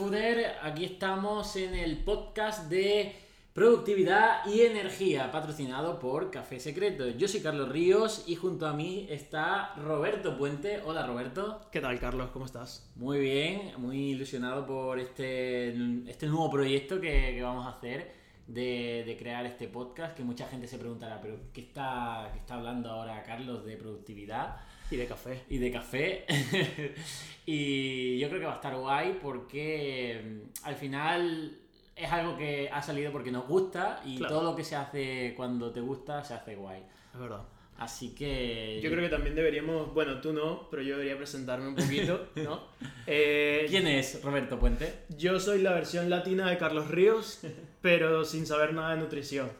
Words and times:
Fooder, 0.00 0.54
aquí 0.62 0.86
estamos 0.86 1.56
en 1.56 1.74
el 1.74 1.98
podcast 1.98 2.70
de 2.70 3.14
productividad 3.52 4.46
y 4.46 4.62
energía, 4.62 5.30
patrocinado 5.30 5.98
por 5.98 6.30
Café 6.30 6.58
Secreto. 6.58 7.10
Yo 7.10 7.28
soy 7.28 7.42
Carlos 7.42 7.68
Ríos 7.68 8.24
y 8.26 8.34
junto 8.34 8.66
a 8.66 8.72
mí 8.72 9.06
está 9.10 9.74
Roberto 9.74 10.38
Puente. 10.38 10.80
Hola 10.86 11.06
Roberto. 11.06 11.60
¿Qué 11.70 11.82
tal 11.82 12.00
Carlos? 12.00 12.30
¿Cómo 12.32 12.46
estás? 12.46 12.90
Muy 12.96 13.18
bien, 13.18 13.72
muy 13.76 14.12
ilusionado 14.12 14.66
por 14.66 14.98
este, 14.98 15.68
este 16.08 16.26
nuevo 16.28 16.50
proyecto 16.50 16.98
que, 16.98 17.34
que 17.34 17.42
vamos 17.42 17.66
a 17.66 17.76
hacer 17.76 18.10
de, 18.46 19.04
de, 19.04 19.18
crear 19.18 19.44
este 19.44 19.68
podcast, 19.68 20.16
que 20.16 20.24
mucha 20.24 20.48
gente 20.48 20.66
se 20.66 20.78
preguntará, 20.78 21.20
pero 21.20 21.36
¿qué 21.52 21.60
está, 21.60 22.30
qué 22.32 22.38
está 22.38 22.54
hablando 22.54 22.90
ahora 22.90 23.22
Carlos 23.22 23.66
de 23.66 23.76
productividad? 23.76 24.56
Y 24.90 24.96
de 24.96 25.06
café. 25.06 25.42
Y 25.48 25.58
de 25.58 25.70
café. 25.70 26.24
y 27.46 28.18
yo 28.18 28.28
creo 28.28 28.40
que 28.40 28.46
va 28.46 28.52
a 28.52 28.56
estar 28.56 28.74
guay 28.76 29.18
porque 29.22 30.20
mm, 30.24 30.66
al 30.66 30.74
final 30.76 31.56
es 31.96 32.10
algo 32.10 32.36
que 32.36 32.68
ha 32.72 32.82
salido 32.82 33.12
porque 33.12 33.30
nos 33.30 33.46
gusta 33.46 34.02
y 34.04 34.16
Claro. 34.18 34.34
todo 34.34 34.50
lo 34.50 34.56
que 34.56 34.64
se 34.64 34.76
hace 34.76 35.34
cuando 35.36 35.70
te 35.72 35.80
gusta 35.80 36.24
se 36.24 36.34
hace 36.34 36.54
guay. 36.56 36.82
Es 37.14 37.20
verdad. 37.20 37.42
Así 37.78 38.14
que... 38.14 38.78
Yo 38.82 38.90
creo 38.90 39.02
que 39.02 39.08
también 39.08 39.34
deberíamos, 39.34 39.94
bueno, 39.94 40.20
tú 40.20 40.34
no, 40.34 40.68
pero 40.70 40.82
yo 40.82 40.96
debería 40.96 41.16
presentarme 41.16 41.66
un 41.68 41.74
poquito, 41.74 42.28
¿no? 42.36 42.64
Eh, 43.06 43.64
¿Quién 43.70 43.86
es 43.86 44.22
Roberto 44.22 44.58
Puente? 44.58 45.04
Yo 45.16 45.40
soy 45.40 45.62
la 45.62 45.72
versión 45.72 46.10
latina 46.10 46.50
de 46.50 46.58
Carlos 46.58 46.88
Ríos, 46.88 47.40
pero 47.80 48.24
sin 48.26 48.44
saber 48.46 48.74
nada 48.74 48.94
de 48.96 49.00
nutrición. 49.00 49.50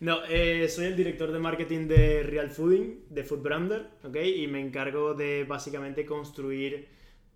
No, 0.00 0.24
eh, 0.28 0.68
soy 0.68 0.86
el 0.86 0.96
director 0.96 1.32
de 1.32 1.38
marketing 1.38 1.86
de 1.88 2.22
Real 2.22 2.50
Fooding, 2.50 3.04
de 3.10 3.24
Food 3.24 3.42
Brander, 3.42 3.86
¿ok? 4.04 4.16
Y 4.16 4.46
me 4.46 4.60
encargo 4.60 5.14
de 5.14 5.44
básicamente 5.44 6.04
construir 6.04 6.88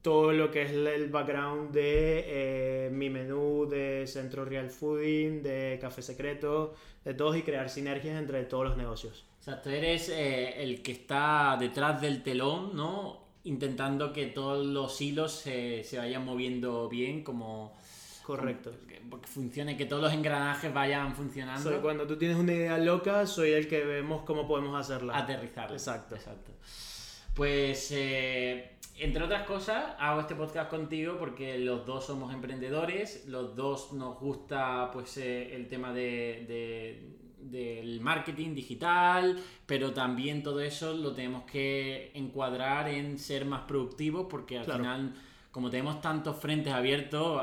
todo 0.03 0.33
lo 0.33 0.51
que 0.51 0.63
es 0.63 0.73
el 0.73 1.09
background 1.11 1.73
de 1.73 2.25
eh, 2.27 2.91
mi 2.91 3.11
menú 3.11 3.67
de 3.69 4.07
Centro 4.07 4.45
Real 4.45 4.71
Fooding, 4.71 5.43
de 5.43 5.79
Café 5.81 6.03
Secreto, 6.03 6.75
de 7.05 7.15
todos 7.15 7.37
y 7.37 7.43
crear 7.43 7.69
sinergias 7.69 8.19
entre 8.19 8.45
todos 8.45 8.69
los 8.69 8.77
negocios. 8.77 9.27
Exacto, 9.39 9.71
eres 9.71 10.09
eh, 10.09 10.63
el 10.63 10.83
que 10.83 10.93
está 10.93 11.57
detrás 11.59 12.01
del 12.01 12.23
telón, 12.23 12.77
¿no? 12.77 13.25
Intentando 13.45 14.13
que 14.13 14.27
todos 14.27 14.67
los 14.67 15.01
hilos 15.01 15.33
se, 15.33 15.83
se 15.85 15.99
vayan 15.99 16.25
moviendo 16.25 16.89
bien, 16.89 17.23
como... 17.23 17.77
Correcto. 18.23 18.71
Que- 19.01 19.21
que 19.21 19.27
funcione, 19.27 19.77
que 19.77 19.87
todos 19.87 20.03
los 20.03 20.13
engranajes 20.13 20.73
vayan 20.73 21.15
funcionando. 21.15 21.71
Soy- 21.71 21.81
cuando 21.81 22.07
tú 22.07 22.17
tienes 22.17 22.37
una 22.37 22.53
idea 22.53 22.79
loca, 22.79 23.27
soy 23.27 23.51
el 23.53 23.69
que 23.69 23.85
vemos 23.85 24.23
cómo 24.23 24.47
podemos 24.47 24.79
hacerla. 24.79 25.17
aterrizar. 25.19 25.71
Exacto. 25.73 26.15
Exacto. 26.15 26.53
Pues, 27.35 27.91
eh, 27.93 28.73
entre 28.99 29.25
otras 29.25 29.47
cosas, 29.47 29.95
hago 29.99 30.21
este 30.21 30.35
podcast 30.35 30.69
contigo 30.71 31.17
porque 31.19 31.59
los 31.59 31.87
dos 31.87 32.05
somos 32.07 32.35
emprendedores, 32.35 33.25
los 33.29 33.55
dos 33.57 33.93
nos 33.93 34.19
gusta 34.19 34.91
pues 34.93 35.17
eh, 35.17 35.55
el 35.55 35.69
tema 35.69 35.93
de, 35.93 36.45
de- 36.49 37.21
del 37.41 38.01
marketing 38.01 38.55
digital, 38.55 39.39
pero 39.65 39.93
también 39.95 40.43
todo 40.43 40.61
eso 40.61 40.93
lo 40.93 41.15
tenemos 41.15 41.45
que 41.45 42.11
encuadrar 42.15 42.89
en 42.89 43.19
ser 43.19 43.47
más 43.47 43.63
productivos 43.63 44.27
porque 44.29 44.59
al 44.59 44.65
Claro. 44.67 44.81
final, 44.81 45.15
como 45.51 45.71
tenemos 45.71 46.03
tantos 46.03 46.37
frentes 46.37 46.73
abiertos, 46.73 47.43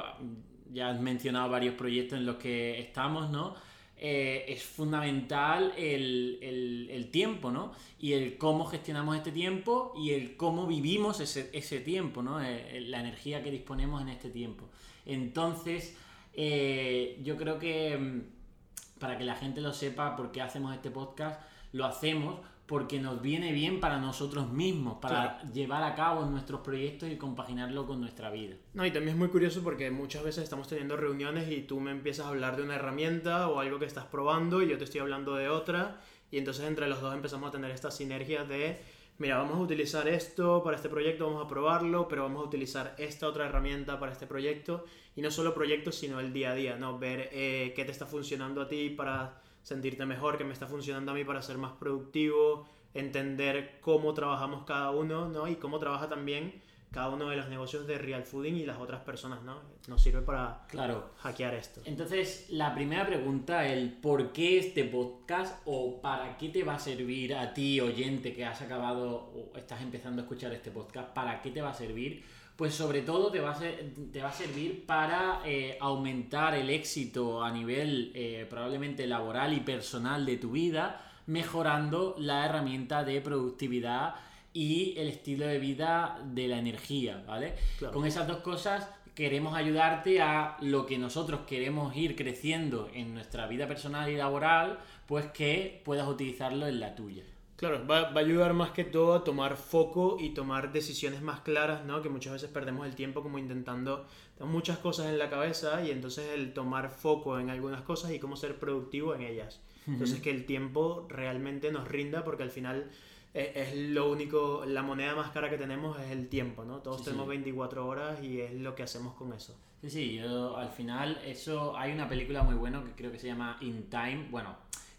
ya 0.73 0.89
has 0.89 0.99
mencionado 0.99 1.49
varios 1.49 1.75
proyectos 1.75 2.19
en 2.19 2.25
los 2.25 2.37
que 2.37 2.79
estamos, 2.79 3.29
¿no? 3.29 3.55
eh, 3.99 4.45
es 4.47 4.63
fundamental 4.63 5.73
el, 5.75 6.37
el- 6.41 7.09
tiempo, 7.09 7.49
¿no? 7.51 7.71
Y 7.99 8.13
el 8.13 8.37
cómo 8.37 8.65
gestionamos 8.65 9.17
este 9.17 9.31
tiempo 9.31 9.93
y 9.97 10.11
el 10.11 10.37
cómo 10.37 10.67
vivimos 10.67 11.19
ese, 11.19 11.49
ese 11.53 11.79
tiempo, 11.79 12.21
¿no? 12.21 12.39
Eh, 12.43 12.79
la 12.81 12.99
energía 12.99 13.41
que 13.41 13.49
disponemos 13.49 14.01
en 14.03 14.09
este 14.09 14.29
tiempo. 14.29 14.69
Entonces, 15.05 15.97
eh, 16.33 17.19
yo 17.23 17.37
creo 17.37 17.57
que 17.57 17.97
mm, 17.97 18.99
para 18.99 19.17
que 19.17 19.23
la 19.23 19.35
gente 19.35 19.61
lo 19.61 19.73
sepa 19.73 20.15
por 20.15 20.31
qué 20.31 20.41
hacemos 20.41 20.75
este 20.75 20.91
podcast, 20.91 21.41
lo 21.71 21.85
hacemos 21.85 22.39
porque 22.67 22.99
nos 22.99 23.21
viene 23.21 23.53
bien 23.53 23.79
para 23.79 23.97
nosotros 23.97 24.51
mismos, 24.51 24.97
para 25.01 25.41
llevar 25.53 25.83
a 25.83 25.95
cabo 25.95 26.25
nuestros 26.25 26.59
proyectos 26.61 27.09
y 27.09 27.15
compaginarlo 27.15 27.87
con 27.87 28.01
nuestra 28.01 28.29
vida. 28.29 28.55
No, 28.73 28.85
y 28.85 28.91
también 28.91 29.15
es 29.15 29.17
muy 29.17 29.29
curioso 29.29 29.63
porque 29.63 29.89
muchas 29.89 30.23
veces 30.23 30.43
estamos 30.43 30.67
teniendo 30.67 30.97
reuniones 30.97 31.49
y 31.49 31.61
tú 31.61 31.79
me 31.79 31.91
empiezas 31.91 32.25
a 32.25 32.29
hablar 32.29 32.57
de 32.57 32.63
una 32.63 32.75
herramienta 32.75 33.47
o 33.47 33.61
algo 33.61 33.79
que 33.79 33.85
estás 33.85 34.05
probando 34.05 34.61
y 34.61 34.67
yo 34.67 34.77
te 34.77 34.83
estoy 34.83 34.99
hablando 34.99 35.35
de 35.35 35.47
otra 35.47 36.01
y 36.29 36.37
entonces 36.37 36.65
entre 36.65 36.89
los 36.89 36.99
dos 36.99 37.13
empezamos 37.13 37.47
a 37.47 37.51
tener 37.51 37.71
esta 37.71 37.89
sinergia 37.89 38.43
de, 38.43 38.81
mira, 39.17 39.37
vamos 39.37 39.55
a 39.55 39.59
utilizar 39.59 40.05
esto 40.09 40.61
para 40.61 40.75
este 40.75 40.89
proyecto, 40.89 41.25
vamos 41.25 41.45
a 41.45 41.47
probarlo, 41.47 42.09
pero 42.09 42.23
vamos 42.23 42.43
a 42.43 42.47
utilizar 42.47 42.95
esta 42.97 43.27
otra 43.27 43.45
herramienta 43.45 43.97
para 43.97 44.11
este 44.11 44.27
proyecto 44.27 44.83
y 45.15 45.21
no 45.21 45.31
solo 45.31 45.53
proyectos, 45.53 45.95
sino 45.95 46.19
el 46.19 46.33
día 46.33 46.51
a 46.51 46.55
día, 46.55 46.75
¿no? 46.75 46.99
Ver 46.99 47.29
eh, 47.31 47.71
qué 47.77 47.85
te 47.85 47.91
está 47.91 48.05
funcionando 48.05 48.61
a 48.61 48.67
ti 48.67 48.89
para 48.89 49.41
sentirte 49.67 50.05
mejor, 50.05 50.37
qué 50.37 50.45
me 50.45 50.53
está 50.53 50.65
funcionando 50.65 51.11
a 51.11 51.13
mí 51.13 51.25
para 51.25 51.41
ser 51.41 51.57
más 51.57 51.73
productivo, 51.73 52.65
entender 52.93 53.79
cómo 53.81 54.13
trabajamos 54.13 54.63
cada 54.63 54.91
uno, 54.91 55.27
¿no? 55.27 55.45
Y 55.49 55.57
cómo 55.57 55.77
trabaja 55.77 56.07
también 56.07 56.61
cada 56.89 57.09
uno 57.09 57.27
de 57.29 57.35
los 57.35 57.49
negocios 57.49 57.85
de 57.85 57.97
Real 57.97 58.23
Fooding 58.23 58.55
y 58.55 58.65
las 58.65 58.77
otras 58.79 59.01
personas, 59.01 59.43
¿no? 59.43 59.59
Nos 59.89 60.01
sirve 60.01 60.21
para 60.21 60.65
Claro. 60.69 61.09
hackear 61.17 61.53
esto. 61.53 61.81
Entonces, 61.83 62.45
la 62.49 62.73
primera 62.73 63.05
pregunta, 63.05 63.67
el 63.67 63.91
por 63.91 64.31
qué 64.31 64.57
este 64.57 64.85
podcast 64.85 65.61
o 65.65 65.99
para 66.01 66.37
qué 66.37 66.47
te 66.47 66.63
va 66.63 66.75
a 66.75 66.79
servir 66.79 67.35
a 67.35 67.53
ti, 67.53 67.81
oyente, 67.81 68.33
que 68.33 68.45
has 68.45 68.61
acabado 68.61 69.15
o 69.35 69.51
estás 69.57 69.81
empezando 69.81 70.21
a 70.21 70.23
escuchar 70.23 70.53
este 70.53 70.71
podcast, 70.71 71.09
¿para 71.13 71.41
qué 71.41 71.51
te 71.51 71.61
va 71.61 71.71
a 71.71 71.73
servir? 71.73 72.23
Pues 72.57 72.73
sobre 72.73 73.01
todo 73.03 73.31
te 73.31 73.39
va 73.39 73.51
a, 73.51 73.55
ser- 73.55 73.93
te 74.11 74.21
va 74.21 74.29
a 74.29 74.33
servir 74.33 74.85
para 74.85 75.41
eh, 75.45 75.77
aumentar 75.79 76.55
el 76.55 76.69
éxito 76.69 77.43
a 77.43 77.51
nivel 77.51 78.11
eh, 78.15 78.45
probablemente 78.49 79.05
laboral 79.07 79.53
y 79.53 79.59
personal 79.61 80.25
de 80.25 80.37
tu 80.37 80.51
vida, 80.51 81.01
mejorando 81.27 82.15
la 82.17 82.45
herramienta 82.45 83.03
de 83.03 83.21
productividad 83.21 84.15
y 84.53 84.97
el 84.97 85.07
estilo 85.07 85.45
de 85.45 85.59
vida 85.59 86.19
de 86.33 86.47
la 86.47 86.57
energía, 86.57 87.23
¿vale? 87.27 87.53
Claro. 87.77 87.93
Con 87.93 88.07
esas 88.07 88.27
dos 88.27 88.37
cosas 88.37 88.89
queremos 89.13 89.55
ayudarte 89.55 90.21
a 90.21 90.57
lo 90.61 90.85
que 90.87 90.97
nosotros 90.97 91.41
queremos 91.47 91.95
ir 91.95 92.15
creciendo 92.15 92.89
en 92.93 93.13
nuestra 93.13 93.45
vida 93.47 93.67
personal 93.67 94.09
y 94.09 94.15
laboral, 94.15 94.79
pues 95.05 95.25
que 95.27 95.81
puedas 95.85 96.07
utilizarlo 96.07 96.65
en 96.67 96.79
la 96.79 96.95
tuya. 96.95 97.23
Claro, 97.57 97.85
va, 97.87 98.11
va 98.11 98.21
a 98.21 98.23
ayudar 98.23 98.53
más 98.53 98.69
que 98.69 98.83
todo 98.83 99.15
a 99.15 99.23
tomar 99.23 99.57
foco 99.57 100.17
y 100.19 100.29
tomar 100.29 100.71
decisiones 100.71 101.21
más 101.23 101.39
claras, 101.41 101.83
¿no? 101.85 102.03
Que 102.03 102.09
muchas 102.09 102.33
veces 102.33 102.49
perdemos 102.51 102.85
el 102.85 102.93
tiempo 102.93 103.23
como 103.23 103.39
intentando, 103.39 104.05
tenemos 104.35 104.53
muchas 104.53 104.77
cosas 104.77 105.07
en 105.07 105.17
la 105.17 105.29
cabeza 105.29 105.83
y 105.83 105.89
entonces 105.89 106.29
el 106.35 106.53
tomar 106.53 106.91
foco 106.91 107.39
en 107.39 107.49
algunas 107.49 107.81
cosas 107.81 108.11
y 108.11 108.19
cómo 108.19 108.35
ser 108.35 108.59
productivo 108.59 109.15
en 109.15 109.21
ellas. 109.23 109.59
Entonces 109.87 110.19
que 110.21 110.29
el 110.29 110.45
tiempo 110.45 111.07
realmente 111.09 111.71
nos 111.71 111.87
rinda 111.87 112.23
porque 112.23 112.43
al 112.43 112.51
final 112.51 112.91
eh, 113.33 113.53
es 113.55 113.75
lo 113.75 114.11
único, 114.11 114.63
la 114.65 114.83
moneda 114.83 115.15
más 115.15 115.31
cara 115.31 115.49
que 115.49 115.57
tenemos 115.57 115.99
es 115.99 116.11
el 116.11 116.27
tiempo, 116.27 116.63
¿no? 116.63 116.79
Todos 116.79 116.99
Sí, 116.99 117.05
tenemos 117.05 117.25
sí. 117.25 117.29
24 117.29 117.87
horas 117.87 118.21
y 118.21 118.41
es 118.41 118.53
lo 118.53 118.75
que 118.75 118.83
hacemos 118.83 119.15
con 119.15 119.33
eso. 119.33 119.55
Sí, 119.81 119.89
sí, 119.89 120.15
yo 120.15 120.57
al 120.57 120.69
final 120.69 121.19
eso 121.25 121.75
hay 121.77 121.93
una 121.93 122.07
película 122.09 122.43
muy 122.43 122.55
buena 122.55 122.83
que 122.83 122.91
creo 122.91 123.11
que 123.11 123.17
se 123.19 123.27
llama 123.27 123.57
In 123.61 123.89
Time, 123.89 124.27
bueno, 124.29 124.55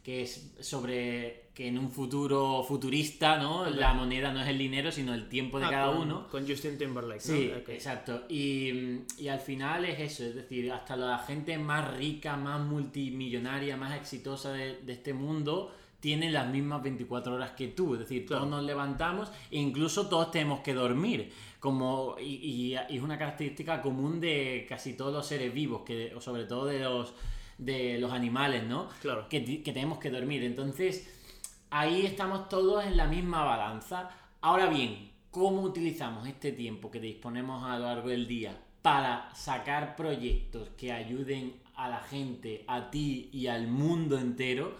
que 0.08 0.22
es 0.22 0.54
sobre 0.60 1.50
que 1.52 1.66
en 1.68 1.78
un 1.78 1.90
futuro 1.90 2.64
futurista, 2.66 3.36
¿no? 3.36 3.68
La 3.68 3.92
moneda 3.92 4.32
no 4.32 4.40
es 4.40 4.48
el 4.48 4.56
dinero, 4.56 4.90
sino 4.90 5.12
el 5.12 5.28
tiempo 5.28 5.58
de 5.58 5.66
Ah, 5.66 5.70
cada 5.70 5.92
con, 5.92 6.00
uno. 6.00 6.28
Con 6.28 6.48
Justin 6.48 6.78
Timberlake, 6.78 7.20
¿no? 7.28 7.34
Sí, 7.36 7.52
exacto. 7.68 8.22
Y, 8.30 9.00
y 9.18 9.28
al 9.28 9.40
final 9.40 9.84
es 9.84 10.00
eso, 10.00 10.24
es 10.24 10.34
decir, 10.34 10.72
hasta 10.72 10.96
la 10.96 11.18
gente 11.18 11.58
más 11.58 11.94
rica, 11.94 12.38
más 12.38 12.58
multimillonaria, 12.58 13.76
más 13.76 13.94
exitosa 13.96 14.50
de, 14.52 14.78
de 14.78 14.92
este 14.94 15.12
mundo 15.12 15.74
tiene 16.00 16.30
las 16.30 16.48
mismas 16.48 16.82
24 16.82 17.34
horas 17.34 17.50
que 17.50 17.68
tú. 17.68 17.92
Es 17.92 18.00
decir, 18.00 18.24
Claro. 18.24 18.44
todos 18.44 18.56
nos 18.56 18.64
levantamos 18.64 19.30
e 19.50 19.58
incluso 19.58 20.08
todos 20.08 20.30
tenemos 20.30 20.60
que 20.60 20.72
dormir. 20.72 21.30
Como, 21.60 22.16
y, 22.18 22.24
y- 22.36 22.74
y 22.88 22.96
es 22.96 23.02
una 23.02 23.18
característica 23.18 23.82
común 23.82 24.20
de 24.20 24.64
casi 24.68 24.94
todos 24.94 25.12
los 25.12 25.26
seres 25.26 25.52
vivos, 25.52 25.82
que, 25.84 26.14
o 26.14 26.20
sobre 26.22 26.44
todo 26.44 26.64
de 26.66 26.78
los, 26.78 27.12
de 27.58 27.98
los 27.98 28.12
animales, 28.12 28.64
¿no? 28.64 28.88
Claro. 29.00 29.28
que, 29.28 29.40
tenemos 29.40 29.98
que 29.98 30.10
dormir. 30.10 30.44
Entonces, 30.44 31.08
ahí 31.70 32.06
estamos 32.06 32.48
todos 32.48 32.84
en 32.86 32.96
la 32.96 33.06
misma 33.06 33.44
balanza. 33.44 34.10
Ahora 34.40 34.66
bien, 34.66 35.10
¿cómo 35.30 35.62
utilizamos 35.62 36.26
este 36.26 36.52
tiempo 36.52 36.90
que 36.90 37.00
disponemos 37.00 37.64
a 37.64 37.78
lo 37.78 37.86
largo 37.86 38.08
del 38.08 38.26
día 38.26 38.56
para 38.82 39.34
sacar 39.34 39.96
proyectos 39.96 40.70
que 40.76 40.92
ayuden 40.92 41.54
a 41.74 41.88
la 41.88 42.00
gente, 42.00 42.64
a 42.66 42.90
ti 42.90 43.28
y 43.32 43.48
al 43.48 43.66
mundo 43.68 44.18
entero? 44.18 44.76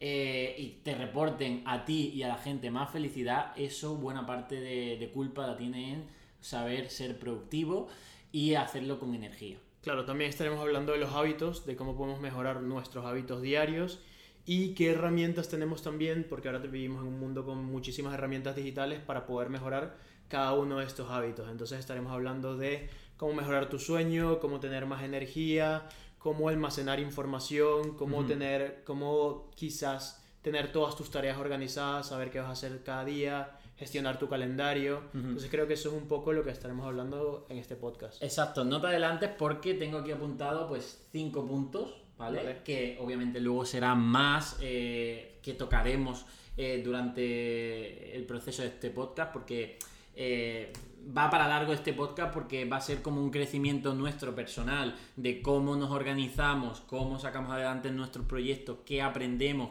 eh, 0.00 0.56
y 0.58 0.68
te 0.82 0.94
reporten 0.94 1.62
a 1.66 1.84
ti 1.84 2.12
y 2.14 2.22
a 2.22 2.28
la 2.28 2.38
gente 2.38 2.70
más 2.70 2.90
felicidad, 2.90 3.52
eso 3.56 3.96
buena 3.96 4.24
parte 4.24 4.58
de, 4.58 4.96
de 4.96 5.10
culpa 5.10 5.46
la 5.46 5.56
tiene 5.56 5.92
en 5.92 6.04
saber 6.40 6.88
ser 6.88 7.18
productivo 7.18 7.88
y 8.32 8.54
hacerlo 8.54 8.98
con 8.98 9.14
energía. 9.14 9.58
Claro, 9.82 10.04
también 10.04 10.28
estaremos 10.28 10.60
hablando 10.60 10.92
de 10.92 10.98
los 10.98 11.14
hábitos, 11.14 11.64
de 11.64 11.74
cómo 11.74 11.96
podemos 11.96 12.20
mejorar 12.20 12.60
nuestros 12.60 13.06
hábitos 13.06 13.40
diarios 13.40 14.00
y 14.44 14.74
qué 14.74 14.90
herramientas 14.90 15.48
tenemos 15.48 15.82
también, 15.82 16.26
porque 16.28 16.48
ahora 16.48 16.60
vivimos 16.60 17.00
en 17.00 17.08
un 17.08 17.18
mundo 17.18 17.46
con 17.46 17.64
muchísimas 17.64 18.12
herramientas 18.12 18.56
digitales 18.56 19.00
para 19.00 19.24
poder 19.24 19.48
mejorar 19.48 19.96
cada 20.28 20.52
uno 20.52 20.78
de 20.78 20.84
estos 20.84 21.10
hábitos. 21.10 21.48
Entonces 21.50 21.78
estaremos 21.78 22.12
hablando 22.12 22.58
de 22.58 22.90
cómo 23.16 23.32
mejorar 23.32 23.70
tu 23.70 23.78
sueño, 23.78 24.38
cómo 24.38 24.60
tener 24.60 24.84
más 24.84 25.02
energía, 25.02 25.88
cómo 26.18 26.50
almacenar 26.50 27.00
información, 27.00 27.96
cómo 27.96 28.26
tener, 28.26 28.82
cómo 28.84 29.50
quizás 29.54 30.22
tener 30.42 30.72
todas 30.72 30.94
tus 30.94 31.10
tareas 31.10 31.38
organizadas, 31.38 32.08
saber 32.08 32.30
qué 32.30 32.38
vas 32.38 32.48
a 32.48 32.52
hacer 32.52 32.82
cada 32.84 33.06
día, 33.06 33.58
gestionar 33.80 34.18
tu 34.18 34.28
calendario. 34.28 35.04
Entonces 35.14 35.50
creo 35.50 35.66
que 35.66 35.72
eso 35.72 35.88
es 35.88 35.94
un 35.94 36.06
poco 36.06 36.34
lo 36.34 36.44
que 36.44 36.50
estaremos 36.50 36.84
hablando 36.86 37.46
en 37.48 37.56
este 37.56 37.76
podcast. 37.76 38.22
Exacto, 38.22 38.62
no 38.62 38.78
te 38.78 38.88
adelantes 38.88 39.30
porque 39.38 39.72
tengo 39.72 39.96
aquí 39.96 40.12
apuntado 40.12 40.68
pues 40.68 41.06
cinco 41.10 41.46
puntos, 41.46 41.94
¿vale? 42.18 42.58
Que 42.62 42.98
obviamente 43.00 43.40
luego 43.40 43.64
serán 43.64 44.02
más 44.02 44.58
eh, 44.60 45.38
que 45.42 45.54
tocaremos 45.54 46.26
eh, 46.58 46.82
durante 46.84 48.14
el 48.14 48.24
proceso 48.26 48.60
de 48.60 48.68
este 48.68 48.90
podcast 48.90 49.32
porque 49.32 49.78
eh, 50.14 50.70
va 51.16 51.30
para 51.30 51.48
largo 51.48 51.72
este 51.72 51.94
podcast 51.94 52.34
porque 52.34 52.66
va 52.66 52.76
a 52.76 52.80
ser 52.82 53.00
como 53.00 53.22
un 53.22 53.30
crecimiento 53.30 53.94
nuestro 53.94 54.34
personal 54.34 54.94
de 55.16 55.40
cómo 55.40 55.74
nos 55.74 55.90
organizamos, 55.90 56.82
cómo 56.82 57.18
sacamos 57.18 57.52
adelante 57.52 57.90
nuestros 57.90 58.26
proyectos, 58.26 58.80
qué 58.84 59.00
aprendemos 59.00 59.70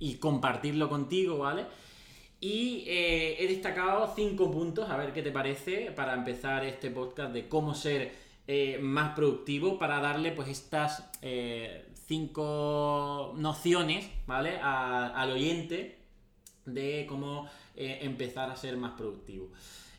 y 0.00 0.16
compartirlo 0.16 0.88
contigo, 0.88 1.38
¿vale? 1.38 1.66
Y 2.44 2.84
eh, 2.86 3.42
he 3.42 3.48
destacado 3.48 4.12
cinco 4.14 4.50
puntos, 4.50 4.90
a 4.90 4.98
ver 4.98 5.14
qué 5.14 5.22
te 5.22 5.30
parece, 5.30 5.92
para 5.92 6.12
empezar 6.12 6.62
este 6.62 6.90
podcast 6.90 7.32
de 7.32 7.48
cómo 7.48 7.72
ser 7.72 8.12
eh, 8.46 8.78
más 8.82 9.14
productivo, 9.14 9.78
para 9.78 9.98
darle 9.98 10.30
pues 10.30 10.48
estas 10.48 11.10
eh, 11.22 11.86
cinco 12.06 13.32
nociones, 13.38 14.10
¿vale? 14.26 14.58
al 14.60 15.30
oyente 15.30 15.96
de 16.66 17.06
cómo 17.08 17.48
empezar 17.76 18.50
a 18.50 18.56
ser 18.56 18.76
más 18.76 18.92
productivo. 18.92 19.48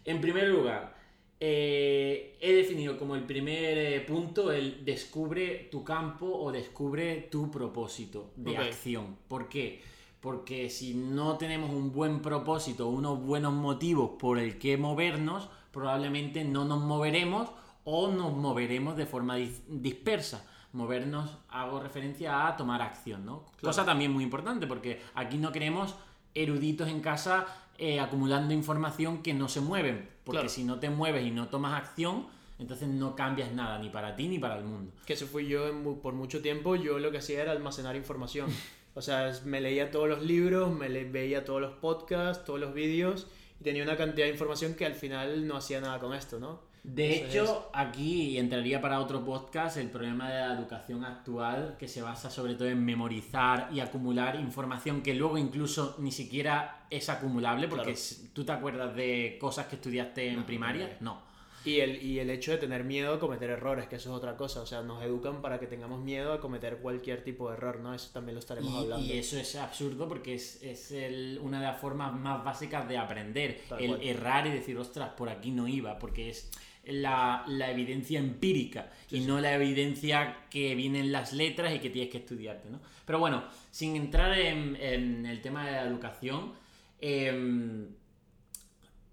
En 0.04 0.22
primer 0.22 0.48
lugar, 0.48 0.96
he 1.40 2.38
definido 2.40 3.00
como 3.00 3.16
el 3.16 3.24
primer 3.24 4.06
punto 4.06 4.52
el 4.52 4.86
descubre 4.86 5.68
tu 5.72 5.84
campo 5.84 6.28
o 6.28 6.52
descubre 6.52 7.28
tu 7.32 7.50
propósito 7.50 8.34
de 8.36 8.56
acción. 8.56 9.18
¿Por 9.28 9.50
qué? 9.50 9.95
Porque 10.26 10.72
si 10.72 10.96
no 10.96 11.38
tenemos 11.38 11.70
un 11.70 11.94
buen 11.94 12.20
propósito, 12.20 12.88
unos 12.88 13.22
buenos 13.22 13.54
motivos 13.54 14.14
por 14.18 14.40
el 14.40 14.58
que 14.58 14.76
movernos, 14.76 15.50
probablemente 15.72 16.44
no 16.44 16.66
nos 16.66 16.82
moveremos 16.82 17.52
o 17.84 18.08
nos 18.08 18.34
moveremos 18.34 18.98
de 18.98 19.06
forma 19.06 19.36
dispersa. 19.36 20.44
Movernos, 20.74 21.30
hago 21.50 21.80
referencia 21.80 22.48
a 22.48 22.58
tomar 22.58 22.82
acción, 22.82 23.24
¿no? 23.24 23.46
Cosa 23.62 23.86
también 23.86 24.12
muy 24.12 24.24
importante, 24.24 24.66
porque 24.66 25.00
aquí 25.14 25.38
no 25.38 25.52
queremos 25.52 25.94
eruditos 26.34 26.90
en 26.90 27.02
casa 27.02 27.46
eh, 27.78 28.00
acumulando 28.00 28.52
información 28.52 29.22
que 29.22 29.36
no 29.36 29.48
se 29.48 29.62
mueven, 29.62 30.10
porque 30.24 30.50
si 30.50 30.64
no 30.64 30.80
te 30.80 30.90
mueves 30.90 31.24
y 31.24 31.30
no 31.30 31.50
tomas 31.50 31.80
acción, 31.80 32.26
entonces 32.58 32.88
no 32.88 33.16
cambias 33.16 33.52
nada, 33.52 33.78
ni 33.78 33.90
para 33.90 34.16
ti 34.16 34.28
ni 34.28 34.40
para 34.40 34.58
el 34.58 34.64
mundo. 34.64 34.92
Que 35.06 35.14
eso 35.14 35.28
fui 35.28 35.46
yo 35.46 35.72
por 36.02 36.16
mucho 36.16 36.42
tiempo, 36.42 36.76
yo 36.76 36.98
lo 36.98 37.12
que 37.12 37.20
hacía 37.20 37.44
era 37.44 37.52
almacenar 37.52 37.96
información. 37.96 38.50
O 38.96 39.02
sea, 39.02 39.32
me 39.44 39.62
leía 39.62 39.92
todos 39.92 40.10
los 40.10 40.24
libros, 40.24 40.74
me 40.74 40.88
veía 41.04 41.46
todos 41.46 41.62
los 41.62 41.74
podcasts, 41.74 42.46
todos 42.46 42.60
los 42.60 42.74
vídeos 42.74 43.28
y 43.60 43.64
tenía 43.64 43.84
una 43.84 43.98
cantidad 43.98 44.26
de 44.26 44.32
información 44.32 44.74
que 44.74 44.86
al 44.86 44.96
final 44.96 45.46
no 45.46 45.58
hacía 45.58 45.82
nada 45.82 46.00
con 46.00 46.14
esto, 46.14 46.40
¿no? 46.40 46.60
De 46.84 47.16
hecho, 47.16 47.72
aquí 47.74 48.38
entraría 48.38 48.80
para 48.80 49.00
otro 49.00 49.26
podcast 49.26 49.78
el 49.78 49.90
problema 49.90 50.30
de 50.30 50.40
la 50.40 50.54
educación 50.54 51.04
actual, 51.04 51.76
que 51.80 51.88
se 51.88 52.04
basa 52.04 52.30
sobre 52.30 52.54
todo 52.54 52.68
en 52.68 52.86
memorizar 52.86 53.70
y 53.74 53.80
acumular 53.80 54.36
información 54.36 55.02
que 55.02 55.16
luego 55.16 55.40
incluso 55.40 55.96
ni 55.98 56.12
siquiera 56.12 56.86
es 56.92 57.10
acumulable, 57.10 57.68
porque 57.68 57.98
tú 58.34 58.46
te 58.46 58.52
acuerdas 58.52 58.96
de 58.96 59.38
cosas 59.42 59.66
que 59.66 59.78
estudiaste 59.78 60.30
en 60.30 60.46
primaria, 60.46 60.98
no. 61.02 61.22
Y 61.66 61.80
el, 61.80 62.04
y 62.04 62.20
el 62.20 62.30
hecho 62.30 62.52
de 62.52 62.58
tener 62.58 62.84
miedo 62.84 63.14
a 63.16 63.20
cometer 63.20 63.50
errores, 63.50 63.88
que 63.88 63.96
eso 63.96 64.12
es 64.12 64.16
otra 64.16 64.38
cosa. 64.38 64.62
O 64.62 64.66
sea, 64.66 64.82
nos 64.82 65.04
educan 65.04 65.42
para 65.42 65.60
que 65.60 65.68
tengamos 65.68 66.00
miedo 66.00 66.32
a 66.34 66.40
cometer 66.40 66.78
cualquier 66.78 67.24
tipo 67.24 67.50
de 67.50 67.58
error, 67.58 67.80
¿no? 67.80 67.94
Eso 67.94 68.12
también 68.14 68.36
lo 68.36 68.40
estaremos 68.40 68.74
hablando. 68.74 69.06
Y 69.06 69.14
eso 69.14 69.38
es 69.38 69.56
absurdo 69.56 70.08
porque 70.08 70.36
es, 70.36 70.62
es 70.62 70.92
el, 70.92 71.40
una 71.42 71.60
de 71.60 71.66
las 71.66 71.82
formas 71.82 72.14
más 72.14 72.44
básicas 72.44 72.88
de 72.88 72.98
aprender. 72.98 73.62
el 73.80 74.02
errar 74.02 74.48
y 74.48 74.52
decir, 74.52 74.78
ostras, 74.78 75.10
por 75.18 75.30
aquí 75.30 75.52
no 75.52 75.68
iba, 75.68 75.98
porque 75.98 76.30
es 76.30 76.52
la, 76.86 77.44
la 77.48 77.72
evidencia 77.72 78.20
empírica 78.20 78.92
y 79.10 79.22
no 79.22 79.40
la 79.42 79.56
evidencia 79.56 80.46
que 80.50 80.76
viene 80.76 81.00
en 81.00 81.12
las 81.12 81.34
letras 81.34 81.74
y 81.74 81.80
que 81.80 81.90
tienes 81.90 82.12
que 82.12 82.20
estudiarte, 82.20 82.70
¿no? 82.70 82.80
Pero 83.06 83.20
bueno, 83.20 83.44
sin 83.72 83.96
entrar 83.96 84.38
en, 84.38 84.76
en 84.76 85.26
el 85.26 85.42
tema 85.42 85.66
de 85.66 85.72
la 85.72 85.84
educación, 85.84 86.54
em, 87.00 87.88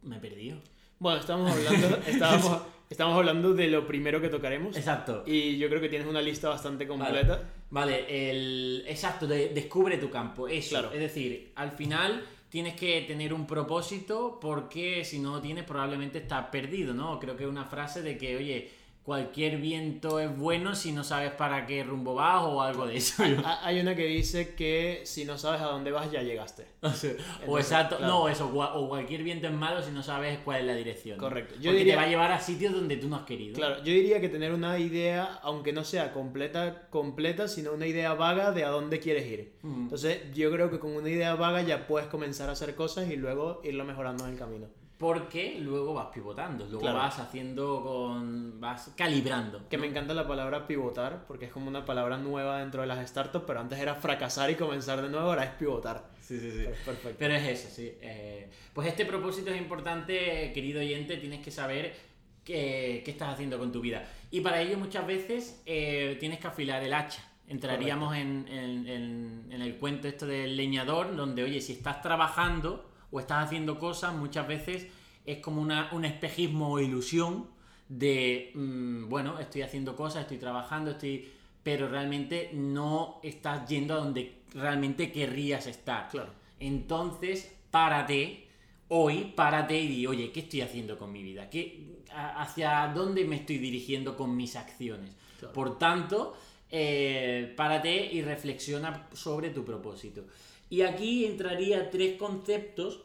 me 0.03 0.17
he 0.17 0.21
perdido. 0.21 0.61
Bueno, 1.03 1.19
estamos 1.19 1.51
hablando, 1.51 1.97
estábamos, 2.07 2.63
estamos 2.89 3.17
hablando 3.17 3.55
de 3.55 3.67
lo 3.67 3.85
primero 3.89 4.21
que 4.21 4.29
tocaremos. 4.29 4.77
Exacto. 4.77 5.25
Y 5.27 5.59
yo 5.59 5.69
creo 5.69 5.81
que 5.81 5.89
tienes 5.89 6.07
una 6.07 6.23
lista 6.23 6.49
bastante 6.49 6.87
completa. 6.87 7.43
Vale, 7.71 8.31
el, 8.31 8.85
exacto, 8.87 9.27
descubre 9.27 9.99
tu 9.99 10.09
campo. 10.11 10.47
Eso. 10.47 10.71
Claro. 10.71 10.93
Es 10.93 11.01
decir, 11.01 11.51
al 11.57 11.73
final 11.73 12.25
tienes 12.49 12.75
que 12.77 13.01
tener 13.01 13.35
un 13.35 13.49
propósito 13.49 14.39
porque 14.41 15.05
si 15.05 15.19
no 15.19 15.33
lo 15.33 15.41
tienes 15.41 15.65
probablemente 15.65 16.19
estás 16.19 16.47
perdido, 16.53 16.95
¿no? 16.95 17.19
Creo 17.19 17.37
que 17.37 17.43
es 17.43 17.51
una 17.51 17.65
frase 17.65 18.03
de 18.03 18.17
que, 18.17 18.37
oye, 18.37 18.71
cualquier 19.05 19.57
viento 19.59 20.21
es 20.21 20.37
bueno 20.37 20.75
si 20.77 20.93
no 20.93 21.03
sabes 21.03 21.33
para 21.33 21.67
qué 21.67 21.83
rumbo 21.83 22.15
vas 22.15 22.43
o 22.45 22.63
algo 22.63 22.87
de 22.87 22.97
eso. 22.97 23.25
Hay 23.63 23.81
una 23.81 23.97
que 23.97 24.07
dice 24.07 24.55
que 24.55 25.03
si 25.05 25.25
no 25.25 25.39
sabes 25.39 25.61
a 25.61 25.67
dónde 25.67 25.91
vas 25.91 26.11
ya 26.11 26.23
llegaste. 26.23 26.67
o 27.47 27.59
exacto, 27.59 27.99
no, 28.01 28.29
eso, 28.29 28.49
o 28.55 28.89
cualquier 28.89 29.23
viento 29.23 29.49
es 29.49 29.53
malo 29.53 29.83
si 29.83 29.91
no 29.91 30.03
sabes 30.03 30.39
cuál 30.45 30.61
es 30.61 30.67
la 30.67 30.75
dirección. 30.75 31.19
Correcto. 31.19 31.55
Yo 31.61 31.73
Porque 31.73 31.85
te 31.85 31.97
va 31.97 32.03
a 32.03 32.09
llevar 32.09 32.33
a 32.33 32.41
sitios 32.41 32.73
donde 32.73 32.97
tú 32.97 33.09
no 33.09 33.17
has 33.17 33.25
querido. 33.25 33.55
Claro, 33.55 33.79
yo 33.79 33.93
diría 33.93 34.21
que 34.21 34.29
tener 34.29 34.53
una 34.53 34.79
idea, 34.79 35.41
aunque 35.43 35.73
no 35.73 35.85
sea 35.85 36.13
completa, 36.13 36.89
completa, 36.91 37.49
sino 37.49 37.73
una 37.73 37.87
idea 37.87 38.15
vaga 38.15 38.53
de 38.53 38.65
a 38.65 38.69
dónde 38.69 39.01
quieres 39.01 39.27
ir. 39.27 39.53
Entonces, 39.63 40.33
yo 40.33 40.51
creo 40.51 40.71
que 40.71 40.79
con 40.79 40.95
una 40.95 41.09
idea 41.09 41.35
vaga 41.35 41.63
ya 41.63 41.87
puedes 41.87 42.09
comenzar 42.09 42.49
a 42.49 42.53
hacer 42.53 42.75
cosas 42.75 43.11
y 43.11 43.17
luego 43.17 43.61
irlo 43.65 43.85
mejorando 43.85 44.25
en 44.27 44.33
el 44.33 44.39
camino 44.39 44.82
porque 45.03 45.59
luego 45.59 45.95
vas 45.95 46.07
pivotando, 46.15 46.65
luego 46.67 46.95
vas 46.95 47.19
haciendo 47.19 47.83
con. 47.83 48.61
vas 48.61 48.93
calibrando. 48.97 49.69
Que 49.69 49.77
me 49.77 49.89
encanta 49.89 50.15
la 50.15 50.29
palabra 50.29 50.65
pivotar, 50.65 51.25
porque 51.27 51.47
es 51.47 51.51
como 51.51 51.67
una 51.67 51.85
palabra 51.85 52.19
nueva 52.19 52.61
dentro 52.61 52.83
de 52.83 52.87
las 52.87 53.09
startups, 53.09 53.45
pero 53.45 53.59
antes 53.59 53.81
era 53.81 53.97
fracasar 53.97 54.49
y 54.53 54.55
comenzar 54.55 55.03
de 55.03 55.09
nuevo, 55.09 55.27
ahora 55.27 55.43
es 55.43 55.51
pivotar. 55.55 56.09
Sí, 56.21 56.39
sí, 56.39 56.53
sí. 56.53 56.67
Perfecto. 56.85 57.17
Pero 57.19 57.35
es 57.35 57.43
eso, 57.49 57.69
sí. 57.75 57.93
Eh, 58.01 58.49
pues 58.73 58.87
este 58.87 59.05
propósito 59.05 59.51
es 59.51 59.61
importante, 59.61 60.53
querido 60.55 60.79
oyente, 60.79 61.17
tienes 61.17 61.41
que 61.41 61.51
saber 61.51 61.97
qué, 62.45 63.03
qué, 63.05 63.11
estás 63.11 63.31
haciendo 63.31 63.59
con 63.59 63.73
tu 63.73 63.81
vida. 63.81 64.09
Y 64.31 64.41
para 64.41 64.61
ello 64.61 64.79
muchas 64.79 65.05
veces 65.05 65.65
eh, 65.67 66.17
tienes 66.21 66.39
que 66.39 66.47
afilar 66.47 66.81
el 66.81 66.95
hacha. 66.95 67.29
Entraríamos 67.49 68.15
en, 68.15 68.47
en, 68.47 69.49
en 69.51 69.63
el 69.63 69.79
cuento 69.79 70.07
esto 70.07 70.27
del 70.27 70.57
leñador, 70.57 71.17
donde, 71.17 71.43
oye, 71.43 71.61
si 71.61 71.73
estás 71.73 72.01
trabajando 72.03 72.92
o 73.13 73.21
estás 73.21 73.45
haciendo 73.45 73.79
cosas, 73.79 74.15
muchas 74.15 74.49
veces 74.49 74.87
es 75.25 75.39
como 75.39 75.63
una, 75.63 75.91
un 75.93 76.05
espejismo 76.05 76.73
o 76.73 76.81
ilusión 76.81 77.47
de, 77.89 78.51
mm, 78.55 79.09
bueno, 79.09 79.39
estoy 79.39 79.63
haciendo 79.63 79.95
cosas, 79.95 80.23
estoy 80.23 80.39
trabajando, 80.39 80.93
estoy... 80.93 81.31
pero 81.63 81.89
realmente 81.89 82.51
no 82.55 83.21
estás 83.23 83.69
yendo 83.69 83.95
a 83.95 83.99
donde 83.99 84.43
realmente 84.55 85.13
querrías 85.13 85.67
estar. 85.67 86.09
Claro. 86.09 86.33
Entonces, 86.59 87.55
párate, 87.71 88.49
hoy, 88.89 89.33
párate 89.37 89.79
y 89.79 89.89
di, 89.89 90.07
oye, 90.07 90.33
¿qué 90.33 90.41
estoy 90.41 90.63
haciendo 90.63 90.99
con 90.99 91.13
mi 91.13 91.23
vida? 91.23 91.51
¿Qué, 91.51 92.03
¿Hacia 92.15 92.91
dónde 92.95 93.25
me 93.25 93.37
estoy 93.37 93.59
dirigiendo 93.59 94.17
con 94.17 94.37
mis 94.37 94.57
acciones? 94.57 95.15
Por 95.53 95.79
tanto, 95.79 96.37
eh, 96.71 97.53
párate 97.57 98.13
y 98.13 98.23
reflexiona 98.23 99.09
sobre 99.13 99.51
tu 99.51 99.65
propósito. 99.65 100.25
Y 100.73 100.81
aquí 100.81 101.27
entraría 101.27 101.91
tres 101.91 102.17
conceptos 102.17 103.03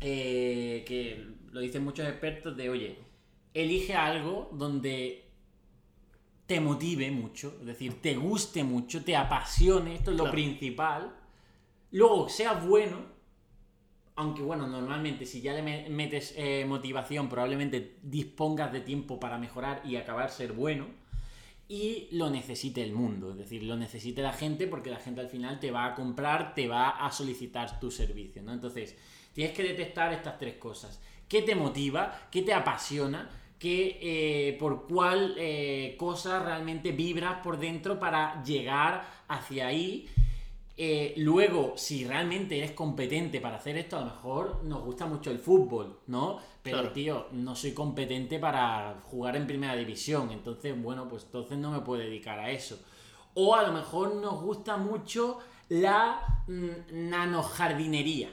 eh, 0.00 0.84
que 0.86 1.28
lo 1.50 1.60
dicen 1.60 1.82
muchos 1.82 2.06
expertos 2.06 2.54
de, 2.58 2.68
oye, 2.68 2.98
elige 3.54 3.94
algo 3.94 4.50
donde 4.52 5.24
te 6.44 6.60
motive 6.60 7.10
mucho, 7.10 7.56
es 7.60 7.64
decir, 7.68 8.02
te 8.02 8.16
guste 8.16 8.64
mucho, 8.64 9.02
te 9.02 9.16
apasione, 9.16 9.94
esto 9.94 10.10
es 10.10 10.18
lo 10.18 10.30
principal. 10.30 11.16
Luego, 11.92 12.28
sea 12.28 12.52
bueno, 12.52 12.98
aunque 14.16 14.42
bueno, 14.42 14.66
normalmente 14.66 15.24
si 15.24 15.40
ya 15.40 15.54
le 15.54 15.88
metes 15.88 16.34
eh, 16.36 16.66
motivación, 16.68 17.30
probablemente 17.30 17.96
dispongas 18.02 18.70
de 18.74 18.82
tiempo 18.82 19.18
para 19.18 19.38
mejorar 19.38 19.80
y 19.86 19.96
acabar 19.96 20.30
ser 20.30 20.52
bueno 20.52 20.88
y 21.74 22.08
lo 22.12 22.30
necesite 22.30 22.84
el 22.84 22.92
mundo, 22.92 23.32
es 23.32 23.36
decir, 23.36 23.64
lo 23.64 23.76
necesite 23.76 24.22
la 24.22 24.32
gente 24.32 24.68
porque 24.68 24.90
la 24.90 25.00
gente 25.00 25.20
al 25.20 25.28
final 25.28 25.58
te 25.58 25.72
va 25.72 25.86
a 25.86 25.94
comprar, 25.96 26.54
te 26.54 26.68
va 26.68 26.90
a 26.90 27.10
solicitar 27.10 27.80
tu 27.80 27.90
servicio, 27.90 28.42
¿no? 28.42 28.52
Entonces, 28.52 28.96
tienes 29.32 29.56
que 29.56 29.64
detectar 29.64 30.12
estas 30.12 30.38
tres 30.38 30.54
cosas. 30.54 31.00
¿Qué 31.28 31.42
te 31.42 31.56
motiva? 31.56 32.28
¿Qué 32.30 32.42
te 32.42 32.54
apasiona? 32.54 33.28
¿Qué, 33.58 33.98
eh, 34.00 34.56
por 34.56 34.86
cuál 34.86 35.34
eh, 35.36 35.96
cosa 35.98 36.38
realmente 36.38 36.92
vibras 36.92 37.42
por 37.42 37.58
dentro 37.58 37.98
para 37.98 38.40
llegar 38.44 39.04
hacia 39.26 39.66
ahí? 39.66 40.08
Eh, 40.76 41.14
luego, 41.18 41.74
si 41.76 42.04
realmente 42.04 42.58
eres 42.58 42.72
competente 42.72 43.40
para 43.40 43.56
hacer 43.56 43.76
esto, 43.76 43.96
a 43.96 44.00
lo 44.00 44.06
mejor 44.06 44.64
nos 44.64 44.82
gusta 44.82 45.06
mucho 45.06 45.30
el 45.30 45.38
fútbol, 45.38 46.00
¿no? 46.08 46.40
Pero, 46.62 46.78
Claro. 46.78 46.92
tío, 46.92 47.26
no 47.32 47.54
soy 47.54 47.72
competente 47.72 48.38
para 48.40 49.00
jugar 49.04 49.36
en 49.36 49.46
primera 49.46 49.76
división. 49.76 50.30
Entonces, 50.32 50.80
bueno, 50.82 51.08
pues 51.08 51.24
entonces 51.24 51.58
no 51.58 51.70
me 51.70 51.80
puedo 51.80 52.00
dedicar 52.02 52.38
a 52.40 52.50
eso. 52.50 52.80
O 53.34 53.54
a 53.54 53.62
lo 53.62 53.72
mejor 53.72 54.16
nos 54.16 54.40
gusta 54.42 54.76
mucho 54.76 55.38
la 55.68 56.42
mm, 56.48 57.08
nanojardinería. 57.08 58.30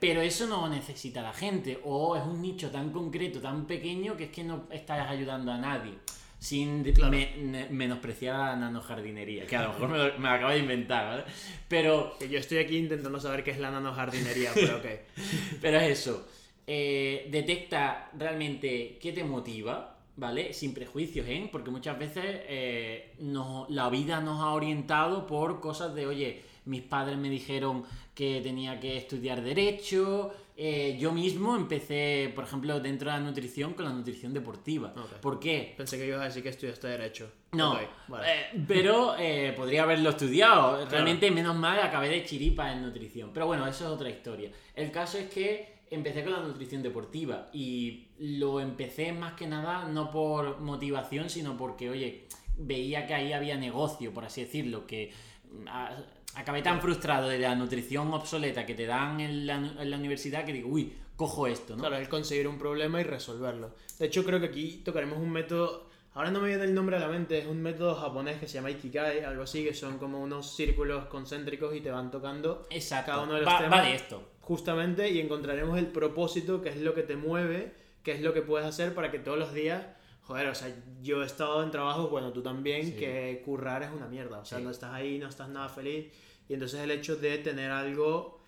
Pero 0.00 0.20
eso 0.20 0.46
no 0.46 0.68
necesita 0.68 1.22
la 1.22 1.32
gente. 1.32 1.80
O 1.84 2.16
es 2.16 2.22
un 2.24 2.42
nicho 2.42 2.70
tan 2.70 2.90
concreto, 2.90 3.40
tan 3.40 3.64
pequeño, 3.66 4.16
que 4.16 4.24
es 4.24 4.30
que 4.30 4.42
no 4.44 4.64
estás 4.70 5.08
ayudando 5.08 5.52
a 5.52 5.58
nadie. 5.58 5.94
Sin 6.42 6.82
Claro. 6.92 7.12
me- 7.12 7.68
menospreciar 7.70 8.34
a 8.34 8.38
la 8.48 8.56
nanojardinería. 8.56 9.46
Que 9.46 9.56
a 9.56 9.62
lo 9.62 9.68
mejor 9.68 9.88
me 9.90 9.98
lo, 9.98 10.04
me 10.18 10.28
lo 10.28 10.34
acabo 10.34 10.50
de 10.50 10.58
inventar, 10.58 11.06
¿vale? 11.06 11.24
Pero, 11.68 12.16
Que 12.18 12.28
Yo 12.28 12.38
estoy 12.40 12.58
aquí 12.58 12.76
intentando 12.78 13.20
saber 13.20 13.44
qué 13.44 13.52
es 13.52 13.60
la 13.60 13.70
nanojardinería, 13.70 14.50
pero 14.54 14.78
ok. 14.78 14.86
pero 15.62 15.78
es 15.78 16.00
eso. 16.00 16.26
Eh, 16.66 17.28
detecta 17.30 18.10
realmente 18.18 18.98
qué 19.00 19.12
te 19.12 19.22
motiva, 19.24 19.98
¿vale? 20.16 20.52
Sin 20.52 20.74
prejuicios, 20.74 21.26
¿eh? 21.28 21.48
Porque 21.52 21.70
muchas 21.70 21.96
veces 21.98 22.24
eh, 22.48 23.12
nos- 23.20 23.70
la 23.70 23.88
vida 23.88 24.20
nos 24.20 24.40
ha 24.40 24.50
orientado 24.50 25.26
por 25.28 25.60
cosas 25.60 25.94
de, 25.94 26.06
oye, 26.06 26.42
mis 26.64 26.82
padres 26.82 27.18
me 27.18 27.28
dijeron 27.30 27.84
que 28.14 28.40
tenía 28.42 28.78
que 28.80 28.96
estudiar 28.96 29.42
derecho. 29.42 30.32
Eh, 30.64 30.96
yo 30.96 31.10
mismo 31.10 31.56
empecé, 31.56 32.30
por 32.36 32.44
ejemplo, 32.44 32.78
dentro 32.78 33.10
de 33.10 33.16
la 33.18 33.22
nutrición 33.24 33.74
con 33.74 33.84
la 33.84 33.90
nutrición 33.92 34.32
deportiva. 34.32 34.94
¿Por 35.20 35.40
qué? 35.40 35.74
Pensé 35.76 35.98
que 35.98 36.06
ibas 36.06 36.20
a 36.20 36.24
decir 36.26 36.42
que 36.42 36.50
estudiaste 36.50 36.86
Derecho. 36.86 37.32
No, 37.52 37.76
vale. 38.06 38.26
eh, 38.30 38.64
pero 38.68 39.16
eh, 39.18 39.52
podría 39.56 39.82
haberlo 39.82 40.10
estudiado. 40.10 40.86
Realmente, 40.88 41.30
menos 41.32 41.56
mal, 41.56 41.80
acabé 41.80 42.08
de 42.10 42.24
chiripa 42.24 42.70
en 42.72 42.82
nutrición. 42.82 43.30
Pero 43.34 43.46
bueno, 43.46 43.66
eso 43.66 43.84
es 43.86 43.90
otra 43.90 44.08
historia. 44.08 44.52
El 44.76 44.92
caso 44.92 45.18
es 45.18 45.28
que 45.30 45.82
empecé 45.90 46.22
con 46.22 46.32
la 46.32 46.40
nutrición 46.40 46.80
deportiva 46.82 47.48
y 47.52 48.06
lo 48.18 48.60
empecé 48.60 49.12
más 49.12 49.32
que 49.34 49.46
nada 49.48 49.88
no 49.88 50.10
por 50.12 50.60
motivación, 50.60 51.28
sino 51.28 51.56
porque, 51.56 51.90
oye, 51.90 52.28
veía 52.56 53.06
que 53.06 53.14
ahí 53.14 53.32
había 53.32 53.56
negocio, 53.56 54.12
por 54.14 54.24
así 54.24 54.42
decirlo, 54.42 54.86
que 54.86 55.12
mm, 55.50 55.68
a- 55.68 55.96
acabé 56.34 56.62
tan 56.62 56.80
frustrado 56.80 57.28
de 57.28 57.38
la 57.38 57.54
nutrición 57.54 58.12
obsoleta 58.12 58.64
que 58.66 58.74
te 58.74 58.86
dan 58.86 59.20
en 59.20 59.46
la, 59.46 59.54
en 59.56 59.90
la 59.90 59.96
universidad 59.96 60.44
que 60.44 60.52
digo, 60.52 60.68
uy, 60.70 60.92
cojo 61.16 61.46
esto, 61.46 61.74
¿no? 61.76 61.80
Claro, 61.80 61.96
el 61.96 62.08
conseguir 62.08 62.48
un 62.48 62.58
problema 62.58 63.00
y 63.00 63.04
resolverlo. 63.04 63.74
De 63.98 64.06
hecho, 64.06 64.24
creo 64.24 64.40
que 64.40 64.46
aquí 64.46 64.82
tocaremos 64.84 65.18
un 65.18 65.30
método. 65.30 65.90
Ahora 66.14 66.30
no 66.30 66.40
me 66.40 66.48
viene 66.48 66.64
el 66.64 66.74
nombre 66.74 66.96
a 66.96 67.00
la 67.00 67.08
mente, 67.08 67.38
es 67.38 67.46
un 67.46 67.62
método 67.62 67.94
japonés 67.94 68.38
que 68.38 68.46
se 68.46 68.54
llama 68.54 68.70
Ikigai, 68.70 69.20
algo 69.24 69.44
así, 69.44 69.64
que 69.64 69.72
son 69.72 69.98
como 69.98 70.20
unos 70.20 70.54
círculos 70.54 71.06
concéntricos 71.06 71.74
y 71.74 71.80
te 71.80 71.90
van 71.90 72.10
tocando 72.10 72.66
Exacto. 72.70 73.12
cada 73.12 73.22
uno 73.24 73.34
de 73.34 73.40
los 73.40 73.48
va, 73.48 73.58
temas. 73.60 73.78
va 73.80 73.84
de 73.84 73.94
esto. 73.94 74.22
justamente 74.40 75.08
y 75.10 75.20
encontraremos 75.20 75.78
el 75.78 75.86
propósito, 75.86 76.60
que 76.60 76.68
es 76.68 76.76
lo 76.76 76.94
que 76.94 77.02
te 77.02 77.16
mueve, 77.16 77.72
que 78.02 78.12
es 78.12 78.20
lo 78.20 78.34
que 78.34 78.42
puedes 78.42 78.66
hacer 78.66 78.94
para 78.94 79.10
que 79.10 79.20
todos 79.20 79.38
los 79.38 79.54
días, 79.54 79.86
joder, 80.22 80.48
o 80.48 80.54
sea, 80.54 80.74
yo 81.02 81.22
he 81.22 81.26
estado 81.26 81.62
en 81.62 81.70
trabajos, 81.70 82.10
bueno, 82.10 82.32
tú 82.32 82.42
también, 82.42 82.86
Sí. 82.86 82.92
que 82.92 83.42
currar 83.44 83.82
es 83.82 83.90
una 83.90 84.06
mierda, 84.06 84.38
o 84.38 84.44
sea, 84.44 84.58
Sí. 84.58 84.64
no 84.64 84.70
estás 84.70 84.92
ahí, 84.92 85.18
no 85.18 85.28
estás 85.28 85.48
nada 85.48 85.68
feliz, 85.68 86.06
y 86.48 86.54
entonces 86.54 86.80
el 86.80 86.90
hecho 86.90 87.16
de 87.16 87.38
tener 87.38 87.70
algo 87.70 88.38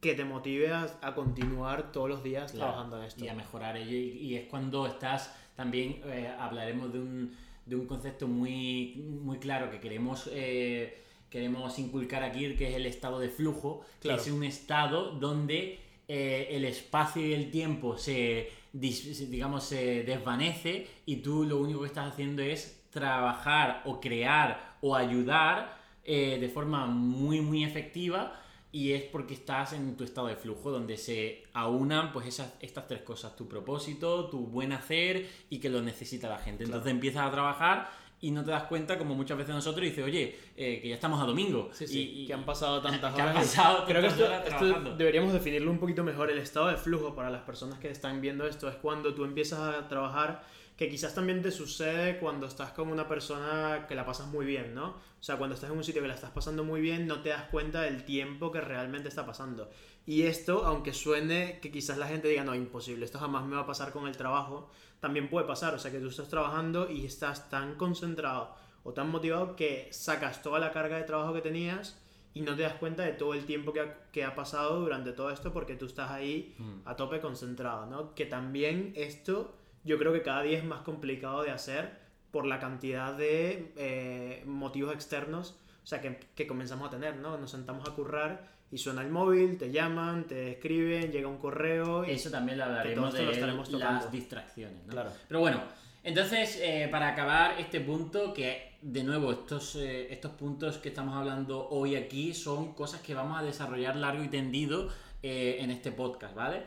que 0.00 0.14
te 0.14 0.24
motive 0.24 0.70
a, 0.70 0.98
a 1.00 1.14
continuar 1.14 1.90
todos 1.90 2.08
los 2.10 2.22
días 2.22 2.52
Claro, 2.52 2.66
trabajando 2.72 2.98
en 2.98 3.04
esto. 3.04 3.24
Y 3.24 3.28
a 3.28 3.34
mejorar 3.34 3.76
ello. 3.78 3.96
Y, 3.96 4.18
y 4.18 4.36
es 4.36 4.46
cuando 4.48 4.86
estás, 4.86 5.34
también 5.56 6.02
eh, 6.04 6.30
hablaremos 6.38 6.92
de 6.92 6.98
un, 6.98 7.34
de 7.64 7.74
un 7.76 7.86
concepto 7.86 8.28
muy, 8.28 8.96
muy 9.22 9.38
claro 9.38 9.70
que 9.70 9.80
queremos, 9.80 10.28
eh, 10.30 10.98
queremos 11.30 11.78
inculcar 11.78 12.22
aquí, 12.22 12.54
que 12.54 12.68
es 12.68 12.74
el 12.76 12.84
estado 12.84 13.18
de 13.18 13.30
flujo, 13.30 13.80
Claro. 14.00 14.18
que 14.22 14.28
es 14.28 14.30
un 14.34 14.44
estado 14.44 15.12
donde 15.12 15.78
eh, 16.06 16.48
el 16.50 16.66
espacio 16.66 17.26
y 17.26 17.32
el 17.32 17.50
tiempo 17.50 17.96
se- 17.96 18.50
digamos, 18.74 19.64
se 19.64 20.02
desvanece 20.02 20.86
y 21.06 21.16
tú 21.16 21.44
lo 21.44 21.58
único 21.58 21.80
que 21.80 21.86
estás 21.86 22.12
haciendo 22.12 22.42
es 22.42 22.84
trabajar 22.90 23.82
o 23.84 24.00
crear 24.00 24.76
o 24.80 24.96
ayudar 24.96 25.78
eh, 26.04 26.38
de 26.40 26.48
forma 26.48 26.86
muy, 26.86 27.40
muy 27.40 27.64
efectiva 27.64 28.40
y 28.72 28.92
es 28.92 29.04
porque 29.04 29.34
estás 29.34 29.72
en 29.72 29.96
tu 29.96 30.02
estado 30.02 30.26
de 30.26 30.34
flujo 30.34 30.72
donde 30.72 30.96
se 30.96 31.44
aunan 31.52 32.12
pues 32.12 32.26
esas, 32.26 32.54
estas 32.60 32.88
tres 32.88 33.02
cosas, 33.02 33.36
tu 33.36 33.46
propósito, 33.46 34.28
tu 34.28 34.46
buen 34.48 34.72
hacer 34.72 35.30
y 35.48 35.60
que 35.60 35.70
lo 35.70 35.80
necesita 35.80 36.28
la 36.28 36.38
gente. 36.38 36.64
Entonces 36.64 36.90
empiezas 36.90 37.24
a 37.24 37.30
trabajar 37.30 37.88
y 38.26 38.30
no 38.30 38.44
te 38.44 38.50
das 38.50 38.64
cuenta 38.64 38.96
como 38.98 39.14
muchas 39.14 39.36
veces 39.38 39.54
nosotros 39.54 39.84
y 39.86 39.90
dices, 39.90 40.04
oye, 40.04 40.38
eh, 40.56 40.80
que 40.80 40.88
ya 40.88 40.94
estamos 40.94 41.20
a 41.22 41.24
domingo. 41.26 41.68
Sí, 41.72 41.86
sí, 41.86 42.00
Y- 42.00 42.22
y- 42.22 42.26
que 42.26 42.34
han 42.34 42.44
pasado 42.44 42.80
tantas 42.82 43.14
que 43.14 43.20
han 43.22 43.28
horas. 43.30 43.44
pasado 43.44 43.84
Creo 43.86 44.00
que 44.00 44.06
esto, 44.08 44.24
horas 44.26 44.46
esto 44.46 44.80
deberíamos 44.96 45.32
definirlo 45.32 45.70
un 45.70 45.78
poquito 45.78 46.02
mejor. 46.04 46.30
El 46.30 46.38
estado 46.38 46.68
de 46.68 46.76
flujo 46.76 47.14
para 47.14 47.30
las 47.30 47.42
personas 47.42 47.78
que 47.78 47.88
están 47.90 48.20
viendo 48.20 48.46
esto 48.46 48.68
es 48.68 48.76
cuando 48.76 49.14
tú 49.14 49.24
empiezas 49.24 49.58
a 49.60 49.88
trabajar, 49.88 50.42
que 50.76 50.88
quizás 50.88 51.14
también 51.14 51.40
te 51.40 51.50
sucede 51.52 52.18
cuando 52.18 52.46
estás 52.46 52.72
con 52.72 52.88
una 52.88 53.06
persona 53.06 53.86
que 53.88 53.94
la 53.94 54.04
pasas 54.04 54.26
muy 54.26 54.44
bien, 54.44 54.74
¿no? 54.74 54.88
O 54.88 55.22
sea, 55.26 55.36
cuando 55.36 55.54
estás 55.54 55.70
en 55.70 55.76
un 55.76 55.84
sitio 55.84 56.02
que 56.02 56.08
la 56.08 56.14
estás 56.14 56.30
pasando 56.30 56.64
muy 56.64 56.80
bien, 56.80 57.06
no 57.06 57.20
te 57.22 57.28
das 57.28 57.44
cuenta 57.44 57.82
del 57.82 58.04
tiempo 58.04 58.50
que 58.50 58.60
realmente 58.60 59.08
está 59.08 59.24
pasando. 59.24 59.70
Y 60.06 60.22
esto, 60.24 60.66
aunque 60.66 60.92
suene 60.92 61.58
que 61.60 61.70
quizás 61.70 61.96
la 61.96 62.06
gente 62.06 62.28
diga, 62.28 62.44
no, 62.44 62.54
imposible, 62.54 63.04
esto 63.04 63.18
jamás 63.18 63.44
me 63.46 63.56
va 63.56 63.62
a 63.62 63.66
pasar 63.66 63.90
con 63.92 64.06
el 64.06 64.16
trabajo, 64.16 64.70
también 65.00 65.28
puede 65.30 65.46
pasar. 65.46 65.74
O 65.74 65.78
sea, 65.78 65.90
que 65.90 65.98
tú 65.98 66.08
estás 66.08 66.28
trabajando 66.28 66.90
y 66.90 67.06
estás 67.06 67.48
tan 67.48 67.74
concentrado 67.76 68.54
o 68.82 68.92
tan 68.92 69.10
motivado 69.10 69.56
que 69.56 69.88
sacas 69.92 70.42
toda 70.42 70.58
la 70.58 70.72
carga 70.72 70.96
de 70.98 71.04
trabajo 71.04 71.32
que 71.32 71.40
tenías 71.40 71.98
y 72.34 72.42
no 72.42 72.54
te 72.56 72.62
das 72.62 72.74
cuenta 72.74 73.02
de 73.04 73.12
todo 73.12 73.32
el 73.32 73.46
tiempo 73.46 73.72
que 73.72 73.80
ha, 73.80 74.10
que 74.10 74.24
ha 74.24 74.34
pasado 74.34 74.80
durante 74.80 75.12
todo 75.12 75.30
esto 75.30 75.52
porque 75.52 75.76
tú 75.76 75.86
estás 75.86 76.10
ahí 76.10 76.54
Mm. 76.58 76.80
a 76.86 76.96
tope 76.96 77.20
concentrado, 77.20 77.86
¿no? 77.86 78.14
Que 78.14 78.26
también 78.26 78.92
esto 78.96 79.54
yo 79.84 79.98
creo 79.98 80.12
que 80.12 80.22
cada 80.22 80.42
día 80.42 80.58
es 80.58 80.64
más 80.64 80.80
complicado 80.82 81.42
de 81.44 81.50
hacer 81.50 81.98
por 82.30 82.44
la 82.44 82.58
cantidad 82.58 83.14
de 83.14 83.72
eh, 83.76 84.42
motivos 84.46 84.92
externos, 84.92 85.56
o 85.82 85.86
sea, 85.86 86.00
que, 86.00 86.18
que 86.34 86.46
comenzamos 86.46 86.88
a 86.88 86.90
tener, 86.90 87.16
¿no? 87.16 87.38
Nos 87.38 87.52
sentamos 87.52 87.88
a 87.88 87.92
currar 87.94 88.53
y 88.74 88.78
suena 88.78 89.02
el 89.02 89.10
móvil, 89.10 89.56
te 89.56 89.70
llaman, 89.70 90.24
te 90.24 90.50
escriben, 90.50 91.12
llega 91.12 91.28
un 91.28 91.38
correo 91.38 92.04
y... 92.04 92.10
Eso 92.10 92.28
también 92.28 92.58
lo 92.58 92.64
hablaremos 92.64 93.14
de 93.14 93.22
lo 93.22 93.78
las 93.78 94.10
distracciones. 94.10 94.84
¿no? 94.86 94.90
Claro. 94.90 95.12
Pero 95.28 95.38
bueno, 95.38 95.60
entonces, 96.02 96.58
eh, 96.60 96.88
para 96.90 97.10
acabar 97.10 97.54
este 97.60 97.78
punto, 97.78 98.34
que 98.34 98.72
de 98.82 99.04
nuevo, 99.04 99.30
estos, 99.30 99.76
eh, 99.76 100.12
estos 100.12 100.32
puntos 100.32 100.78
que 100.78 100.88
estamos 100.88 101.14
hablando 101.14 101.68
hoy 101.68 101.94
aquí 101.94 102.34
son 102.34 102.74
cosas 102.74 103.00
que 103.00 103.14
vamos 103.14 103.38
a 103.38 103.44
desarrollar 103.44 103.94
largo 103.94 104.24
y 104.24 104.28
tendido 104.28 104.88
eh, 105.22 105.58
en 105.60 105.70
este 105.70 105.92
podcast, 105.92 106.34
¿vale? 106.34 106.64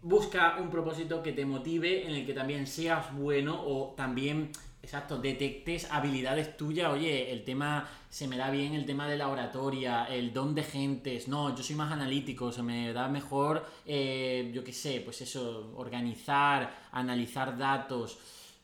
Busca 0.00 0.56
un 0.62 0.70
propósito 0.70 1.22
que 1.22 1.32
te 1.32 1.44
motive, 1.44 2.06
en 2.06 2.14
el 2.14 2.24
que 2.24 2.32
también 2.32 2.66
seas 2.66 3.14
bueno 3.14 3.62
o 3.66 3.92
también, 3.98 4.50
exacto, 4.82 5.18
detectes 5.18 5.90
habilidades 5.90 6.56
tuyas. 6.56 6.92
Oye, 6.92 7.32
el 7.32 7.44
tema, 7.44 7.88
se 8.08 8.26
me 8.26 8.36
da 8.36 8.50
bien 8.50 8.74
el 8.74 8.86
tema 8.86 9.08
de 9.08 9.16
la 9.16 9.28
oratoria, 9.28 10.04
el 10.06 10.32
don 10.32 10.54
de 10.54 10.62
gentes. 10.62 11.28
No, 11.28 11.54
yo 11.56 11.62
soy 11.62 11.76
más 11.76 11.92
analítico, 11.92 12.52
se 12.52 12.62
me 12.62 12.92
da 12.92 13.08
mejor, 13.08 13.64
eh, 13.86 14.50
yo 14.54 14.64
qué 14.64 14.72
sé, 14.72 15.00
pues 15.04 15.20
eso, 15.20 15.72
organizar, 15.76 16.88
analizar 16.92 17.56
datos. 17.56 18.18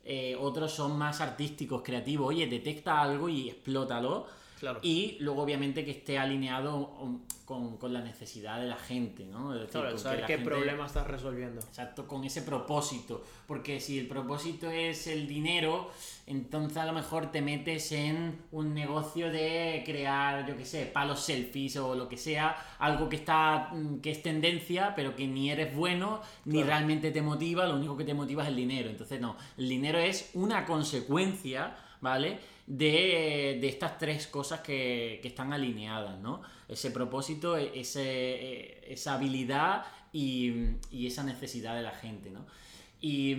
Eh, 0.04 0.36
otros 0.38 0.72
son 0.72 0.96
más 0.96 1.20
artísticos, 1.20 1.82
creativos. 1.82 2.28
Oye, 2.28 2.46
detecta 2.46 3.00
algo 3.00 3.28
y 3.28 3.50
explótalo. 3.50 4.26
Claro. 4.58 4.80
Y 4.82 5.16
luego, 5.20 5.42
obviamente, 5.42 5.84
que 5.84 5.90
esté 5.90 6.18
alineado 6.18 7.20
con, 7.44 7.76
con 7.76 7.92
la 7.92 8.00
necesidad 8.00 8.58
de 8.60 8.66
la 8.66 8.76
gente, 8.76 9.24
¿no? 9.26 9.52
Es 9.54 9.60
decir, 9.60 9.72
Claro, 9.72 9.90
con 9.90 9.98
saber 10.00 10.20
qué 10.26 10.34
gente- 10.34 10.44
problema 10.50 10.86
estás 10.86 11.06
resolviendo. 11.06 11.60
Exacto, 11.60 12.06
con 12.08 12.24
ese 12.24 12.42
propósito. 12.42 13.22
Porque 13.46 13.78
si 13.80 13.98
el 13.98 14.08
propósito 14.08 14.68
es 14.70 15.06
el 15.06 15.28
dinero, 15.28 15.90
entonces 16.26 16.78
a 16.78 16.86
lo 16.86 16.92
mejor 16.92 17.30
te 17.30 17.42
metes 17.42 17.92
en 17.92 18.40
un 18.50 18.74
negocio 18.74 19.30
de 19.30 19.82
crear, 19.86 20.46
yo 20.48 20.56
qué 20.56 20.64
sé, 20.64 20.86
palos 20.86 21.20
selfies 21.20 21.76
o 21.76 21.94
lo 21.94 22.08
que 22.08 22.16
sea, 22.16 22.56
algo 22.80 23.08
que 23.08 23.16
está 23.16 23.68
mm, 23.72 24.00
que 24.00 24.10
es 24.10 24.22
tendencia, 24.22 24.94
pero 24.96 25.14
que 25.14 25.28
ni 25.28 25.50
eres 25.50 25.72
bueno, 25.76 26.20
ni 26.46 26.54
Claro. 26.54 26.66
realmente 26.68 27.10
te 27.12 27.22
motiva, 27.22 27.66
lo 27.66 27.76
único 27.76 27.96
que 27.96 28.04
te 28.04 28.14
motiva 28.14 28.42
es 28.42 28.48
el 28.48 28.56
dinero. 28.56 28.88
Entonces, 28.90 29.20
no, 29.20 29.36
el 29.58 29.68
dinero 29.68 29.98
es 29.98 30.30
una 30.34 30.64
consecuencia, 30.64 31.76
¿vale? 32.00 32.38
De, 32.66 33.58
de 33.60 33.68
estas 33.68 33.98
tres 33.98 34.26
cosas 34.26 34.60
que, 34.60 35.18
que 35.22 35.28
están 35.28 35.52
alineadas, 35.52 36.18
¿no? 36.18 36.42
Ese 36.68 36.90
propósito, 36.90 37.56
e- 37.56 37.78
ese, 37.78 38.02
eh, 38.04 38.84
esa 38.88 39.14
habilidad 39.14 39.84
y, 40.12 40.52
y 40.90 41.06
esa 41.06 41.22
necesidad 41.22 41.76
de 41.76 41.82
la 41.82 41.92
gente, 41.92 42.30
¿no? 42.30 42.44
Y, 42.98 43.36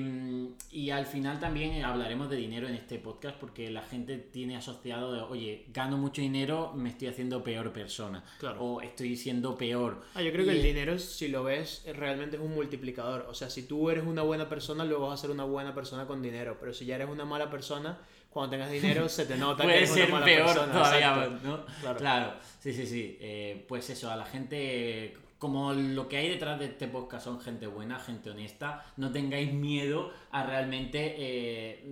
y 0.71 0.91
al 0.91 1.07
final 1.07 1.39
también 1.39 1.83
hablaremos 1.83 2.29
de 2.29 2.37
dinero 2.37 2.67
en 2.67 2.75
este 2.75 2.99
podcast 2.99 3.35
porque 3.37 3.71
la 3.71 3.81
gente 3.81 4.17
tiene 4.17 4.55
asociado 4.55 5.11
de, 5.11 5.21
oye, 5.21 5.65
gano 5.73 5.97
mucho 5.97 6.21
dinero, 6.21 6.73
me 6.75 6.89
estoy 6.89 7.07
haciendo 7.07 7.43
peor 7.43 7.73
persona. 7.73 8.23
Claro. 8.39 8.61
O 8.63 8.81
estoy 8.81 9.17
siendo 9.17 9.57
peor. 9.57 10.03
Ah, 10.13 10.21
yo 10.21 10.31
creo 10.31 10.45
que 10.45 10.53
Y- 10.53 10.57
el 10.57 10.63
dinero, 10.63 10.99
si 10.99 11.27
lo 11.27 11.43
ves, 11.43 11.81
es- 11.85 11.95
realmente 11.97 12.35
es 12.37 12.41
un 12.41 12.53
multiplicador. 12.53 13.25
O 13.29 13.33
sea, 13.33 13.49
si 13.49 13.63
tú 13.63 13.89
eres 13.89 14.05
una 14.05 14.21
buena 14.21 14.47
persona, 14.47 14.85
luego 14.85 15.07
vas 15.07 15.19
a 15.19 15.21
ser 15.23 15.31
una 15.31 15.43
buena 15.43 15.73
persona 15.73 16.05
con 16.05 16.21
dinero. 16.21 16.57
Pero 16.59 16.71
si 16.73 16.85
ya 16.85 16.95
eres 16.95 17.09
una 17.09 17.25
mala 17.25 17.49
persona, 17.49 17.97
cuando 18.29 18.51
tengas 18.51 18.69
dinero 18.71 19.07
se 19.09 19.25
te 19.25 19.35
nota 19.37 19.63
Puede 19.63 19.77
que 19.77 19.83
eres 19.83 19.89
ser 19.91 20.03
una 20.09 20.13
mala 20.19 20.25
peor 20.25 20.45
persona. 20.47 20.71
todavía. 20.73 21.39
¿no? 21.43 21.65
Claro. 21.81 21.97
Claro. 21.97 22.33
sí, 22.59 22.73
sí, 22.73 22.85
sí. 22.85 23.17
Eh, 23.19 23.65
pues 23.67 23.89
eso, 23.89 24.11
a 24.11 24.15
la 24.15 24.25
gente, 24.25 25.15
como 25.39 25.73
lo 25.73 26.07
que 26.07 26.17
hay 26.17 26.29
detrás 26.29 26.59
de 26.59 26.65
este 26.65 26.87
podcast 26.87 27.25
son 27.25 27.39
gente 27.39 27.67
buena, 27.67 27.99
gente 27.99 28.29
honesta, 28.29 28.85
no 28.97 29.11
tengáis 29.11 29.51
miedo 29.53 30.11
a 30.31 30.43
realmente 30.43 31.15
eh, 31.17 31.83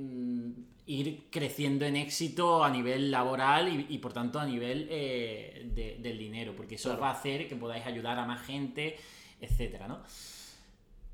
ir 0.88 1.24
creciendo 1.32 1.86
en 1.86 1.96
éxito 1.96 2.64
a 2.64 2.70
nivel 2.70 3.10
laboral 3.10 3.68
y, 3.70 3.88
y, 3.90 3.98
por 3.98 4.14
tanto 4.14 4.40
a 4.40 4.46
nivel 4.46 4.88
eh, 4.92 5.64
de- 5.74 5.98
del 6.00 6.18
dinero, 6.20 6.54
porque 6.56 6.76
eso 6.76 6.90
Claro. 6.90 7.02
va 7.02 7.10
a 7.10 7.14
hacer 7.14 7.48
que 7.48 7.56
podáis 7.56 7.86
ayudar 7.88 8.20
a 8.20 8.26
más 8.26 8.46
gente, 8.46 8.96
etcétera, 9.42 9.88
¿no? 9.88 10.04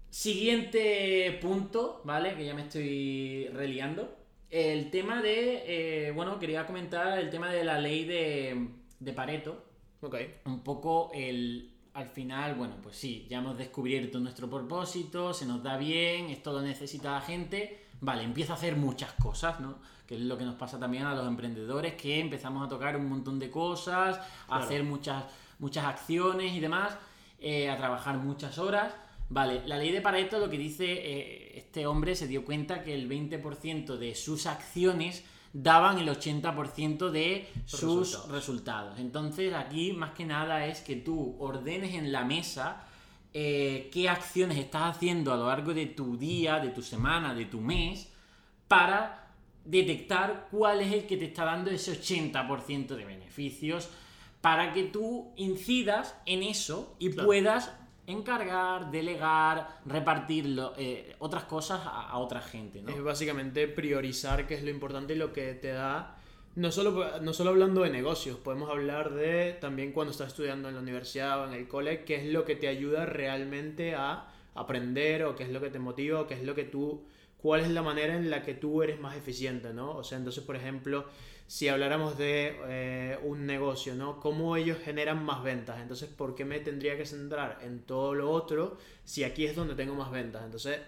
Siguiente 0.10 1.38
punto, 1.42 2.01
¿vale? 2.04 2.36
Que 2.36 2.46
ya 2.46 2.54
me 2.54 2.63
estoy 2.63 3.48
reliando. 3.54 4.18
El 4.51 4.91
tema 4.91 5.22
de, 5.22 6.08
eh, 6.08 6.12
bueno, 6.12 6.38
quería 6.38 6.67
comentar 6.67 7.17
el 7.17 7.29
tema 7.29 7.50
de 7.51 7.63
la 7.63 7.79
ley 7.79 8.03
de, 8.05 8.67
de 9.00 9.13
Pareto. 9.13 9.63
Ok. 10.01 10.15
Un 10.46 10.60
poco 10.62 11.10
el, 11.13 11.72
al 11.93 12.08
final, 12.10 12.55
bueno, 12.55 12.75
pues 12.84 12.98
sí, 12.98 13.25
ya 13.29 13.38
hemos 13.38 13.58
descubierto 13.58 14.20
nuestro 14.20 14.50
propósito, 14.50 15.34
se 15.34 15.46
nos 15.46 15.63
da 15.63 15.77
bien, 15.77 16.29
esto 16.29 16.51
lo 16.51 16.62
necesita 16.62 17.12
la 17.12 17.22
gente. 17.22 17.86
Vale, 18.01 18.24
empieza 18.24 18.53
a 18.53 18.55
hacer 18.58 18.75
muchas 18.75 19.13
cosas, 19.13 19.60
¿no? 19.62 19.77
Que 20.05 20.15
es 20.15 20.22
lo 20.22 20.38
que 20.38 20.43
nos 20.43 20.55
pasa 20.55 20.77
también 20.77 21.03
a 21.05 21.15
los 21.15 21.25
emprendedores, 21.27 21.93
que 21.93 22.20
empezamos 22.20 22.65
a 22.65 22.67
tocar 22.70 22.98
un 22.98 23.08
montón 23.08 23.39
de 23.39 23.50
cosas, 23.50 24.17
a 24.17 24.48
Claro. 24.48 24.63
hacer 24.63 24.84
muchas, 24.84 25.24
muchas 25.60 25.86
acciones 25.86 26.51
y 26.51 26.60
demás, 26.60 26.98
eh, 27.39 27.70
a 27.70 27.77
trabajar 27.77 28.17
muchas 28.17 28.58
horas. 28.58 28.93
Vale, 29.34 29.62
la 29.66 29.78
ley 29.78 29.92
de 29.92 30.02
Pareto 30.02 30.40
lo 30.40 30.50
que 30.50 30.58
dice, 30.58 30.86
eh, 30.92 31.54
este 31.58 31.88
hombre 31.88 32.16
se 32.16 32.28
dio 32.28 32.44
cuenta 32.44 32.84
que 32.84 32.94
el 32.94 33.08
20% 33.10 33.98
de 33.98 34.14
sus 34.14 34.46
acciones 34.46 35.24
daban 35.54 35.98
el 36.00 36.10
80% 36.10 37.10
de 37.12 37.48
sus 37.66 37.82
Resultados. 38.12 38.32
resultados. 38.32 39.00
Entonces 39.00 39.54
aquí 39.54 39.94
más 39.94 40.12
que 40.12 40.26
nada 40.26 40.66
es 40.66 40.82
que 40.82 40.98
tú 40.98 41.36
ordenes 41.40 41.94
en 41.96 42.12
la 42.12 42.26
mesa 42.26 42.84
eh, 43.34 43.90
qué 43.94 44.10
acciones 44.10 44.58
estás 44.58 44.96
haciendo 44.98 45.32
a 45.34 45.38
lo 45.38 45.48
largo 45.48 45.74
de 45.74 45.86
tu 45.86 46.18
día, 46.18 46.60
de 46.60 46.70
tu 46.70 46.82
semana, 46.82 47.34
de 47.34 47.46
tu 47.46 47.62
mes, 47.62 48.10
para 48.68 49.30
detectar 49.64 50.48
cuál 50.52 50.82
es 50.82 50.92
el 50.92 51.06
que 51.06 51.16
te 51.18 51.26
está 51.26 51.46
dando 51.46 51.72
ese 51.72 51.94
80% 51.94 52.96
de 52.96 53.06
beneficios, 53.06 53.88
para 54.42 54.74
que 54.74 54.84
tú 54.84 55.32
incidas 55.38 56.16
en 56.26 56.44
eso 56.44 56.96
y 57.00 57.12
Claro. 57.12 57.28
puedas 57.28 57.72
encargar, 58.12 58.91
delegar, 58.91 59.80
repartir 59.86 60.46
lo- 60.48 60.74
eh, 60.77 61.15
otras 61.20 61.44
cosas 61.46 61.82
a, 61.86 62.18
otra 62.18 62.41
gente, 62.41 62.82
¿no? 62.82 62.89
Es 62.91 63.01
básicamente 63.03 63.68
priorizar 63.68 64.48
qué 64.48 64.56
es 64.56 64.63
lo 64.63 64.70
importante 64.70 65.13
y 65.13 65.18
lo 65.18 65.34
que 65.34 65.53
te 65.53 65.70
da. 65.70 66.18
No 66.56 66.70
solo, 66.72 67.20
no 67.22 67.32
solo 67.34 67.51
hablando 67.51 67.82
de 67.84 67.89
negocios, 67.89 68.38
podemos 68.38 68.70
hablar 68.70 69.12
de 69.12 69.53
también 69.62 69.94
cuando 69.94 70.12
estás 70.12 70.27
estudiando 70.27 70.68
en 70.68 70.75
la 70.75 70.82
universidad 70.82 71.41
o 71.41 71.48
en 71.48 71.53
el 71.53 71.68
cole, 71.68 72.03
qué 72.03 72.15
es 72.15 72.25
lo 72.25 72.44
que 72.44 72.56
te 72.56 72.68
ayuda 72.68 73.06
realmente 73.06 73.96
a 73.96 74.27
aprender 74.53 75.24
o 75.24 75.36
qué 75.36 75.44
es 75.44 75.50
lo 75.50 75.62
que 75.62 75.70
te 75.70 75.80
motiva 75.80 76.20
o 76.20 76.27
qué 76.27 76.34
es 76.34 76.44
lo 76.44 76.53
que 76.53 76.65
tú, 76.65 77.06
cuál 77.38 77.62
es 77.62 77.70
la 77.70 77.82
manera 77.82 78.15
en 78.18 78.30
la 78.30 78.44
que 78.44 78.53
tú 78.53 78.84
eres 78.84 79.00
más 79.00 79.15
eficiente, 79.15 79.74
¿no? 79.74 79.91
O 79.96 80.03
sea, 80.03 80.18
entonces, 80.18 80.44
por 80.44 80.58
ejemplo, 80.58 81.06
si 81.51 81.67
habláramos 81.67 82.17
de 82.17 82.55
eh, 82.70 83.20
un 83.24 83.46
negocio, 83.46 83.93
¿no? 83.93 84.22
¿Cómo 84.22 84.55
ellos 84.55 84.77
generan 84.81 85.22
más 85.25 85.43
ventas? 85.43 85.81
Entonces, 85.81 86.08
¿por 86.08 86.34
qué 86.34 86.46
me 86.46 86.62
tendría 86.62 86.96
que 86.96 87.05
centrar 87.05 87.60
en 87.62 87.81
todo 87.81 88.13
lo 88.13 88.31
otro 88.31 88.77
si 89.03 89.25
aquí 89.25 89.46
es 89.46 89.53
donde 89.53 89.75
tengo 89.75 89.93
más 89.93 90.12
ventas? 90.12 90.46
Entonces, 90.46 90.79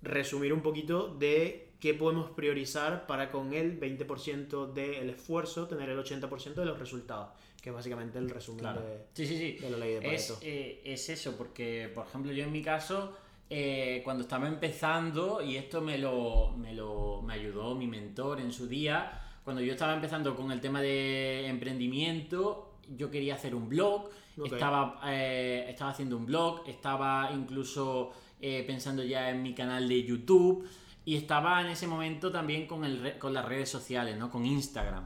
resumir 0.00 0.54
un 0.54 0.62
poquito 0.62 1.08
de 1.14 1.68
qué 1.80 1.92
podemos 1.92 2.30
priorizar 2.30 3.06
para 3.06 3.30
con 3.30 3.52
el 3.52 3.78
20% 3.78 4.72
del 4.72 5.10
esfuerzo 5.10 5.66
tener 5.68 5.90
el 5.90 5.98
80% 5.98 6.54
de 6.54 6.64
los 6.64 6.78
resultados, 6.78 7.28
que 7.60 7.68
es 7.68 7.74
básicamente 7.74 8.18
el 8.18 8.30
resumen 8.30 8.60
Claro. 8.60 8.80
de, 8.80 9.04
Sí, 9.12 9.26
sí, 9.26 9.36
sí. 9.36 9.52
de 9.60 9.68
la 9.70 9.76
ley 9.76 9.96
de 9.96 10.14
Es, 10.14 10.28
Pareto. 10.32 10.38
eh, 10.46 10.80
es 10.82 11.10
eso, 11.10 11.36
porque, 11.36 11.90
por 11.94 12.06
ejemplo, 12.06 12.32
yo 12.32 12.42
en 12.44 12.52
mi 12.52 12.62
caso, 12.62 13.14
eh, 13.50 14.00
cuando 14.02 14.22
estaba 14.22 14.48
empezando, 14.48 15.42
y 15.42 15.56
esto 15.58 15.82
me 15.82 15.98
lo, 15.98 16.54
me 16.56 16.72
lo 16.72 17.20
me 17.20 17.34
ayudó 17.34 17.74
mi 17.74 17.86
mentor 17.86 18.40
en 18.40 18.50
su 18.50 18.66
día, 18.66 19.22
cuando 19.46 19.62
yo 19.62 19.72
estaba 19.74 19.94
empezando 19.94 20.34
con 20.34 20.50
el 20.50 20.60
tema 20.60 20.82
de 20.82 21.46
emprendimiento, 21.46 22.72
yo 22.96 23.12
quería 23.12 23.36
hacer 23.36 23.54
un 23.54 23.68
blog, 23.68 24.10
estaba, 24.56 25.00
eh, 25.06 25.66
estaba 25.68 25.92
haciendo 25.92 26.16
un 26.16 26.26
blog, 26.26 26.64
estaba 26.66 27.30
incluso 27.32 28.10
eh, 28.40 28.64
pensando 28.66 29.04
ya 29.04 29.30
en 29.30 29.42
mi 29.44 29.54
canal 29.54 29.88
de 29.88 30.02
YouTube. 30.02 30.68
Y 31.04 31.14
estaba 31.14 31.60
en 31.60 31.68
ese 31.68 31.86
momento 31.86 32.32
también 32.32 32.66
con, 32.66 32.84
el 32.84 32.98
re- 33.00 33.18
con 33.20 33.32
las 33.32 33.44
redes 33.44 33.68
sociales, 33.70 34.18
¿no? 34.18 34.28
Con 34.28 34.44
Instagram 34.44 35.04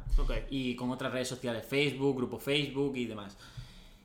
y 0.49 0.75
con 0.75 0.91
otras 0.91 1.13
redes 1.13 1.29
sociales, 1.29 1.67
Facebook, 1.67 2.17
grupo 2.17 2.39
Facebook 2.39 2.97
y 2.97 3.05
demás. 3.05 3.37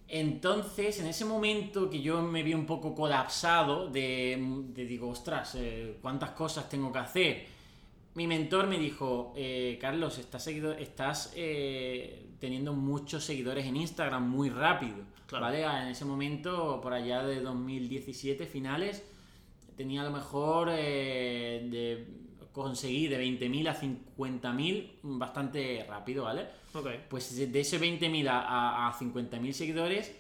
Entonces, 0.10 1.00
en 1.00 1.08
ese 1.08 1.24
momento 1.24 1.90
que 1.90 2.02
yo 2.02 2.22
me 2.22 2.44
vi 2.44 2.54
un 2.54 2.66
poco 2.66 2.94
colapsado, 2.94 3.88
de, 3.90 4.38
de 4.74 4.86
digo, 4.86 5.08
ostras, 5.10 5.56
eh, 5.56 5.98
¿cuántas 6.02 6.32
cosas 6.32 6.68
tengo 6.70 6.92
que 6.92 7.00
hacer? 7.00 7.55
Mi 8.16 8.28
mentor 8.28 8.68
me 8.68 8.80
dijo, 8.80 9.34
eh, 9.36 9.78
Carlos, 9.80 10.18
estás, 10.18 10.44
seguido, 10.44 10.72
estás 10.72 11.34
eh, 11.36 12.30
teniendo 12.40 12.74
muchos 12.74 13.26
seguidores 13.26 13.66
en 13.66 13.76
Instagram 13.76 14.30
muy 14.30 14.50
rápido, 14.50 14.96
Claro. 15.28 15.46
¿vale? 15.46 15.64
En 15.64 15.90
ese 15.90 16.06
momento, 16.06 16.80
por 16.82 16.94
allá 16.94 17.24
de 17.24 17.42
2017, 17.42 18.46
finales, 18.46 19.04
tenía 19.76 20.02
a 20.02 20.06
lo 20.06 20.12
mejor 20.12 20.70
eh, 20.72 21.68
de 21.70 22.08
conseguir 22.54 23.10
de 23.10 23.22
20.000 23.22 23.68
a 23.68 23.76
50.000 23.82 24.92
bastante 25.04 25.86
rápido, 25.90 26.24
¿vale? 26.24 26.46
Pues 27.10 27.36
de 27.36 27.48
de 27.48 27.60
ese 27.60 27.82
20.000 27.82 28.30
a, 28.30 28.40
a, 28.40 28.88
a 28.88 28.94
50.000 28.94 29.52
seguidores, 29.52 30.16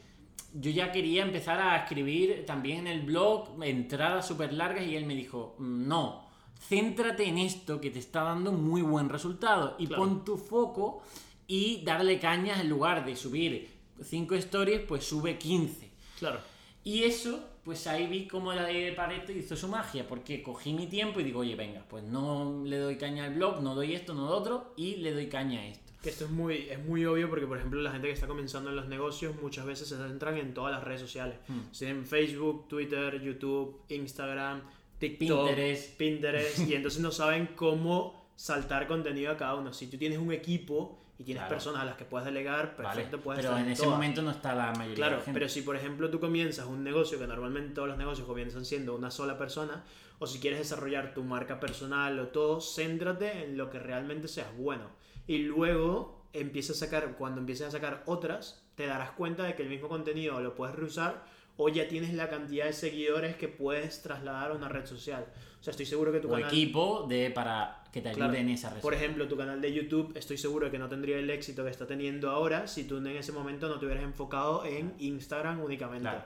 yo 0.53 0.69
ya 0.71 0.91
quería 0.91 1.23
empezar 1.23 1.59
a 1.61 1.77
escribir 1.77 2.45
también 2.45 2.79
en 2.79 2.87
el 2.87 3.01
blog 3.03 3.63
entradas 3.63 4.27
súper 4.27 4.51
largas 4.51 4.85
y 4.85 4.97
él 4.97 5.05
me 5.05 5.15
dijo, 5.15 5.55
no, 5.59 6.24
céntrate 6.59 7.25
en 7.27 7.37
esto 7.37 7.79
que 7.81 7.91
te 7.91 7.99
está 7.99 8.23
dando 8.23 8.51
muy 8.51 8.81
buen 8.81 9.09
resultado 9.09 9.75
y 9.77 9.87
Claro. 9.87 10.03
pon 10.03 10.25
tu 10.25 10.37
foco 10.37 11.01
y 11.47 11.83
darle 11.83 12.19
cañas 12.19 12.59
en 12.61 12.69
lugar 12.69 13.05
de 13.05 13.15
subir 13.15 13.69
5 14.01 14.35
stories, 14.35 14.81
pues 14.81 15.03
sube 15.05 15.37
15. 15.37 15.89
Claro. 16.19 16.39
Y 16.83 17.03
eso, 17.03 17.43
pues 17.63 17.87
ahí 17.87 18.07
vi 18.07 18.27
cómo 18.27 18.53
la 18.53 18.63
ley 18.63 18.83
de 18.83 18.91
Pareto 18.93 19.31
hizo 19.31 19.55
su 19.55 19.67
magia, 19.67 20.07
porque 20.07 20.43
cogí 20.43 20.73
mi 20.73 20.87
tiempo 20.87 21.19
y 21.19 21.23
digo, 21.23 21.39
oye, 21.39 21.55
venga, 21.55 21.83
pues 21.87 22.03
no 22.03 22.61
le 22.63 22.77
doy 22.77 22.97
caña 22.97 23.25
al 23.25 23.35
blog, 23.35 23.61
no 23.61 23.73
doy 23.75 23.93
esto, 23.93 24.13
no 24.13 24.25
lo 24.25 24.35
otro, 24.35 24.73
y 24.75 24.97
le 24.97 25.13
doy 25.13 25.27
caña 25.27 25.61
a 25.61 25.67
esto. 25.67 25.93
Que 26.03 26.09
esto 26.11 26.25
es 26.25 26.31
muy, 26.31 26.67
es 26.69 26.83
muy 26.85 27.03
obvio 27.05 27.27
porque, 27.29 27.47
por 27.47 27.57
ejemplo, 27.57 27.81
la 27.81 27.91
gente 27.91 28.07
que 28.07 28.13
está 28.13 28.27
comenzando 28.27 28.69
en 28.69 28.75
los 28.75 28.87
negocios 28.87 29.35
muchas 29.41 29.65
veces 29.65 29.87
se 29.87 29.97
centran 29.97 30.37
en 30.37 30.53
todas 30.53 30.71
las 30.71 30.83
redes 30.83 31.01
sociales. 31.01 31.37
Hmm. 31.47 32.03
Facebook, 32.03 32.67
Twitter, 32.67 33.19
YouTube, 33.19 33.81
Instagram, 33.89 34.61
TikTok, 35.09 35.47
Pinterest. 35.47 35.97
Pinterest, 35.97 36.59
y 36.59 36.75
entonces 36.75 37.01
no 37.01 37.11
saben 37.11 37.49
cómo 37.55 38.25
saltar 38.35 38.87
contenido 38.87 39.31
a 39.31 39.37
cada 39.37 39.55
uno. 39.55 39.73
Si 39.73 39.87
tú 39.87 39.97
tienes 39.97 40.17
un 40.19 40.31
equipo 40.31 40.99
y 41.17 41.23
tienes 41.23 41.41
Claro. 41.43 41.55
personas 41.55 41.81
a 41.81 41.85
las 41.85 41.95
que 41.95 42.03
puedas 42.05 42.25
delegar, 42.25 42.75
Vale, 42.77 42.89
perfecto, 42.89 43.21
puedes 43.21 43.45
pero 43.45 43.57
en 43.57 43.69
ese 43.69 43.83
todas. 43.83 43.95
momento 43.97 44.21
no 44.21 44.31
está 44.31 44.53
la 44.53 44.71
mayoría 44.73 44.89
de 44.89 44.95
Claro, 44.95 45.17
la 45.17 45.23
gente. 45.23 45.39
pero 45.39 45.49
si 45.49 45.61
por 45.61 45.75
ejemplo 45.77 46.09
tú 46.09 46.19
comienzas 46.19 46.65
un 46.65 46.83
negocio, 46.83 47.17
que 47.17 47.27
normalmente 47.27 47.73
todos 47.73 47.87
los 47.87 47.97
negocios 47.97 48.27
comienzan 48.27 48.65
siendo 48.65 48.93
una 48.95 49.09
sola 49.11 49.37
persona, 49.37 49.83
o 50.19 50.27
si 50.27 50.39
quieres 50.39 50.59
desarrollar 50.59 51.13
tu 51.13 51.23
marca 51.23 51.59
personal 51.59 52.19
o 52.19 52.27
todo, 52.27 52.59
céntrate 52.61 53.43
en 53.45 53.57
lo 53.57 53.69
que 53.69 53.79
realmente 53.79 54.27
seas 54.27 54.47
bueno. 54.57 54.89
Y 55.27 55.37
luego 55.39 56.25
empieza 56.33 56.73
a 56.73 56.75
sacar, 56.75 57.15
cuando 57.17 57.39
empieces 57.39 57.67
a 57.67 57.71
sacar 57.71 58.03
otras, 58.05 58.61
te 58.75 58.85
darás 58.85 59.11
cuenta 59.11 59.43
de 59.43 59.55
que 59.55 59.63
el 59.63 59.69
mismo 59.69 59.87
contenido 59.87 60.41
lo 60.41 60.53
puedes 60.55 60.75
reusar 60.75 61.23
o 61.57 61.69
ya 61.69 61.87
tienes 61.87 62.13
la 62.13 62.29
cantidad 62.29 62.65
de 62.65 62.73
seguidores 62.73 63.35
que 63.35 63.47
puedes 63.47 64.01
trasladar 64.01 64.51
a 64.51 64.53
una 64.53 64.67
red 64.69 64.85
social. 64.85 65.25
O 65.59 65.63
sea, 65.63 65.71
estoy 65.71 65.85
seguro 65.85 66.11
que 66.11 66.19
tu 66.19 66.27
o 66.27 66.31
canal... 66.33 66.47
equipo 66.49 67.05
de 67.07 67.31
para 67.31 67.83
que 67.91 68.01
te 68.01 68.09
ayude 68.09 68.19
Claro. 68.25 68.33
en 68.37 68.49
esa 68.49 68.69
red. 68.71 68.81
Por 68.81 68.93
ejemplo, 68.93 69.27
tu 69.27 69.37
canal 69.37 69.61
de 69.61 69.73
YouTube, 69.73 70.11
estoy 70.17 70.37
seguro 70.37 70.69
que 70.69 70.77
no 70.77 70.87
tendría 70.89 71.17
el 71.17 71.29
éxito 71.29 71.63
que 71.63 71.71
está 71.71 71.87
teniendo 71.87 72.29
ahora 72.29 72.67
si 72.67 72.83
tú 72.83 72.97
en 72.97 73.07
ese 73.07 73.31
momento 73.31 73.67
no 73.69 73.79
te 73.79 73.85
hubieras 73.85 74.03
enfocado 74.03 74.65
en 74.65 74.93
Instagram 74.99 75.61
únicamente. 75.61 76.01
Claro. 76.09 76.23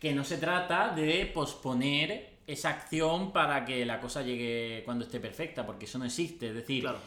Que 0.00 0.12
no 0.12 0.24
se 0.24 0.36
trata 0.38 0.88
de 0.94 1.30
posponer 1.32 2.34
esa 2.46 2.70
acción 2.70 3.32
para 3.32 3.64
que 3.64 3.86
la 3.86 4.00
cosa 4.00 4.20
llegue 4.22 4.82
cuando 4.84 5.04
esté 5.04 5.18
perfecta, 5.20 5.64
porque 5.64 5.86
eso 5.86 5.98
no 5.98 6.04
existe. 6.04 6.48
Es 6.48 6.54
decir, 6.54 6.82
Claro. 6.82 6.98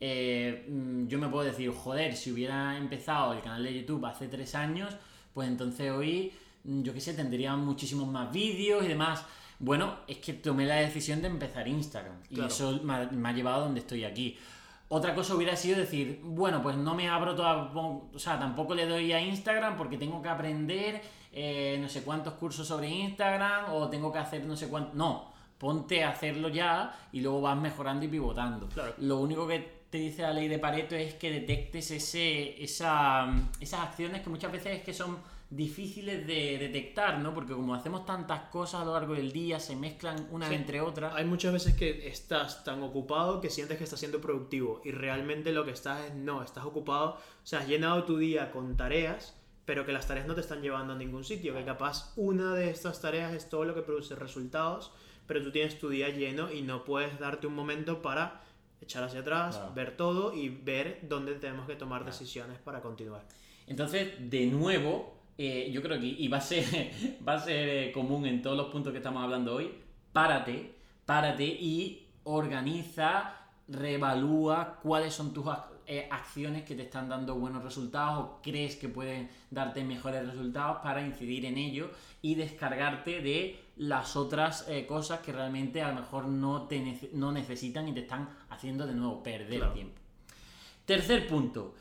eh, 0.00 0.64
mm, 0.68 1.06
yo 1.08 1.18
me 1.18 1.28
puedo 1.28 1.44
decir, 1.44 1.70
joder, 1.70 2.16
si 2.16 2.30
hubiera 2.32 2.78
empezado 2.78 3.32
el 3.34 3.40
canal 3.42 3.62
de 3.64 3.74
YouTube 3.80 4.06
hace 4.06 4.28
tres 4.28 4.54
años, 4.54 4.94
pues 5.34 5.48
entonces 5.48 5.90
hoy, 5.90 6.32
yo 6.66 6.92
qué 6.92 7.00
sé, 7.00 7.14
tendría 7.14 7.54
muchísimos 7.56 8.08
más 8.08 8.32
vídeos 8.32 8.84
y 8.84 8.88
demás. 8.88 9.24
Bueno, 9.58 9.96
es 10.06 10.18
que 10.18 10.34
tomé 10.34 10.66
la 10.66 10.76
decisión 10.76 11.22
de 11.22 11.28
empezar 11.28 11.66
Instagram 11.66 12.16
y 12.30 12.34
Claro. 12.34 12.48
eso 12.48 12.80
me 12.82 12.94
ha, 12.94 13.04
me 13.10 13.28
ha 13.28 13.32
llevado 13.32 13.62
a 13.62 13.64
donde 13.64 13.80
estoy 13.80 14.04
aquí. 14.04 14.36
Otra 14.88 15.14
cosa 15.14 15.34
hubiera 15.34 15.56
sido 15.56 15.78
decir, 15.78 16.20
bueno, 16.22 16.62
pues 16.62 16.76
no 16.76 16.94
me 16.94 17.08
abro 17.08 17.34
toda, 17.34 17.72
o 17.74 18.18
sea, 18.18 18.38
tampoco 18.38 18.74
le 18.74 18.86
doy 18.86 19.12
a 19.12 19.20
Instagram 19.20 19.76
porque 19.76 19.98
tengo 19.98 20.22
que 20.22 20.28
aprender 20.28 21.02
eh, 21.32 21.76
no 21.80 21.88
sé 21.88 22.02
cuántos 22.02 22.34
cursos 22.34 22.66
sobre 22.68 22.88
Instagram 22.88 23.72
o 23.72 23.88
tengo 23.88 24.12
que 24.12 24.18
hacer 24.18 24.44
no 24.44 24.56
sé 24.56 24.68
cuánto. 24.68 24.92
No, 24.94 25.32
ponte 25.58 26.04
a 26.04 26.10
hacerlo 26.10 26.48
ya 26.48 26.94
y 27.12 27.20
luego 27.20 27.40
vas 27.40 27.58
mejorando 27.58 28.04
y 28.04 28.08
pivotando. 28.08 28.68
Claro. 28.68 28.94
Lo 28.98 29.18
único 29.18 29.46
que 29.48 29.86
te 29.90 29.98
dice 29.98 30.22
la 30.22 30.32
ley 30.32 30.48
de 30.48 30.58
Pareto 30.58 30.94
es 30.94 31.14
que 31.14 31.30
detectes 31.30 31.90
ese, 31.90 32.62
esa, 32.62 33.26
esas 33.58 33.80
acciones 33.80 34.20
que 34.22 34.30
muchas 34.30 34.52
veces 34.52 34.78
es 34.78 34.82
que 34.84 34.92
son 34.94 35.18
difíciles 35.50 36.26
de 36.26 36.58
detectar, 36.58 37.20
¿no? 37.20 37.32
Porque 37.32 37.52
como 37.52 37.74
hacemos 37.74 38.04
tantas 38.04 38.42
cosas 38.50 38.82
a 38.82 38.84
lo 38.84 38.92
largo 38.94 39.14
del 39.14 39.30
día, 39.32 39.60
se 39.60 39.76
mezclan 39.76 40.26
una 40.30 40.48
Sí. 40.48 40.54
entre 40.54 40.80
otras. 40.80 41.14
Hay 41.14 41.24
muchas 41.24 41.52
veces 41.52 41.74
que 41.74 42.08
estás 42.08 42.64
tan 42.64 42.82
ocupado 42.82 43.40
que 43.40 43.48
sientes 43.48 43.78
que 43.78 43.84
estás 43.84 44.00
siendo 44.00 44.20
productivo 44.20 44.80
y 44.84 44.90
realmente 44.90 45.52
lo 45.52 45.64
que 45.64 45.70
estás 45.70 46.04
es 46.06 46.14
no, 46.14 46.42
estás 46.42 46.64
ocupado, 46.64 47.10
o 47.12 47.46
sea, 47.46 47.60
has 47.60 47.68
llenado 47.68 48.04
tu 48.04 48.16
día 48.18 48.50
con 48.50 48.76
tareas, 48.76 49.36
pero 49.64 49.86
que 49.86 49.92
las 49.92 50.06
tareas 50.08 50.26
no 50.26 50.34
te 50.34 50.40
están 50.40 50.62
llevando 50.62 50.94
a 50.94 50.96
ningún 50.96 51.22
sitio, 51.24 51.54
que 51.54 51.64
capaz 51.64 52.12
una 52.16 52.54
de 52.54 52.70
estas 52.70 53.00
tareas 53.00 53.32
es 53.32 53.48
todo 53.48 53.64
lo 53.64 53.74
que 53.74 53.82
produce 53.82 54.14
resultados, 54.16 54.92
pero 55.28 55.42
tú 55.42 55.50
tienes 55.52 55.78
tu 55.78 55.88
día 55.88 56.08
lleno 56.08 56.52
y 56.52 56.62
no 56.62 56.84
puedes 56.84 57.18
darte 57.20 57.46
un 57.46 57.54
momento 57.54 58.02
para 58.02 58.42
echar 58.80 59.02
hacia 59.04 59.20
atrás, 59.20 59.56
Claro. 59.56 59.74
ver 59.74 59.96
todo 59.96 60.34
y 60.34 60.48
ver 60.48 61.00
dónde 61.02 61.34
tenemos 61.36 61.66
que 61.68 61.76
tomar 61.76 62.02
Claro. 62.02 62.12
decisiones 62.12 62.58
para 62.58 62.80
continuar. 62.80 63.24
Entonces, 63.66 64.12
de 64.30 64.46
nuevo, 64.46 65.15
eh, 65.38 65.70
yo 65.72 65.82
creo 65.82 65.98
que, 66.00 66.06
y 66.06 66.28
va 66.28 66.38
a 66.38 66.40
ser, 66.40 66.64
va 67.28 67.34
a 67.34 67.40
ser 67.40 67.68
eh, 67.68 67.92
común 67.92 68.26
en 68.26 68.42
todos 68.42 68.56
los 68.56 68.66
puntos 68.68 68.92
que 68.92 68.98
estamos 68.98 69.22
hablando 69.22 69.54
hoy, 69.56 69.70
párate, 70.12 70.74
párate 71.04 71.44
y 71.44 72.06
organiza, 72.24 73.34
reevalúa 73.68 74.78
cuáles 74.82 75.14
son 75.14 75.32
tus 75.32 75.46
eh, 75.86 76.08
acciones 76.10 76.64
que 76.64 76.74
te 76.74 76.82
están 76.82 77.08
dando 77.08 77.34
buenos 77.36 77.62
resultados 77.62 78.24
o 78.24 78.40
crees 78.42 78.76
que 78.76 78.88
pueden 78.88 79.28
darte 79.50 79.84
mejores 79.84 80.26
resultados 80.26 80.78
para 80.82 81.00
incidir 81.06 81.44
en 81.44 81.58
ello 81.58 81.90
y 82.22 82.34
descargarte 82.34 83.20
de 83.20 83.60
las 83.76 84.16
otras 84.16 84.66
eh, 84.68 84.86
cosas 84.86 85.20
que 85.20 85.32
realmente 85.32 85.82
a 85.82 85.88
lo 85.92 86.00
mejor 86.00 86.26
no, 86.26 86.62
te 86.66 86.80
nece- 86.80 87.10
no 87.12 87.30
necesitan 87.30 87.86
y 87.88 87.92
te 87.92 88.00
están 88.00 88.28
haciendo 88.48 88.86
de 88.86 88.94
nuevo 88.94 89.22
perder 89.22 89.58
Claro. 89.60 89.74
tiempo. 89.74 90.00
Tercer 90.86 91.26
punto, 91.28 91.74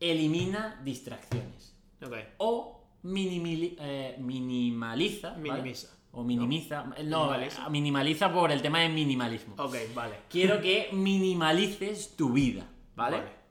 elimina 0.00 0.80
distracciones 0.84 1.74
Ok, 2.04 2.14
o 2.38 2.81
minimili- 3.04 3.76
eh, 3.78 4.16
minimaliza. 4.18 5.30
¿vale? 5.30 5.42
minimiza. 5.52 5.88
O 6.14 6.22
minimiza. 6.24 6.84
No, 7.04 7.24
Minimaliza. 7.30 7.68
minimaliza 7.70 8.32
por 8.32 8.52
el 8.52 8.60
tema 8.60 8.80
del 8.80 8.92
minimalismo. 8.92 9.54
Ok, 9.58 9.74
vale. 9.94 10.14
Quiero 10.28 10.60
que 10.60 10.90
minimalices 10.92 12.16
tu 12.16 12.32
vida, 12.32 12.66
¿vale? 12.94 13.16
Vale. 13.18 13.42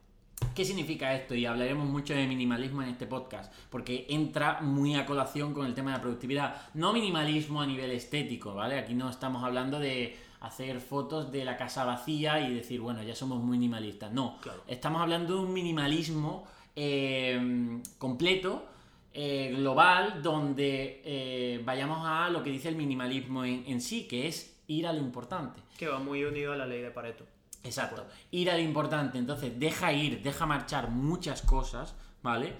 ¿Qué 0.54 0.64
significa 0.64 1.14
esto? 1.14 1.34
Y 1.34 1.46
hablaremos 1.46 1.86
mucho 1.88 2.14
de 2.14 2.26
minimalismo 2.26 2.82
en 2.82 2.90
este 2.90 3.06
podcast, 3.06 3.52
porque 3.70 4.06
entra 4.10 4.60
muy 4.60 4.94
a 4.94 5.06
colación 5.06 5.54
con 5.54 5.66
el 5.66 5.74
tema 5.74 5.90
de 5.92 5.96
la 5.98 6.02
productividad. 6.02 6.56
No 6.74 6.92
minimalismo 6.92 7.60
a 7.62 7.66
nivel 7.66 7.90
estético, 7.92 8.54
¿vale? 8.54 8.78
Aquí 8.78 8.94
no 8.94 9.08
estamos 9.08 9.42
hablando 9.44 9.78
de 9.80 10.16
hacer 10.40 10.80
fotos 10.80 11.30
de 11.32 11.44
la 11.44 11.56
casa 11.56 11.84
vacía 11.84 12.40
y 12.48 12.54
decir, 12.54 12.80
bueno, 12.80 13.02
ya 13.02 13.14
somos 13.14 13.42
minimalistas. 13.42 14.12
No, 14.12 14.38
Claro. 14.40 14.62
estamos 14.66 15.00
hablando 15.00 15.34
de 15.36 15.40
un 15.46 15.52
minimalismo 15.52 16.44
eh, 16.76 17.80
completo, 17.98 18.66
eh, 19.14 19.52
global, 19.56 20.22
donde 20.22 21.02
eh, 21.04 21.60
vayamos 21.64 22.00
a 22.02 22.30
lo 22.30 22.42
que 22.42 22.50
dice 22.50 22.68
el 22.68 22.76
minimalismo 22.76 23.44
en, 23.44 23.64
en 23.66 23.80
sí, 23.80 24.08
que 24.08 24.28
es 24.28 24.60
ir 24.66 24.86
a 24.86 24.92
lo 24.92 25.00
importante. 25.00 25.60
Que 25.76 25.88
va 25.88 25.98
muy 25.98 26.24
unido 26.24 26.52
a 26.52 26.56
la 26.56 26.66
ley 26.66 26.80
de 26.80 26.90
Pareto. 26.90 27.24
Exacto. 27.64 28.06
Ir 28.30 28.50
a 28.50 28.54
lo 28.54 28.62
importante. 28.62 29.18
Entonces, 29.18 29.58
deja 29.58 29.92
ir, 29.92 30.22
deja 30.22 30.46
marchar 30.46 30.90
muchas 30.90 31.42
cosas, 31.42 31.94
¿vale? 32.22 32.54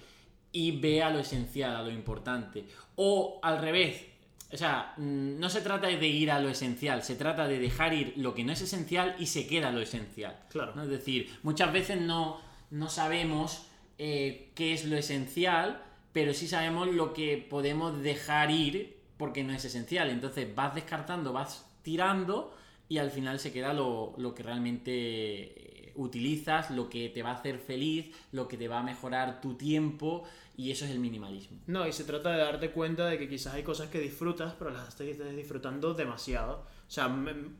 Y 0.53 0.81
ve 0.81 1.03
a 1.03 1.11
lo 1.11 1.19
esencial, 1.19 1.75
a 1.77 1.83
lo 1.83 1.91
importante. 1.91 2.67
O 2.97 3.41
al 3.43 3.59
revés. 3.59 4.07
O 4.53 4.57
sea, 4.57 4.93
mm, 4.99 5.39
no 5.39 5.49
se 5.49 5.63
trata 5.63 5.87
de 5.87 6.07
ir 6.07 6.31
a 6.31 6.39
lo 6.39 6.51
esencial, 6.51 7.03
se 7.03 7.17
trata 7.17 7.49
de 7.49 7.59
dejar 7.59 7.95
ir 7.95 8.13
lo 8.17 8.35
que 8.35 8.45
no 8.45 8.53
es 8.53 8.61
esencial 8.61 9.17
y 9.19 9.27
se 9.27 9.47
queda 9.47 9.73
lo 9.73 9.81
esencial. 9.81 10.39
Claro. 10.51 10.75
¿no? 10.77 10.83
Es 10.83 10.91
decir, 10.91 11.39
muchas 11.43 11.73
veces 11.73 12.01
no, 12.01 12.39
no 12.71 12.91
sabemos 12.91 13.67
eh, 13.99 14.53
qué 14.55 14.75
es 14.75 14.85
lo 14.85 14.97
esencial, 14.97 15.83
pero 16.13 16.35
sí 16.35 16.49
sabemos 16.49 16.89
lo 16.89 17.13
que 17.13 17.39
podemos 17.39 18.03
dejar 18.03 18.51
ir 18.51 18.97
porque 19.17 19.45
no 19.45 19.53
es 19.53 19.65
esencial. 19.65 20.11
Entonces 20.11 20.55
vas 20.55 20.75
descartando, 20.75 21.33
vas 21.33 21.67
tirando 21.83 22.55
y 22.89 22.99
al 22.99 23.11
final 23.11 23.39
se 23.39 23.53
queda 23.53 23.73
lo, 23.73 24.15
lo 24.19 24.35
que 24.35 24.43
realmente 24.43 24.93
eh, 24.93 25.93
utilizas, 25.95 26.71
lo 26.71 26.89
que 26.89 27.09
te 27.09 27.23
va 27.23 27.31
a 27.31 27.35
hacer 27.35 27.59
feliz, 27.59 28.15
lo 28.33 28.49
que 28.49 28.57
te 28.57 28.69
va 28.69 28.81
a 28.81 28.83
mejorar 28.83 29.41
tu 29.41 29.55
tiempo 29.55 30.25
y 30.57 30.71
eso 30.71 30.85
es 30.85 30.91
el 30.91 30.99
minimalismo. 30.99 31.59
No, 31.67 31.87
y 31.87 31.93
se 31.93 32.05
trata 32.05 32.33
de 32.33 32.39
darte 32.39 32.71
cuenta 32.71 33.07
de 33.07 33.19
que 33.19 33.29
quizás 33.29 33.55
hay 33.55 33.63
cosas 33.63 33.89
que 33.89 33.99
disfrutas, 34.01 34.55
pero 34.59 34.71
las 34.71 34.89
estás 34.89 35.07
disfrutando 35.35 35.95
demasiado. 35.95 36.67
O 36.93 36.95
sea, 36.95 37.11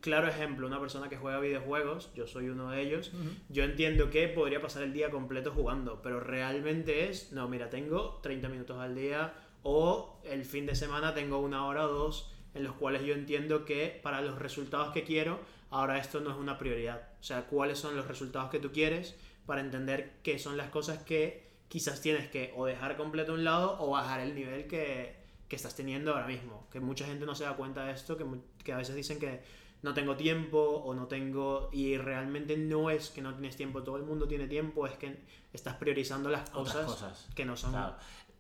claro 0.03 0.29
ejemplo, 0.29 0.67
una 0.67 0.79
persona 0.79 1.09
que 1.09 1.17
juega 1.17 1.41
videojuegos, 1.41 2.13
yo 2.15 2.27
soy 2.27 2.51
uno 2.51 2.69
de 2.69 2.83
ellos, 2.83 3.13
yo 3.49 3.65
entiendo 3.65 4.11
que 4.11 4.29
podría 4.29 4.61
pasar 4.61 4.83
el 4.83 4.93
día 4.93 5.11
completo 5.11 5.53
jugando, 5.53 6.03
pero 6.03 6.21
realmente 6.21 7.09
es, 7.09 7.33
no, 7.33 7.49
mira, 7.49 7.71
tengo 7.71 8.21
30 8.23 8.51
minutos 8.51 8.77
al 8.79 8.95
día 8.95 9.33
o 9.63 10.21
el 10.25 10.45
fin 10.45 10.67
de 10.67 10.75
semana 10.75 11.15
tengo 11.15 11.39
una 11.39 11.65
hora 11.65 11.87
o 11.87 11.89
dos 11.89 12.31
en 12.53 12.63
los 12.63 12.75
cuales 12.75 13.05
yo 13.05 13.15
entiendo 13.15 13.65
que 13.65 13.99
para 14.03 14.21
los 14.21 14.39
resultados 14.39 14.93
que 14.93 15.03
quiero, 15.03 15.41
ahora 15.71 15.97
esto 15.97 16.21
no 16.21 16.31
es 16.31 16.37
una 16.37 16.59
prioridad. 16.59 17.09
O 17.19 17.23
sea, 17.23 17.47
cuáles 17.47 17.79
son 17.79 17.97
los 17.97 18.07
resultados 18.07 18.51
que 18.51 18.59
tú 18.59 18.71
quieres 18.71 19.17
para 19.47 19.63
entender 19.63 20.19
qué 20.23 20.39
son 20.39 20.59
las 20.59 20.69
cosas 20.69 21.05
que 21.05 21.49
quizás 21.69 22.03
tienes 22.03 22.29
que 22.29 22.53
o 22.55 22.67
dejar 22.67 22.99
completo 22.99 23.33
a 23.33 23.37
un 23.37 23.45
lado 23.45 23.79
o 23.81 23.93
bajar 23.93 24.21
el 24.21 24.35
nivel 24.35 24.67
que, 24.67 25.22
que 25.53 25.57
estás 25.57 25.77
teniendo 25.77 26.15
ahora 26.15 26.27
mismo. 26.27 26.67
Que 26.73 26.81
mucha 26.81 27.05
gente 27.05 27.27
no 27.27 27.35
se 27.35 27.45
da 27.45 27.55
cuenta 27.55 27.85
de 27.85 27.93
esto, 27.93 28.17
que, 28.17 28.25
que 28.65 28.73
a 28.73 28.79
veces 28.79 28.97
dicen 28.97 29.19
que 29.19 29.43
no 29.83 29.93
tengo 29.93 30.17
tiempo 30.17 30.59
o 30.59 30.95
no 30.95 31.09
tengo... 31.09 31.69
Y 31.75 31.99
realmente 31.99 32.57
no 32.57 32.89
es 32.89 33.11
que 33.11 33.21
no 33.21 33.35
tienes 33.35 33.55
tiempo, 33.55 33.83
todo 33.83 33.99
el 33.99 34.03
mundo 34.05 34.27
tiene 34.27 34.47
tiempo, 34.49 34.87
es 34.87 34.95
que 34.95 35.15
estás 35.53 35.75
priorizando 35.77 36.31
las 36.31 36.49
cosas, 36.49 36.87
cosas. 36.87 37.29
que 37.35 37.45
no 37.45 37.59
son... 37.59 37.73
Claro. 37.73 37.97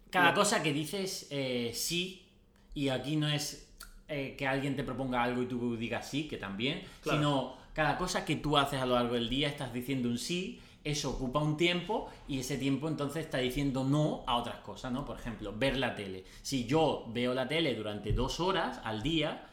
Cada 0.09 0.33
cosa 0.33 0.62
que 0.62 0.72
dices 0.72 1.27
eh, 1.29 1.72
sí, 1.75 2.31
y 2.72 2.88
aquí 2.88 3.16
no 3.16 3.29
es 3.29 3.70
eh, 4.09 4.35
que 4.38 4.46
alguien 4.46 4.75
te 4.75 4.83
proponga 4.83 5.22
algo 5.22 5.42
y 5.42 5.46
tú 5.46 5.77
digas 5.77 6.09
sí, 6.09 6.29
que 6.29 6.38
también, 6.38 6.83
Claro. 7.03 7.18
sino 7.18 7.57
cada 7.75 7.98
cosa 7.98 8.25
que 8.25 8.37
tú 8.37 8.57
haces 8.57 8.81
a 8.81 8.87
lo 8.87 8.94
largo 8.94 9.12
del 9.16 9.29
día 9.29 9.48
estás 9.48 9.75
diciendo 9.75 10.09
un 10.09 10.16
sí, 10.16 10.62
eso 10.84 11.10
ocupa 11.10 11.40
un 11.40 11.56
tiempo 11.56 12.08
y 12.26 12.40
ese 12.40 12.56
tiempo 12.58 12.88
entonces 12.88 13.24
está 13.24 13.38
diciendo 13.38 13.84
no 13.84 14.24
a 14.26 14.36
otras 14.36 14.56
cosas, 14.56 14.92
¿no? 14.92 15.04
Por 15.04 15.18
ejemplo, 15.18 15.54
ver 15.56 15.76
la 15.76 15.94
tele. 15.94 16.24
Si 16.42 16.66
yo 16.66 17.04
veo 17.08 17.34
la 17.34 17.46
tele 17.46 17.74
durante 17.74 18.12
dos 18.12 18.40
horas 18.40 18.80
al 18.84 19.02
día, 19.02 19.46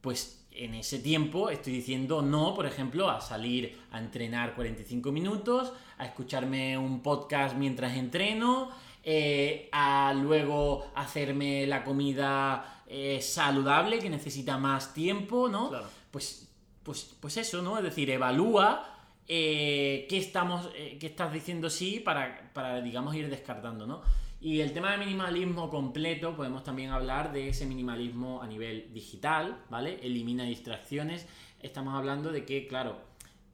pues 0.00 0.46
en 0.52 0.74
ese 0.74 0.98
tiempo 0.98 1.50
estoy 1.50 1.72
diciendo 1.72 2.22
no, 2.22 2.54
por 2.54 2.66
ejemplo, 2.66 3.10
a 3.10 3.20
salir 3.20 3.78
a 3.90 3.98
entrenar 3.98 4.54
45 4.54 5.12
minutos, 5.12 5.72
a 5.98 6.06
escucharme 6.06 6.78
un 6.78 7.02
podcast 7.02 7.56
mientras 7.56 7.96
entreno, 7.96 8.70
eh, 9.02 9.68
a 9.72 10.14
luego 10.14 10.90
hacerme 10.94 11.66
la 11.66 11.84
comida 11.84 12.82
eh, 12.86 13.20
saludable 13.20 13.98
que 13.98 14.08
necesita 14.08 14.56
más 14.56 14.94
tiempo, 14.94 15.48
¿no? 15.48 15.68
Claro. 15.68 15.86
Pues, 16.10 16.48
pues, 16.82 17.16
pues 17.20 17.36
eso, 17.36 17.60
¿no? 17.60 17.76
Es 17.76 17.84
decir, 17.84 18.08
evalúa 18.10 18.95
eh, 19.28 20.06
qué, 20.08 20.18
estamos, 20.18 20.70
eh, 20.76 20.98
qué 21.00 21.08
estás 21.08 21.32
diciendo 21.32 21.68
sí 21.68 22.00
para, 22.00 22.52
para, 22.52 22.80
digamos, 22.80 23.14
ir 23.14 23.28
descartando, 23.28 23.86
¿no? 23.86 24.02
Y 24.40 24.60
el 24.60 24.72
tema 24.72 24.92
de 24.92 24.98
minimalismo 24.98 25.70
completo, 25.70 26.36
podemos 26.36 26.62
también 26.62 26.90
hablar 26.90 27.32
de 27.32 27.48
ese 27.48 27.66
minimalismo 27.66 28.42
a 28.42 28.46
nivel 28.46 28.92
digital, 28.92 29.64
¿vale? 29.70 29.98
Elimina 30.02 30.44
distracciones. 30.44 31.26
Estamos 31.60 31.94
hablando 31.94 32.30
de 32.30 32.44
que, 32.44 32.66
claro, 32.68 32.98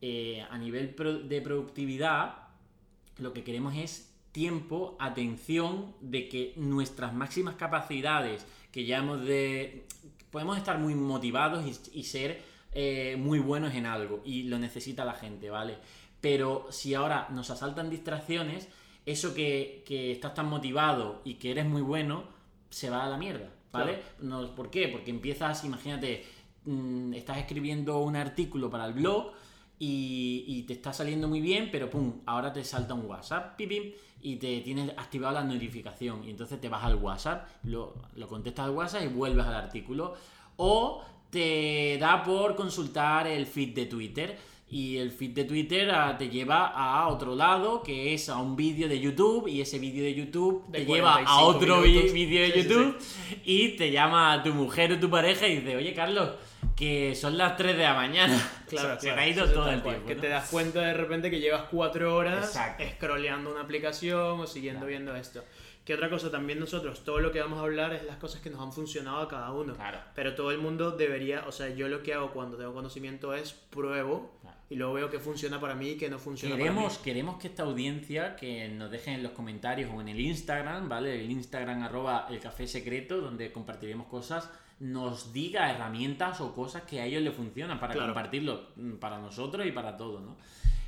eh, 0.02 0.44
a 0.50 0.58
nivel 0.58 0.94
de 1.28 1.40
productividad, 1.40 2.48
lo 3.18 3.32
que 3.32 3.44
queremos 3.44 3.74
es 3.76 4.12
tiempo, 4.32 4.96
atención, 4.98 5.94
de 6.00 6.28
que 6.28 6.52
nuestras 6.56 7.14
máximas 7.14 7.54
capacidades, 7.54 8.44
que 8.72 8.85
ya 8.85 8.98
hemos 8.98 9.24
de... 9.24 9.87
Podemos 10.30 10.56
estar 10.56 10.78
muy 10.78 10.94
motivados 10.94 11.64
y 11.92 12.02
ser 12.04 12.42
eh, 12.74 13.16
muy 13.18 13.38
buenos 13.38 13.74
en 13.74 13.87
algo, 13.87 14.22
y 14.24 14.44
lo 14.44 14.58
necesita 14.58 15.04
la 15.04 15.14
gente, 15.14 15.50
¿vale? 15.50 15.78
Pero 16.20 16.66
si 16.70 16.94
ahora 16.94 17.28
nos 17.30 17.50
asaltan 17.50 17.90
distracciones, 17.90 18.68
eso 19.04 19.35
que, 19.35 19.82
que 19.87 20.12
estás 20.12 20.35
tan 20.35 20.46
motivado 20.46 21.20
y 21.24 21.35
que 21.35 21.50
eres 21.50 21.66
muy 21.66 21.82
bueno, 21.82 22.24
se 22.70 22.88
va 22.88 23.04
a 23.04 23.08
la 23.08 23.18
mierda, 23.18 23.50
¿vale? 23.72 24.00
No, 24.20 24.54
¿Por 24.54 24.70
qué? 24.70 24.88
Porque 24.88 25.11
empiezas, 25.11 25.64
imagínate, 25.64 26.24
mm, 26.64 27.12
estás 27.14 27.38
escribiendo 27.38 27.98
un 27.98 28.16
artículo 28.16 28.70
para 28.70 28.87
el 28.87 28.94
blog 28.94 29.32
y, 29.78 30.44
y 30.46 30.62
te 30.62 30.74
está 30.74 30.92
saliendo 30.92 31.28
muy 31.28 31.40
bien, 31.40 31.68
pero 31.72 31.90
pum, 31.90 32.20
ahora 32.26 32.52
te 32.52 32.62
salta 32.64 32.94
un 32.94 33.06
WhatsApp, 33.06 33.56
pim, 33.56 33.68
pim, 33.68 33.92
y 34.22 34.37
te 34.37 34.61
tienes 34.61 34.90
activado 34.90 35.35
la 35.35 35.44
notificación. 35.44 36.24
Y 36.24 36.30
entonces 36.30 36.61
te 36.61 36.68
vas 36.68 36.85
al 36.85 36.94
WhatsApp, 36.94 37.48
lo, 37.64 37.94
lo 38.14 38.28
contestas 38.28 38.66
al 38.66 38.70
WhatsApp 38.70 39.02
y 39.02 39.08
vuelves 39.08 39.44
al 39.44 39.54
artículo. 39.54 40.14
O 40.56 41.02
te 41.32 41.96
da 41.98 42.22
por 42.22 42.54
consultar 42.54 43.26
el 43.26 43.46
feed 43.46 43.70
de 43.74 43.86
Twitter. 43.86 44.38
Y 44.68 44.96
el 44.96 45.10
feed 45.10 45.32
de 45.32 45.44
Twitter 45.44 45.90
ah, 45.90 46.16
te 46.18 46.30
lleva 46.30 46.68
a 46.68 47.06
otro 47.08 47.34
lado, 47.34 47.82
que 47.82 48.14
es 48.14 48.30
a 48.30 48.38
un 48.38 48.56
vídeo 48.56 48.88
de 48.88 48.98
YouTube, 48.98 49.46
y 49.46 49.60
ese 49.60 49.78
vídeo 49.78 50.02
de 50.02 50.14
YouTube 50.14 50.64
De 50.68 50.78
te 50.78 50.84
lleva 50.86 51.10
a 51.16 51.24
45 51.24 51.46
otro 51.46 51.82
vídeo 51.82 52.02
de 52.42 52.52
Sí, 52.52 52.62
sí, 52.62 52.68
YouTube 52.68 52.96
y 53.44 53.68
te 53.76 53.90
llama 53.90 54.32
a 54.32 54.42
tu 54.42 54.54
mujer 54.54 54.92
o 54.92 54.98
tu 54.98 55.10
pareja 55.10 55.46
y 55.46 55.56
dice, 55.56 55.76
oye 55.76 55.92
Carlos, 55.92 56.30
que 56.74 57.14
son 57.14 57.36
las 57.36 57.54
3 57.58 57.76
de 57.76 57.82
la 57.82 57.92
mañana. 57.92 58.50
Claro, 58.66 58.94
se 58.98 59.08
claro, 59.08 59.20
ha 59.20 59.28
ido 59.28 59.44
todo 59.52 59.70
el 59.70 59.82
tiempo. 59.82 60.06
Que 60.06 60.14
¿no? 60.14 60.20
te 60.22 60.28
das 60.28 60.48
cuenta 60.48 60.80
de 60.80 60.94
repente 60.94 61.30
que 61.30 61.38
llevas 61.40 61.64
cuatro 61.70 62.14
horas 62.16 62.46
Exacto. 62.46 62.82
scrolleando 62.96 63.50
una 63.52 63.60
aplicación 63.60 64.40
o 64.40 64.46
siguiendo 64.46 64.80
Claro. 64.80 64.88
viendo 64.90 65.14
esto. 65.16 65.44
Que 65.84 65.94
otra 65.94 66.08
cosa 66.08 66.30
también 66.30 66.60
nosotros, 66.60 67.02
todo 67.02 67.18
lo 67.18 67.32
que 67.32 67.40
vamos 67.40 67.58
a 67.58 67.62
hablar 67.62 67.92
es 67.92 68.04
las 68.04 68.16
cosas 68.16 68.40
que 68.40 68.50
nos 68.50 68.60
han 68.60 68.72
funcionado 68.72 69.18
a 69.18 69.28
cada 69.28 69.50
uno. 69.50 69.74
Claro. 69.74 69.98
Pero 70.14 70.34
todo 70.36 70.52
el 70.52 70.58
mundo 70.58 70.92
debería, 70.92 71.44
o 71.48 71.50
sea, 71.52 71.70
yo 71.70 71.88
lo 71.88 72.04
que 72.04 72.14
hago 72.14 72.30
cuando 72.30 72.56
tengo 72.56 72.72
conocimiento 72.72 73.34
es 73.34 73.52
pruebo 73.52 74.30
Claro. 74.42 74.56
y 74.70 74.76
luego 74.76 74.92
veo 74.94 75.10
que 75.10 75.18
funciona 75.18 75.60
para 75.60 75.74
mí 75.74 75.90
y 75.90 75.96
que 75.96 76.08
no 76.08 76.20
funciona 76.20 76.54
Queremos, 76.56 76.84
para 76.84 76.98
mí. 76.98 77.04
queremos 77.04 77.36
que 77.40 77.48
esta 77.48 77.64
audiencia 77.64 78.36
que 78.36 78.68
nos 78.68 78.92
dejen 78.92 79.14
en 79.14 79.22
los 79.24 79.32
comentarios 79.32 79.90
o 79.92 80.00
en 80.00 80.08
el 80.08 80.20
Instagram, 80.20 80.88
¿vale? 80.88 81.18
El 81.20 81.28
Instagram 81.32 81.82
arroba 81.82 82.26
el 82.30 82.38
café 82.38 82.68
secreto, 82.68 83.20
donde 83.20 83.50
compartiremos 83.50 84.06
cosas, 84.06 84.48
nos 84.78 85.32
diga 85.32 85.68
herramientas 85.70 86.40
o 86.40 86.54
cosas 86.54 86.82
que 86.82 87.00
a 87.00 87.06
ellos 87.06 87.22
les 87.22 87.34
funcionan 87.34 87.80
para 87.80 87.92
Claro. 87.94 88.08
compartirlo 88.14 88.68
mm, 88.76 88.92
para 88.98 89.18
nosotros 89.18 89.66
y 89.66 89.72
para 89.72 89.96
todos, 89.96 90.22
¿no? 90.22 90.36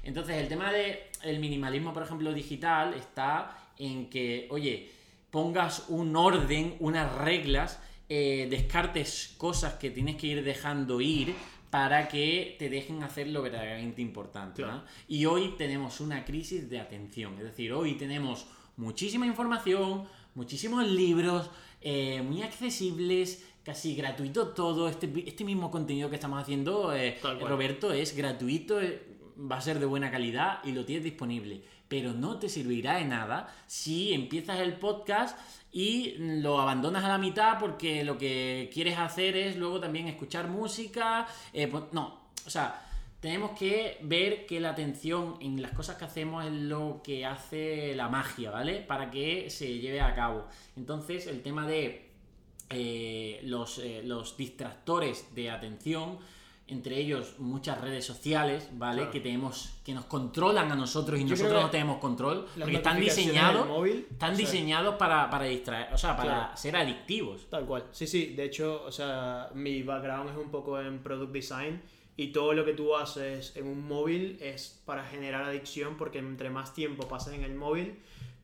Entonces, 0.04 0.36
el 0.36 0.48
tema 0.48 0.70
del 0.70 1.40
minimalismo, 1.40 1.92
por 1.94 2.02
ejemplo, 2.02 2.32
digital, 2.32 2.92
está 2.94 3.56
en 3.78 4.10
que, 4.10 4.46
oye, 4.50 4.90
pongas 5.30 5.86
un 5.88 6.14
orden, 6.16 6.76
unas 6.80 7.12
reglas, 7.16 7.80
eh, 8.08 8.46
descartes 8.50 9.34
cosas 9.38 9.74
que 9.74 9.90
tienes 9.90 10.16
que 10.16 10.28
ir 10.28 10.44
dejando 10.44 11.00
ir 11.00 11.34
para 11.70 12.06
que 12.06 12.54
te 12.58 12.68
dejen 12.68 13.02
hacer 13.02 13.26
lo 13.26 13.42
verdaderamente 13.42 14.00
importante. 14.00 14.62
Y 15.08 15.24
hoy 15.24 15.54
tenemos 15.58 16.00
una 16.00 16.24
crisis 16.24 16.70
de 16.70 16.78
atención, 16.78 17.34
es 17.38 17.44
decir, 17.44 17.72
hoy 17.72 17.94
tenemos 17.94 18.46
muchísima 18.76 19.26
información, 19.26 20.06
muchísimos 20.36 20.86
libros, 20.86 21.50
eh, 21.80 22.22
muy 22.22 22.42
accesibles, 22.42 23.44
casi 23.64 23.96
gratuito 23.96 24.48
todo. 24.48 24.88
Este, 24.88 25.10
este 25.26 25.44
mismo 25.44 25.70
contenido 25.70 26.08
que 26.10 26.16
estamos 26.16 26.40
haciendo, 26.40 26.94
eh. 26.94 27.18
Roberto, 27.40 27.92
es 27.92 28.16
gratuito, 28.16 28.78
va 29.36 29.56
a 29.56 29.60
ser 29.60 29.80
de 29.80 29.86
buena 29.86 30.10
calidad 30.10 30.60
y 30.64 30.72
lo 30.72 30.84
tienes 30.84 31.04
disponible. 31.04 31.62
Pero 31.94 32.12
no 32.12 32.40
te 32.40 32.48
servirá 32.48 32.96
de 32.96 33.04
nada 33.04 33.54
si 33.68 34.12
empiezas 34.12 34.58
el 34.58 34.72
podcast 34.72 35.38
y 35.70 36.16
lo 36.18 36.60
abandonas 36.60 37.04
a 37.04 37.08
la 37.08 37.18
mitad 37.18 37.60
porque 37.60 38.02
lo 38.02 38.18
que 38.18 38.68
quieres 38.74 38.98
hacer 38.98 39.36
es 39.36 39.56
luego 39.56 39.78
también 39.78 40.08
escuchar 40.08 40.48
música. 40.48 41.28
eh, 41.52 41.68
pues, 41.68 41.84
no, 41.92 42.18
o 42.44 42.50
sea, 42.50 42.84
tenemos 43.20 43.52
que 43.56 43.98
ver 44.02 44.44
que 44.44 44.58
la 44.58 44.70
atención 44.70 45.36
en 45.40 45.62
las 45.62 45.70
cosas 45.70 45.94
que 45.94 46.04
hacemos 46.04 46.44
es 46.44 46.50
lo 46.50 47.00
que 47.04 47.24
hace 47.26 47.94
la 47.94 48.08
magia, 48.08 48.50
¿vale? 48.50 48.80
Para 48.80 49.08
que 49.12 49.48
se 49.48 49.78
lleve 49.78 50.00
a 50.00 50.16
cabo. 50.16 50.48
Entonces, 50.76 51.28
el 51.28 51.42
tema 51.42 51.64
de 51.64 52.10
eh, 52.70 53.38
los, 53.44 53.78
eh, 53.78 54.02
los 54.04 54.36
distractores 54.36 55.32
de 55.32 55.48
atención, 55.48 56.18
entre 56.66 56.96
ellos 56.98 57.34
muchas 57.38 57.80
redes 57.80 58.06
sociales, 58.06 58.68
¿vale? 58.72 58.98
Claro. 59.02 59.10
Que 59.12 59.20
tenemos, 59.20 59.74
que 59.84 59.92
nos 59.92 60.06
controlan 60.06 60.72
a 60.72 60.74
nosotros 60.74 61.20
y 61.20 61.24
Yo 61.24 61.30
nosotros 61.30 61.62
no 61.62 61.70
tenemos 61.70 61.98
control, 61.98 62.46
porque 62.58 62.76
están 62.76 62.98
diseñados, 62.98 63.66
móvil, 63.68 64.06
están 64.10 64.32
o 64.32 64.36
sea, 64.36 64.44
diseñados 64.46 64.94
para, 64.96 65.28
para 65.28 65.44
distraer, 65.44 65.92
o 65.92 65.98
sea, 65.98 66.16
para 66.16 66.30
Claro. 66.32 66.56
ser 66.56 66.76
adictivos. 66.76 67.50
Tal 67.50 67.66
cual. 67.66 67.84
Sí, 67.92 68.06
sí. 68.06 68.34
De 68.34 68.44
hecho, 68.44 68.82
o 68.86 68.90
sea, 68.90 69.50
mi 69.54 69.82
background 69.82 70.30
es 70.30 70.36
un 70.36 70.50
poco 70.50 70.80
en 70.80 71.00
product 71.02 71.32
design 71.32 71.82
y 72.16 72.28
todo 72.28 72.54
lo 72.54 72.64
que 72.64 72.72
tú 72.72 72.96
haces 72.96 73.54
en 73.56 73.66
un 73.66 73.86
móvil 73.86 74.38
es 74.40 74.80
para 74.86 75.04
generar 75.04 75.44
adicción 75.44 75.96
porque 75.98 76.18
entre 76.18 76.48
más 76.48 76.72
tiempo 76.72 77.06
pasas 77.08 77.34
en 77.34 77.44
el 77.44 77.54
móvil, 77.54 77.98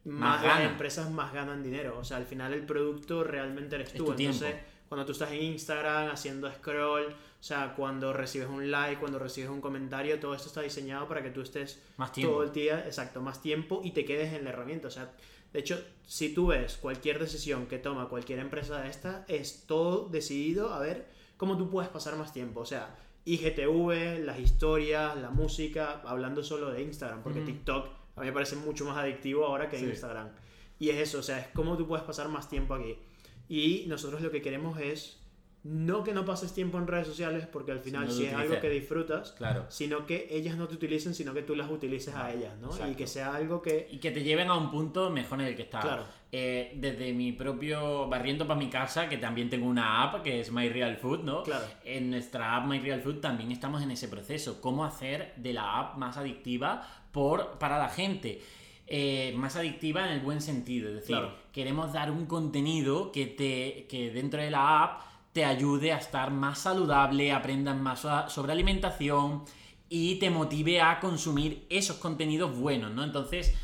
más, 0.04 0.42
Más 0.42 0.44
las 0.44 0.60
empresas 0.70 1.10
más 1.10 1.32
ganan 1.32 1.62
dinero. 1.62 1.96
O 1.98 2.04
sea, 2.04 2.16
al 2.18 2.26
final 2.26 2.52
el 2.52 2.64
producto 2.66 3.22
realmente 3.24 3.76
eres 3.76 3.88
Es 3.88 3.94
tú. 3.94 4.10
Entonces, 4.10 4.40
tiempo. 4.40 4.64
cuando 4.88 5.04
tú 5.06 5.12
estás 5.12 5.30
en 5.32 5.42
Instagram 5.42 6.10
haciendo 6.10 6.50
scroll, 6.50 7.14
o 7.40 7.42
sea, 7.42 7.74
cuando 7.74 8.12
recibes 8.12 8.48
un 8.48 8.70
like, 8.70 9.00
cuando 9.00 9.18
recibes 9.18 9.48
un 9.50 9.60
comentario, 9.62 10.20
todo 10.20 10.34
esto 10.34 10.48
está 10.48 10.60
diseñado 10.60 11.08
para 11.08 11.22
que 11.22 11.30
tú 11.30 11.40
estés 11.40 11.82
Más 11.96 12.12
tiempo. 12.12 12.34
todo 12.34 12.42
el 12.44 12.52
día, 12.52 12.84
exacto, 12.86 13.22
más 13.22 13.40
tiempo 13.40 13.80
y 13.82 13.92
te 13.92 14.04
quedes 14.04 14.34
en 14.34 14.44
la 14.44 14.50
herramienta. 14.50 14.88
O 14.88 14.90
sea, 14.90 15.10
de 15.52 15.58
hecho, 15.60 15.82
si 16.06 16.34
tú 16.34 16.48
ves 16.48 16.76
cualquier 16.76 17.18
decisión 17.18 17.66
que 17.66 17.78
toma 17.78 18.08
cualquier 18.08 18.38
empresa 18.40 18.80
de 18.82 18.90
esta, 18.90 19.24
es 19.26 19.64
todo 19.66 20.08
decidido 20.08 20.72
a 20.74 20.80
ver 20.80 21.08
cómo 21.38 21.56
tú 21.56 21.70
puedes 21.70 21.90
pasar 21.90 22.14
más 22.16 22.32
tiempo. 22.32 22.60
O 22.60 22.66
sea, 22.66 22.94
IGTV, 23.24 24.18
las 24.24 24.38
historias, 24.38 25.16
la 25.16 25.30
música, 25.30 26.02
hablando 26.04 26.42
solo 26.44 26.70
de 26.70 26.82
Instagram, 26.82 27.22
porque 27.22 27.38
Ujú. 27.40 27.46
TikTok 27.48 27.86
a 28.16 28.20
mí 28.20 28.26
me 28.26 28.32
parece 28.32 28.56
mucho 28.56 28.84
más 28.84 28.98
adictivo 28.98 29.46
ahora 29.46 29.68
que 29.68 29.78
Sí. 29.78 29.86
Instagram. 29.86 30.28
Y 30.78 30.90
es 30.90 30.96
eso, 30.98 31.18
o 31.18 31.22
sea, 31.22 31.38
es 31.40 31.48
cómo 31.48 31.76
tú 31.76 31.86
puedes 31.86 32.04
pasar 32.04 32.28
más 32.28 32.48
tiempo 32.48 32.74
aquí. 32.74 32.98
Y 33.48 33.84
nosotros 33.88 34.20
lo 34.22 34.30
que 34.30 34.42
queremos 34.42 34.78
es 34.78 35.19
no 35.62 36.02
que 36.04 36.14
no 36.14 36.24
pases 36.24 36.54
tiempo 36.54 36.78
en 36.78 36.86
redes 36.86 37.06
sociales, 37.06 37.46
porque 37.46 37.72
al 37.72 37.80
final 37.80 38.10
si 38.10 38.24
es 38.24 38.32
algo 38.34 38.58
que 38.60 38.70
disfrutas, 38.70 39.32
Claro. 39.32 39.66
sino 39.68 40.06
que 40.06 40.26
ellas 40.30 40.56
no 40.56 40.66
te 40.66 40.74
utilicen, 40.74 41.14
sino 41.14 41.34
que 41.34 41.42
tú 41.42 41.54
las 41.54 41.70
utilices 41.70 42.14
a 42.14 42.32
ellas, 42.32 42.56
¿no? 42.58 42.68
Exacto. 42.68 42.92
Y 42.92 42.94
que 42.94 43.06
sea 43.06 43.34
algo 43.34 43.60
que... 43.60 43.86
Y 43.90 43.98
que 43.98 44.10
te 44.10 44.22
lleven 44.22 44.48
a 44.48 44.54
un 44.56 44.70
punto 44.70 45.10
mejor 45.10 45.40
en 45.42 45.48
el 45.48 45.56
que 45.56 45.62
estás. 45.62 45.84
Claro. 45.84 46.04
Eh, 46.32 46.72
desde 46.76 47.12
mi 47.12 47.32
propio 47.32 48.08
barriendo 48.08 48.46
para 48.46 48.58
mi 48.58 48.70
casa, 48.70 49.08
que 49.08 49.18
también 49.18 49.50
tengo 49.50 49.66
una 49.66 50.02
app 50.04 50.22
que 50.22 50.40
es 50.40 50.50
My 50.50 50.68
Real 50.70 50.96
Food, 50.96 51.24
¿no? 51.24 51.42
Claro. 51.42 51.66
En 51.84 52.08
nuestra 52.10 52.56
app 52.56 52.66
My 52.66 52.78
Real 52.78 53.02
Food 53.02 53.16
también 53.20 53.52
estamos 53.52 53.82
en 53.82 53.90
ese 53.90 54.08
proceso. 54.08 54.60
Cómo 54.62 54.84
hacer 54.84 55.34
de 55.36 55.52
la 55.52 55.78
app 55.78 55.98
más 55.98 56.16
adictiva 56.16 56.86
por, 57.12 57.58
para 57.58 57.78
la 57.78 57.88
gente. 57.90 58.40
Eh, 58.86 59.34
más 59.36 59.56
adictiva 59.56 60.06
en 60.06 60.12
el 60.14 60.20
buen 60.20 60.40
sentido. 60.40 60.88
Es 60.88 60.94
decir, 60.94 61.16
Claro. 61.16 61.34
queremos 61.52 61.92
dar 61.92 62.10
un 62.10 62.26
contenido 62.26 63.12
que, 63.12 63.26
te, 63.26 63.86
que 63.88 64.10
dentro 64.10 64.40
de 64.40 64.50
la 64.50 64.82
app 64.84 65.02
te 65.32 65.44
ayude 65.44 65.92
a 65.92 65.98
estar 65.98 66.30
más 66.30 66.58
saludable, 66.60 67.32
aprendas 67.32 67.76
más 67.76 68.00
so- 68.00 68.28
sobre 68.28 68.52
alimentación 68.52 69.44
y 69.88 70.16
te 70.16 70.30
motive 70.30 70.80
a 70.80 70.98
consumir 71.00 71.66
esos 71.68 71.96
contenidos 71.96 72.56
buenos, 72.58 72.90
¿no? 72.92 73.04
Entonces, 73.04 73.54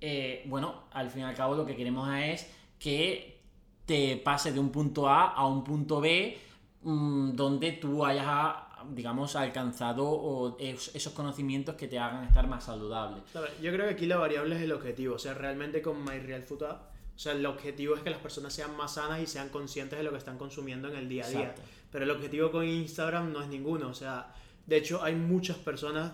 eh, 0.00 0.44
bueno, 0.46 0.84
al 0.92 1.10
fin 1.10 1.22
y 1.22 1.24
al 1.24 1.34
cabo 1.34 1.54
lo 1.54 1.64
que 1.66 1.74
queremos 1.76 2.08
es 2.16 2.50
que 2.78 3.40
te 3.86 4.16
pase 4.18 4.52
de 4.52 4.60
un 4.60 4.70
punto 4.70 5.08
A 5.08 5.30
a 5.32 5.46
un 5.46 5.62
punto 5.64 6.00
B 6.00 6.36
mm, 6.82 7.32
donde 7.34 7.72
tú 7.72 8.04
hayas, 8.04 8.54
digamos, 8.90 9.36
alcanzado 9.36 10.56
esos 10.60 11.12
conocimientos 11.12 11.74
que 11.76 11.88
te 11.88 11.98
hagan 11.98 12.24
estar 12.24 12.46
más 12.48 12.64
saludable. 12.64 13.22
Yo 13.62 13.72
creo 13.72 13.86
que 13.88 13.94
aquí 13.94 14.06
la 14.06 14.16
variable 14.16 14.56
es 14.56 14.62
el 14.62 14.72
objetivo. 14.72 15.14
O 15.14 15.18
sea, 15.18 15.34
realmente 15.34 15.82
con 15.82 16.04
My 16.04 16.18
Real 16.18 16.42
Food 16.42 16.62
App, 16.64 16.82
o 17.16 17.18
sea, 17.18 17.32
el 17.32 17.46
objetivo 17.46 17.94
es 17.94 18.02
que 18.02 18.10
las 18.10 18.18
personas 18.18 18.52
sean 18.52 18.76
más 18.76 18.94
sanas 18.94 19.20
y 19.22 19.26
sean 19.26 19.48
conscientes 19.48 19.98
de 19.98 20.04
lo 20.04 20.10
que 20.10 20.18
están 20.18 20.36
consumiendo 20.36 20.88
en 20.88 20.96
el 20.96 21.08
día 21.08 21.24
a 21.24 21.28
día. 21.28 21.40
Exacto. 21.40 21.62
Pero 21.90 22.04
el 22.04 22.10
objetivo 22.10 22.50
con 22.50 22.64
Instagram 22.66 23.32
no 23.32 23.40
es 23.40 23.48
ninguno. 23.48 23.88
O 23.88 23.94
sea, 23.94 24.34
de 24.66 24.76
hecho, 24.76 25.02
hay 25.02 25.14
muchas 25.14 25.56
personas. 25.56 26.12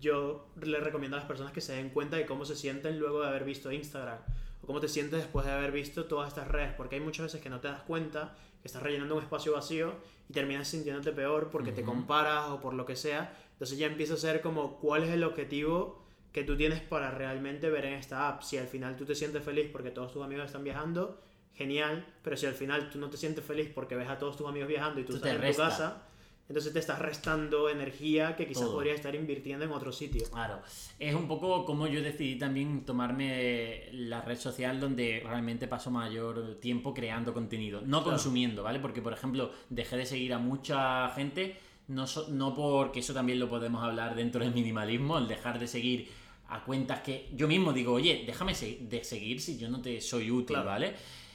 Yo 0.00 0.48
le 0.62 0.80
recomiendo 0.80 1.16
a 1.16 1.20
las 1.20 1.28
personas 1.28 1.52
que 1.52 1.60
se 1.60 1.74
den 1.74 1.90
cuenta 1.90 2.16
de 2.16 2.24
cómo 2.24 2.46
se 2.46 2.56
sienten 2.56 2.98
luego 2.98 3.20
de 3.20 3.28
haber 3.28 3.44
visto 3.44 3.70
Instagram. 3.70 4.18
O 4.62 4.66
cómo 4.66 4.80
te 4.80 4.88
sientes 4.88 5.18
después 5.20 5.44
de 5.44 5.52
haber 5.52 5.72
visto 5.72 6.06
todas 6.06 6.28
estas 6.28 6.48
redes. 6.48 6.72
Porque 6.74 6.94
hay 6.96 7.02
muchas 7.02 7.26
veces 7.26 7.42
que 7.42 7.50
no 7.50 7.60
te 7.60 7.68
das 7.68 7.82
cuenta 7.82 8.34
que 8.62 8.68
estás 8.68 8.82
rellenando 8.82 9.16
un 9.16 9.22
espacio 9.22 9.52
vacío 9.52 9.92
y 10.28 10.32
terminas 10.32 10.68
sintiéndote 10.68 11.12
peor 11.12 11.50
porque 11.50 11.72
te 11.72 11.82
Ujú. 11.82 11.90
comparas 11.92 12.48
o 12.48 12.60
por 12.62 12.72
lo 12.72 12.86
que 12.86 12.96
sea. 12.96 13.36
Entonces 13.52 13.76
ya 13.76 13.86
empieza 13.88 14.14
a 14.14 14.16
ser 14.16 14.40
como 14.40 14.78
cuál 14.78 15.02
es 15.04 15.10
el 15.10 15.22
objetivo 15.24 15.99
que 16.32 16.44
tú 16.44 16.56
tienes 16.56 16.80
para 16.80 17.10
realmente 17.10 17.68
ver 17.70 17.84
en 17.86 17.94
esta 17.94 18.28
app. 18.28 18.42
Si 18.42 18.56
al 18.58 18.66
final 18.68 18.96
tú 18.96 19.04
te 19.04 19.14
sientes 19.14 19.42
feliz 19.42 19.68
porque 19.72 19.90
todos 19.90 20.12
tus 20.12 20.22
amigos 20.22 20.46
están 20.46 20.62
viajando, 20.64 21.20
genial. 21.54 22.06
Pero 22.22 22.36
si 22.36 22.46
al 22.46 22.54
final 22.54 22.88
tú 22.90 22.98
no 22.98 23.10
te 23.10 23.16
sientes 23.16 23.44
feliz 23.44 23.70
porque 23.74 23.96
ves 23.96 24.08
a 24.08 24.18
todos 24.18 24.36
tus 24.36 24.48
amigos 24.48 24.68
viajando 24.68 25.00
y 25.00 25.04
tú 25.04 25.12
Tú 25.12 25.16
estás 25.16 25.32
en 25.32 25.40
resta. 25.40 25.64
tu 25.64 25.68
casa, 25.70 26.02
entonces 26.48 26.72
te 26.72 26.78
estás 26.80 26.98
restando 26.98 27.68
energía 27.68 28.34
que 28.36 28.46
quizás 28.46 28.64
Todo. 28.64 28.74
podrías 28.74 28.96
estar 28.96 29.14
invirtiendo 29.14 29.64
en 29.64 29.70
otro 29.72 29.92
sitio. 29.92 30.28
Claro, 30.30 30.60
es 30.98 31.14
un 31.14 31.28
poco 31.28 31.64
como 31.64 31.86
yo 31.86 32.00
decidí 32.02 32.36
también 32.38 32.84
tomarme 32.84 33.88
la 33.92 34.20
red 34.22 34.36
social 34.38 34.80
donde 34.80 35.22
realmente 35.24 35.68
paso 35.68 35.90
mayor 35.90 36.56
tiempo 36.60 36.92
creando 36.94 37.32
contenido, 37.34 37.80
no 37.82 37.98
Claro. 37.98 38.04
consumiendo, 38.16 38.62
¿vale? 38.62 38.80
Porque, 38.80 39.00
por 39.02 39.12
ejemplo, 39.12 39.52
dejé 39.68 39.96
de 39.96 40.06
seguir 40.06 40.32
a 40.34 40.38
mucha 40.38 41.08
gente, 41.10 41.56
no, 41.88 42.06
so- 42.06 42.26
no 42.30 42.54
porque 42.54 43.00
eso 43.00 43.12
también 43.14 43.38
lo 43.38 43.48
podemos 43.48 43.82
hablar 43.84 44.14
dentro 44.16 44.42
del 44.44 44.52
minimalismo, 44.54 45.18
el 45.18 45.28
dejar 45.28 45.58
de 45.60 45.66
seguir 45.68 46.08
a 46.50 46.64
cuentas 46.64 47.00
que 47.00 47.28
yo 47.34 47.46
mismo 47.48 47.72
digo, 47.72 47.92
oye, 47.92 48.24
déjame 48.26 48.54
de 48.54 49.04
seguir 49.04 49.40
si 49.40 49.56
yo 49.58 49.68
no 49.68 49.80
te 49.80 50.00
soy 50.00 50.30
útil, 50.30 50.56
Claro. 50.56 50.70
¿vale? 50.70 50.94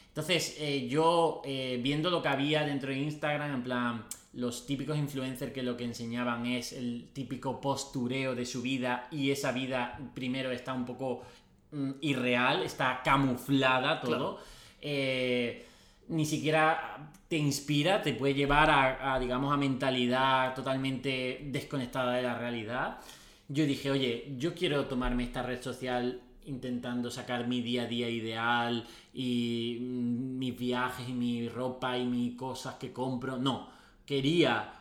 Entonces, 0.10 0.56
eh, 0.60 0.88
yo 0.88 1.42
eh, 1.44 1.80
viendo 1.84 2.10
lo 2.10 2.22
que 2.22 2.30
había 2.30 2.64
dentro 2.64 2.90
de 2.90 3.00
Instagram, 3.00 3.54
en 3.54 3.64
plan, 3.64 4.06
los 4.34 4.66
típicos 4.66 4.98
influencers 4.98 5.52
que 5.52 5.64
lo 5.64 5.76
que 5.76 5.84
enseñaban 5.86 6.46
es 6.46 6.74
el 6.74 7.10
típico 7.14 7.60
postureo 7.60 8.36
de 8.36 8.46
su 8.46 8.62
vida 8.62 9.08
y 9.12 9.32
esa 9.32 9.52
vida 9.52 10.00
primero 10.14 10.52
está 10.52 10.74
un 10.74 10.86
poco 10.86 11.24
mm, 11.72 11.92
irreal, 12.02 12.64
está 12.64 13.02
camuflada 13.04 14.00
todo. 14.02 14.36
Claro. 14.36 14.40
Eh, 14.82 15.66
ni 16.08 16.26
siquiera 16.26 17.12
te 17.28 17.38
inspira, 17.38 18.02
te 18.02 18.14
puede 18.14 18.36
llevar 18.36 18.70
a, 18.70 19.16
a, 19.16 19.20
digamos, 19.20 19.52
a 19.52 19.58
mentalidad 19.58 20.54
totalmente 20.54 21.40
desconectada 21.46 22.14
de 22.14 22.22
la 22.24 22.38
realidad. 22.38 23.00
Yo 23.48 23.66
dije, 23.66 23.92
oye, 23.92 24.36
yo 24.38 24.56
quiero 24.56 24.86
tomarme 24.86 25.24
esta 25.24 25.44
red 25.44 25.62
social 25.62 26.22
intentando 26.46 27.10
sacar 27.12 27.48
mi 27.48 27.62
día 27.62 27.84
a 27.84 27.88
día 27.88 28.10
ideal 28.10 28.86
y 29.14 29.78
mm, 29.82 30.38
mis 30.38 30.58
viajes 30.58 31.10
y 31.10 31.14
mi 31.14 31.50
ropa 31.50 31.98
y 31.98 32.06
mis 32.06 32.36
cosas 32.36 32.76
que 32.76 32.92
compro. 32.92 33.38
No, 33.38 33.70
quería 34.06 34.74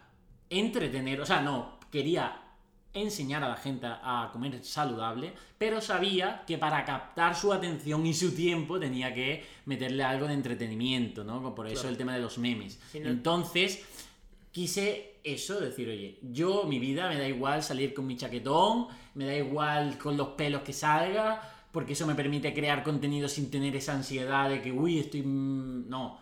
entretener, 0.51 1.21
o 1.21 1.27
sea, 1.27 1.41
no, 1.41 1.79
quería 1.91 2.41
enseñar 2.93 3.43
a 3.43 3.49
la 3.49 3.57
gente 3.57 3.87
a 3.89 4.31
comer 4.33 4.63
saludable, 4.65 5.33
pero 5.59 5.81
sabía 5.81 6.45
que 6.47 6.59
para 6.59 6.85
captar 6.85 7.35
su 7.35 7.53
atención 7.53 8.07
y 8.07 8.15
su 8.15 8.35
tiempo 8.35 8.79
tenía 8.79 9.13
que 9.13 9.45
meterle 9.67 10.05
algo 10.05 10.29
de 10.29 10.35
entretenimiento, 10.35 11.25
¿no? 11.25 11.55
Por 11.55 11.67
eso 11.67 11.89
el 11.89 11.97
tema 11.97 12.15
de 12.15 12.21
los 12.21 12.39
memes. 12.39 12.79
Entonces, 12.93 13.85
quise 14.53 15.14
eso, 15.25 15.59
decir, 15.59 15.89
oye, 15.89 16.19
yo, 16.23 16.65
mi 16.65 16.79
vida, 16.79 17.09
me 17.09 17.19
da 17.19 17.27
igual 17.27 17.63
salir 17.63 17.95
con 17.95 18.07
mi 18.07 18.17
chaquetón, 18.17 18.89
me 19.15 19.25
da 19.25 19.35
igual 19.35 19.99
con 19.99 20.17
los 20.17 20.29
pelos 20.29 20.63
que 20.63 20.75
salga, 20.75 21.41
porque 21.73 21.95
eso 21.95 22.07
me 22.07 22.15
permite 22.15 22.53
crear 22.55 22.85
contenido 22.85 23.29
sin 23.29 23.51
tener 23.51 23.75
esa 23.75 23.95
ansiedad 23.95 24.49
de 24.49 24.61
que, 24.63 24.71
uy, 24.71 24.99
estoy... 24.99 25.23
Mm, 25.23 25.89
no. 25.89 26.21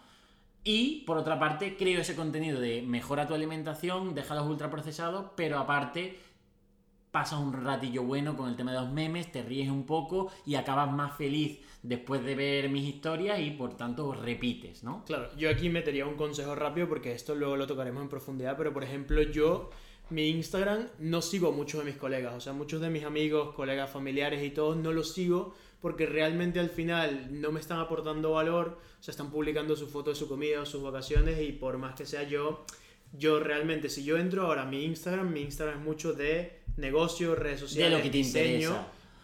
Y, 0.65 1.03
por 1.05 1.19
otra 1.19 1.39
parte, 1.41 1.77
creo 1.77 2.01
ese 2.01 2.15
contenido 2.15 2.61
de 2.61 2.83
mejora 2.83 3.27
tu 3.27 3.35
alimentación, 3.35 4.15
deja 4.15 4.37
los 4.37 4.47
ultraprocesados, 4.47 5.33
pero 5.37 5.59
aparte 5.59 6.19
pasas 7.13 7.39
un 7.39 7.53
ratillo 7.53 8.03
bueno 8.03 8.37
con 8.37 8.49
el 8.49 8.57
tema 8.57 8.73
de 8.73 8.81
los 8.81 8.91
memes, 8.91 9.31
te 9.31 9.43
ríes 9.43 9.71
un 9.71 9.85
poco 9.85 10.33
y 10.47 10.55
acabas 10.55 10.91
más 10.91 11.15
feliz 11.17 11.61
después 11.83 12.25
de 12.25 12.35
ver 12.35 12.71
mis 12.71 12.89
historias 12.89 13.39
y 13.39 13.51
por 13.51 13.77
tanto 13.77 14.15
repites, 14.15 14.83
¿no? 14.83 15.05
Claro, 15.05 15.29
yo 15.37 15.51
aquí 15.51 15.69
metería 15.69 16.07
un 16.07 16.17
consejo 16.17 16.55
rápido 16.55 16.89
porque 16.89 17.13
esto 17.13 17.35
luego 17.35 17.57
lo 17.57 17.67
tocaremos 17.67 18.03
en 18.03 18.09
profundidad, 18.09 18.57
pero 18.57 18.73
por 18.73 18.83
ejemplo 18.83 19.21
yo, 19.23 19.69
mi 20.09 20.31
Instagram 20.31 20.89
no 21.01 21.21
sigo 21.21 21.53
muchos 21.53 21.85
de 21.85 21.91
mis 21.91 22.01
colegas, 22.01 22.35
o 22.35 22.41
sea, 22.41 22.55
muchos 22.55 22.81
de 22.81 22.89
mis 22.89 23.05
amigos, 23.05 23.55
colegas 23.55 23.91
familiares 23.91 24.43
y 24.43 24.51
todos 24.51 24.79
no 24.79 24.91
los 24.91 25.13
sigo 25.13 25.55
porque 25.83 26.07
realmente 26.07 26.61
al 26.61 26.71
final 26.71 27.29
no 27.31 27.53
me 27.53 27.61
están 27.61 27.79
aportando 27.79 28.33
valor, 28.33 28.79
o 28.99 29.03
sea, 29.03 29.13
están 29.13 29.31
publicando 29.31 29.77
sus 29.77 29.91
fotos 29.91 30.17
de 30.17 30.25
su 30.25 30.29
comida 30.29 30.65
sus 30.65 30.83
vacaciones 30.83 31.39
y 31.43 31.53
por 31.53 31.77
más 31.77 31.95
que 31.95 32.07
sea 32.07 32.23
yo 32.23 32.65
yo 33.13 33.41
realmente, 33.41 33.91
si 33.91 34.05
yo 34.05 34.17
entro 34.17 34.47
ahora 34.47 34.63
a 34.63 34.67
mi 34.67 34.85
Instagram, 34.85 35.33
mi 35.33 35.43
Instagram 35.43 35.81
es 35.81 35.85
mucho 35.85 36.13
de 36.15 36.62
negocio, 36.77 37.35
redes 37.35 37.61
sociales, 37.61 37.99
lo 37.99 38.03
que 38.03 38.11
te 38.11 38.19
diseño, 38.19 38.75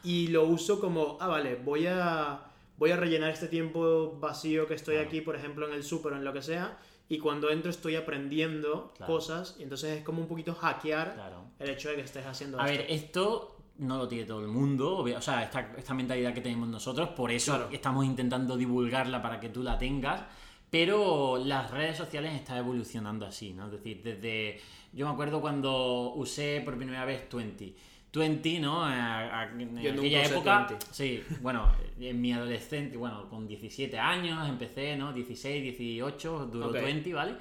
y 0.05 0.29
lo 0.29 0.45
uso 0.45 0.81
como, 0.81 1.17
ah, 1.21 1.27
vale, 1.27 1.57
voy 1.57 1.87
a, 1.87 2.41
voy 2.77 2.91
a 2.91 2.97
rellenar 2.97 3.31
este 3.31 3.49
tiempo 3.49 4.17
vacío 4.21 4.67
que 4.67 4.75
estoy 4.75 4.97
aquí, 4.97 5.21
por 5.21 5.37
ejemplo, 5.37 5.67
en 5.67 5.75
el 5.75 5.83
súper 5.83 6.13
o 6.13 6.17
en 6.17 6.25
lo 6.25 6.33
que 6.33 6.43
sea, 6.43 6.79
y 7.09 7.19
cuando 7.19 7.51
entro 7.51 7.71
estoy 7.71 7.97
aprendiendo 7.97 8.93
cosas, 9.07 9.57
y 9.59 9.63
entonces 9.63 9.99
es 9.99 10.05
como 10.05 10.21
un 10.21 10.29
poquito 10.29 10.55
hackear 10.55 11.17
el 11.59 11.71
hecho 11.71 11.89
de 11.89 11.97
que 11.97 12.03
estés 12.03 12.27
haciendo 12.27 12.61
a 12.61 12.65
ver, 12.65 12.87
esto 12.89 13.57
no 13.79 13.97
lo 13.97 14.09
tiene 14.09 14.25
todo 14.25 14.41
el 14.41 14.49
mundo, 14.49 14.99
o 14.99 15.23
sea, 15.23 15.45
esta, 15.45 15.73
esta 15.77 15.95
mentalidad 15.95 16.35
que 16.35 16.41
tenemos 16.41 16.69
nosotros, 16.69 17.11
por 17.11 17.31
eso 17.31 17.69
estamos 17.73 18.05
intentando 18.05 18.57
divulgarla 18.57 19.23
para 19.23 19.41
que 19.41 19.49
tú 19.49 19.63
la 19.63 19.79
tengas 19.79 20.23
pero 20.71 21.39
las 21.39 21.71
redes 21.71 21.97
sociales 21.97 22.35
están 22.35 22.59
evolucionando 22.59 23.27
así, 23.27 23.53
¿no? 23.53 23.67
Es 23.67 23.73
decir, 23.73 24.03
desde. 24.03 24.61
Yo 24.93 25.07
me 25.07 25.13
acuerdo 25.13 25.41
cuando 25.41 26.13
usé 26.15 26.63
por 26.65 26.77
primera 26.77 27.05
vez 27.05 27.27
20. 27.33 27.75
20, 28.15 28.61
¿no? 28.61 28.89
en 28.89 29.79
aquella 29.79 30.25
época. 30.25 30.79
Sí, 30.91 31.23
bueno, 31.41 31.71
en 32.01 32.21
mi 32.21 32.33
adolescente, 32.33 32.97
bueno, 32.97 33.29
con 33.29 33.47
17 33.47 33.99
años 33.99 34.49
empecé, 34.49 34.97
¿no? 34.97 35.13
16, 35.13 35.63
18, 35.63 36.47
duró 36.47 36.71
20, 36.71 37.13
¿vale? 37.13 37.35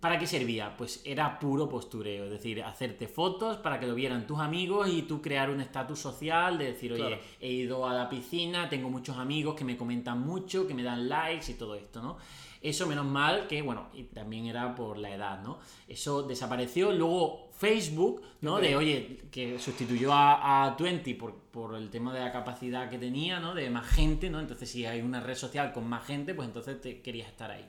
¿Para 0.00 0.18
qué 0.18 0.26
servía? 0.26 0.76
Pues 0.76 1.02
era 1.04 1.38
puro 1.40 1.68
postureo, 1.68 2.26
es 2.26 2.30
decir, 2.30 2.62
hacerte 2.62 3.08
fotos 3.08 3.56
para 3.56 3.80
que 3.80 3.86
lo 3.86 3.94
vieran 3.94 4.26
tus 4.26 4.38
amigos 4.38 4.88
y 4.88 5.02
tú 5.02 5.20
crear 5.20 5.50
un 5.50 5.60
estatus 5.60 5.98
social 5.98 6.56
de 6.56 6.66
decir, 6.66 6.92
oye, 6.92 7.20
he 7.40 7.50
ido 7.50 7.86
a 7.86 7.92
la 7.94 8.08
piscina, 8.08 8.68
tengo 8.68 8.90
muchos 8.90 9.16
amigos 9.16 9.56
que 9.56 9.64
me 9.64 9.76
comentan 9.76 10.20
mucho, 10.20 10.68
que 10.68 10.74
me 10.74 10.84
dan 10.84 11.08
likes 11.08 11.50
y 11.50 11.54
todo 11.54 11.74
esto, 11.74 12.00
¿no? 12.00 12.16
Eso 12.60 12.86
menos 12.86 13.06
mal 13.06 13.46
que, 13.46 13.62
bueno, 13.62 13.88
y 13.94 14.04
también 14.04 14.46
era 14.46 14.74
por 14.74 14.98
la 14.98 15.14
edad, 15.14 15.42
¿no? 15.42 15.58
Eso 15.86 16.22
desapareció. 16.22 16.92
Luego 16.92 17.50
Facebook, 17.52 18.22
¿no? 18.40 18.58
De, 18.58 18.76
oye, 18.76 19.22
que 19.30 19.58
sustituyó 19.58 20.12
a, 20.12 20.66
a 20.66 20.76
20 20.76 21.14
por, 21.14 21.34
por, 21.34 21.74
el 21.74 21.90
tema 21.90 22.12
de 22.12 22.20
la 22.20 22.32
capacidad 22.32 22.88
que 22.88 22.98
tenía, 22.98 23.40
¿no? 23.40 23.54
De 23.54 23.70
más 23.70 23.86
gente, 23.86 24.30
¿no? 24.30 24.40
Entonces, 24.40 24.70
si 24.70 24.86
hay 24.86 25.00
una 25.00 25.20
red 25.20 25.36
social 25.36 25.72
con 25.72 25.88
más 25.88 26.04
gente, 26.06 26.34
pues 26.34 26.48
entonces 26.48 26.80
te 26.80 27.00
querías 27.00 27.28
estar 27.28 27.50
ahí. 27.50 27.64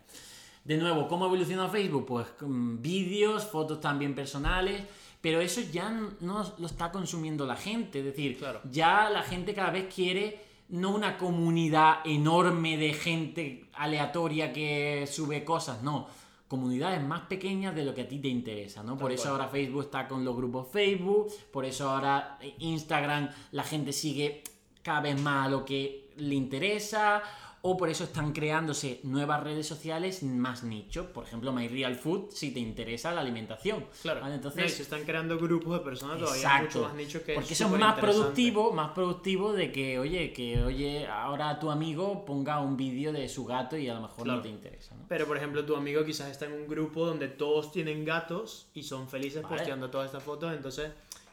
De 0.63 0.77
nuevo, 0.77 1.07
¿cómo 1.07 1.25
evolucionó 1.25 1.69
Facebook? 1.69 2.05
Pues 2.05 2.27
vídeos, 2.41 3.45
fotos 3.45 3.79
también 3.79 4.13
personales, 4.13 4.83
pero 5.21 5.41
eso 5.41 5.61
ya 5.61 5.89
no 6.19 6.53
lo 6.57 6.65
está 6.65 6.91
consumiendo 6.91 7.45
la 7.45 7.55
gente. 7.55 7.99
Es 7.99 8.05
decir, 8.05 8.37
claro. 8.37 8.61
ya 8.71 9.09
la 9.09 9.23
gente 9.23 9.53
cada 9.53 9.71
vez 9.71 9.93
quiere 9.93 10.48
no 10.69 10.91
una 10.91 11.17
comunidad 11.17 11.99
enorme 12.05 12.77
de 12.77 12.93
gente 12.93 13.69
aleatoria 13.73 14.53
que 14.53 15.07
sube 15.11 15.43
cosas, 15.43 15.81
no. 15.83 16.07
Comunidades 16.47 17.03
más 17.03 17.21
pequeñas 17.21 17.75
de 17.75 17.85
lo 17.85 17.93
que 17.93 18.01
a 18.01 18.07
ti 18.07 18.17
te 18.19 18.27
interesa, 18.27 18.81
¿no? 18.81 18.97
Por 18.97 19.11
eso 19.11 19.29
ahora 19.29 19.47
Facebook 19.47 19.83
está 19.83 20.07
con 20.07 20.25
los 20.25 20.35
grupos 20.35 20.67
Facebook, 20.71 21.31
por 21.51 21.65
eso 21.65 21.89
ahora 21.89 22.39
Instagram 22.57 23.29
la 23.51 23.63
gente 23.63 23.93
sigue 23.93 24.43
cada 24.81 25.01
vez 25.01 25.21
más 25.21 25.47
a 25.47 25.49
lo 25.49 25.65
que 25.65 26.09
le 26.17 26.35
interesa, 26.35 27.21
o 27.61 27.75
por 27.75 27.89
eso 27.89 28.05
están 28.05 28.31
creándose 28.31 29.01
nuevas 29.03 29.43
redes 29.43 29.67
sociales 29.67 30.23
más 30.23 30.63
nicho. 30.63 31.11
Por 31.11 31.25
ejemplo, 31.25 31.51
My 31.51 31.67
Real 31.67 31.95
Food, 31.95 32.31
si 32.31 32.51
te 32.51 32.59
interesa 32.59 33.11
la 33.11 33.21
alimentación. 33.21 33.85
Claro. 34.01 34.25
Entonces, 34.31 34.73
se 34.73 34.83
están 34.83 35.03
creando 35.03 35.37
grupos 35.37 35.79
de 35.79 35.79
personas 35.79 36.19
todavía 36.19 36.61
mucho 36.61 36.83
más 36.83 36.95
nicho 36.95 37.23
que 37.23 37.33
Porque 37.33 37.53
eso 37.53 37.65
es 37.65 37.79
más 37.79 37.99
productivo, 37.99 38.71
más 38.71 38.91
productivo 38.91 39.53
de 39.53 39.71
que, 39.71 39.99
oye, 39.99 40.31
que 40.31 40.63
oye, 40.63 41.07
ahora 41.07 41.59
tu 41.59 41.69
amigo 41.69 42.25
ponga 42.25 42.59
un 42.59 42.77
vídeo 42.77 43.11
de 43.11 43.27
su 43.27 43.45
gato 43.45 43.77
y 43.77 43.89
a 43.89 43.93
lo 43.93 44.01
mejor 44.01 44.27
no 44.27 44.41
te 44.41 44.49
interesa. 44.49 44.95
Pero, 45.07 45.27
por 45.27 45.37
ejemplo, 45.37 45.65
tu 45.65 45.75
amigo 45.75 46.05
quizás 46.05 46.29
está 46.31 46.45
en 46.45 46.53
un 46.53 46.67
grupo 46.67 47.05
donde 47.05 47.27
todos 47.27 47.71
tienen 47.71 48.05
gatos 48.05 48.69
y 48.73 48.83
son 48.83 49.09
felices 49.09 49.43
posteando 49.45 49.89
todas 49.89 50.07
estas 50.07 50.23
fotos. 50.23 50.53
Entonces, 50.53 50.91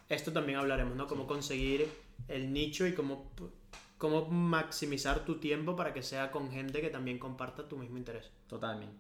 esto 0.09 0.33
también 0.33 0.59
hablaremos, 0.59 0.97
¿no? 0.97 1.07
Cómo 1.07 1.27
conseguir 1.27 1.89
el 2.29 2.53
nicho 2.53 2.87
y 2.87 2.95
cómo 2.95 3.31
cómo 3.99 4.27
maximizar 4.27 5.25
tu 5.25 5.39
tiempo 5.39 5.77
para 5.77 5.93
que 5.93 6.03
sea 6.03 6.31
con 6.31 6.51
gente 6.51 6.81
que 6.81 6.91
también 6.91 7.19
comparta 7.19 7.69
tu 7.69 7.77
mismo 7.77 7.97
interés. 7.97 8.31
Totalmente. 8.49 8.97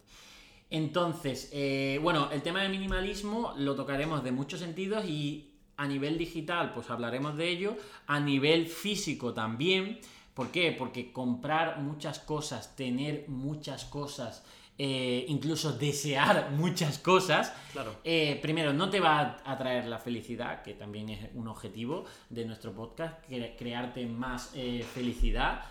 Entonces, 0.70 1.50
eh, 1.52 1.98
bueno, 2.02 2.30
el 2.32 2.42
tema 2.42 2.62
del 2.62 2.72
minimalismo 2.72 3.54
lo 3.56 3.74
tocaremos 3.74 4.24
de 4.24 4.32
muchos 4.32 4.60
sentidos 4.60 5.04
y 5.04 5.52
a 5.76 5.86
nivel 5.86 6.18
digital, 6.18 6.72
pues 6.74 6.90
hablaremos 6.90 7.36
de 7.36 7.48
ello, 7.48 7.76
a 8.06 8.18
nivel 8.18 8.66
físico 8.66 9.32
también. 9.34 10.00
¿Por 10.34 10.50
qué? 10.50 10.74
Porque 10.76 11.12
comprar 11.12 11.80
muchas 11.80 12.18
cosas, 12.18 12.74
tener 12.76 13.26
muchas 13.28 13.84
cosas, 13.84 14.44
eh, 14.78 15.24
incluso 15.28 15.72
desear 15.72 16.50
muchas 16.56 16.98
cosas, 16.98 17.52
claro. 17.72 17.96
Eh, 18.04 18.38
primero 18.42 18.74
no 18.74 18.90
te 18.90 19.00
va 19.00 19.38
a 19.44 19.56
traer 19.56 19.86
la 19.86 19.98
felicidad, 19.98 20.62
que 20.62 20.74
también 20.74 21.08
es 21.08 21.30
un 21.34 21.48
objetivo 21.48 22.04
de 22.28 22.44
nuestro 22.44 22.72
podcast, 22.72 23.24
crearte 23.58 24.06
más 24.06 24.52
eh, 24.54 24.84
felicidad. 24.94 25.62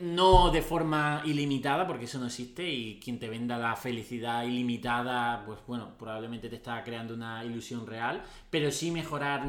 no 0.00 0.50
de 0.50 0.62
forma 0.62 1.22
ilimitada, 1.26 1.86
porque 1.86 2.06
eso 2.06 2.18
no 2.18 2.26
existe, 2.26 2.66
y 2.68 2.98
quien 2.98 3.18
te 3.18 3.28
venda 3.28 3.58
la 3.58 3.76
felicidad 3.76 4.42
ilimitada, 4.44 5.44
pues 5.44 5.60
bueno, 5.66 5.96
probablemente 5.98 6.48
te 6.48 6.56
está 6.56 6.82
creando 6.82 7.14
una 7.14 7.44
ilusión 7.44 7.86
real, 7.86 8.22
pero 8.50 8.70
sí 8.70 8.90
mejorar 8.90 9.46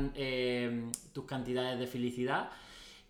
tus 1.14 1.26
cantidades 1.26 1.80
de 1.80 1.88
felicidad 1.88 2.50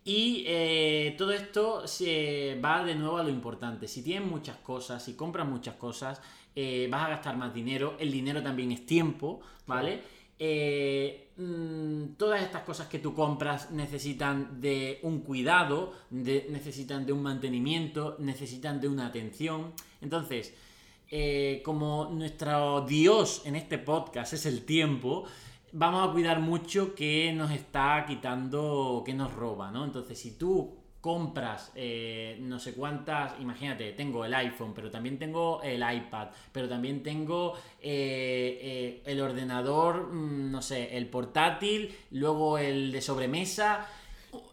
y 0.05 0.43
eh, 0.47 1.15
todo 1.17 1.31
esto 1.31 1.87
se 1.87 2.59
va 2.63 2.83
de 2.83 2.95
nuevo 2.95 3.17
a 3.17 3.23
lo 3.23 3.29
importante. 3.29 3.87
Si 3.87 4.03
tienes 4.03 4.29
muchas 4.29 4.57
cosas, 4.57 5.03
si 5.03 5.13
compras 5.13 5.47
muchas 5.47 5.75
cosas, 5.75 6.21
eh, 6.55 6.87
vas 6.91 7.05
a 7.05 7.09
gastar 7.09 7.37
más 7.37 7.53
dinero. 7.53 7.95
El 7.99 8.11
dinero 8.11 8.43
también 8.43 8.73
es 8.73 8.85
tiempo, 8.85 9.39
¿vale? 9.65 10.01
Eh, 10.37 11.29
mm, 11.37 12.15
todas 12.17 12.41
estas 12.41 12.63
cosas 12.63 12.87
que 12.87 12.99
tú 12.99 13.13
compras 13.13 13.71
necesitan 13.71 14.59
de 14.59 14.99
un 15.03 15.21
cuidado, 15.21 15.93
necesitan 16.09 17.05
de 17.05 17.13
un 17.13 17.23
mantenimiento, 17.23 18.17
necesitan 18.19 18.81
de 18.81 18.89
una 18.89 19.07
atención. 19.07 19.71
Entonces, 20.01 20.53
como 21.63 22.09
nuestro 22.11 22.81
Dios 22.81 23.43
en 23.45 23.55
este 23.55 23.77
podcast 23.77 24.33
es 24.33 24.47
el 24.47 24.65
tiempo, 24.65 25.25
vamos 25.73 26.07
a 26.07 26.11
cuidar 26.11 26.39
mucho 26.39 26.95
que 26.95 27.33
nos 27.33 27.51
está 27.51 28.05
quitando, 28.07 29.03
que 29.05 29.13
nos 29.13 29.33
roba, 29.33 29.71
¿no? 29.71 29.83
Entonces, 29.83 30.17
si 30.17 30.37
tú 30.37 30.83
compras 31.01 31.73
eh, 31.75 32.37
no 32.39 32.59
sé 32.59 32.73
cuántas, 32.73 33.37
imagínate, 33.41 33.91
tengo 33.91 34.23
el 34.23 34.33
iPhone, 34.33 34.71
pero 34.73 34.89
también 34.89 35.19
tengo 35.19 35.61
el 35.61 35.83
iPad, 35.83 36.29
pero 36.49 36.69
también 36.69 37.03
tengo 37.03 37.55
eh, 37.81 38.59
eh, 38.61 39.01
el 39.05 39.19
ordenador, 39.19 40.13
mm, 40.13 40.49
no 40.49 40.61
sé, 40.61 40.95
el 40.95 41.07
portátil, 41.07 41.93
luego 42.11 42.57
el 42.57 42.91
de 42.93 43.01
sobremesa. 43.01 43.85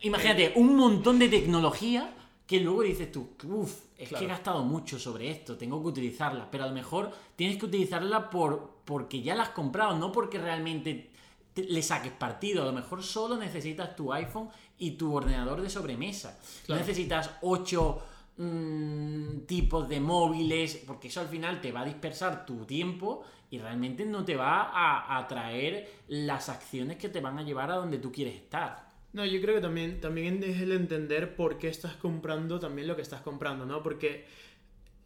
Imagínate, 0.01 0.53
un 0.57 0.75
montón 0.75 1.21
de 1.21 1.29
tecnología 1.29 2.15
que 2.49 2.59
luego 2.59 2.83
dices 2.83 3.13
tú, 3.13 3.29
uff, 3.45 3.83
es 3.97 4.09
que 4.09 4.25
he 4.25 4.27
gastado 4.27 4.65
mucho 4.65 4.99
sobre 4.99 5.31
esto, 5.31 5.57
tengo 5.57 5.81
que 5.81 5.89
utilizarla, 5.89 6.51
pero 6.51 6.65
a 6.65 6.67
lo 6.67 6.73
mejor 6.73 7.13
tienes 7.37 7.59
que 7.59 7.67
utilizarla 7.67 8.29
por, 8.29 8.81
porque 8.85 9.23
ya 9.23 9.37
la 9.37 9.45
has 9.45 9.51
comprado, 9.51 9.97
no 9.97 10.11
porque 10.11 10.39
realmente 10.39 11.10
le 11.57 11.83
saques 11.83 12.13
partido. 12.13 12.63
A 12.63 12.67
lo 12.67 12.73
mejor 12.73 13.03
solo 13.03 13.37
necesitas 13.37 13.95
tu 13.97 14.13
iPhone 14.13 14.49
y 14.79 14.93
tu 14.93 15.15
ordenador 15.15 15.61
de 15.63 15.71
sobremesa. 15.71 16.39
No 16.69 16.77
necesitas 16.77 17.31
ocho 17.43 18.03
mm, 18.37 19.41
tipos 19.47 19.89
de 19.89 20.01
móviles, 20.01 20.83
porque 20.87 21.09
eso 21.09 21.21
al 21.21 21.29
final 21.29 21.61
te 21.61 21.73
va 21.73 21.81
a 21.81 21.85
dispersar 21.85 22.47
tu 22.47 22.65
tiempo 22.65 23.25
y 23.51 23.59
realmente 23.59 24.05
no 24.07 24.25
te 24.25 24.37
va 24.37 24.71
a 24.73 25.19
atraer 25.19 25.89
las 26.09 26.49
acciones 26.49 26.97
que 26.97 27.09
te 27.09 27.21
van 27.21 27.39
a 27.39 27.43
llevar 27.43 27.71
a 27.71 27.77
donde 27.77 27.99
tú 27.99 28.13
quieres 28.13 28.35
estar. 28.35 28.89
No, 29.13 29.27
yo 29.27 29.41
creo 29.41 29.57
que 29.57 29.61
también, 29.61 30.01
también 30.01 30.43
es 30.45 30.61
el 30.61 30.71
entender 30.71 31.35
por 31.35 31.59
qué 31.59 31.69
estás 31.69 31.95
comprando 31.95 32.61
también 32.61 32.87
lo 32.87 32.95
que 32.95 33.03
estás 33.03 33.23
comprando, 33.23 33.67
¿no? 33.67 33.83
Porque 33.83 34.25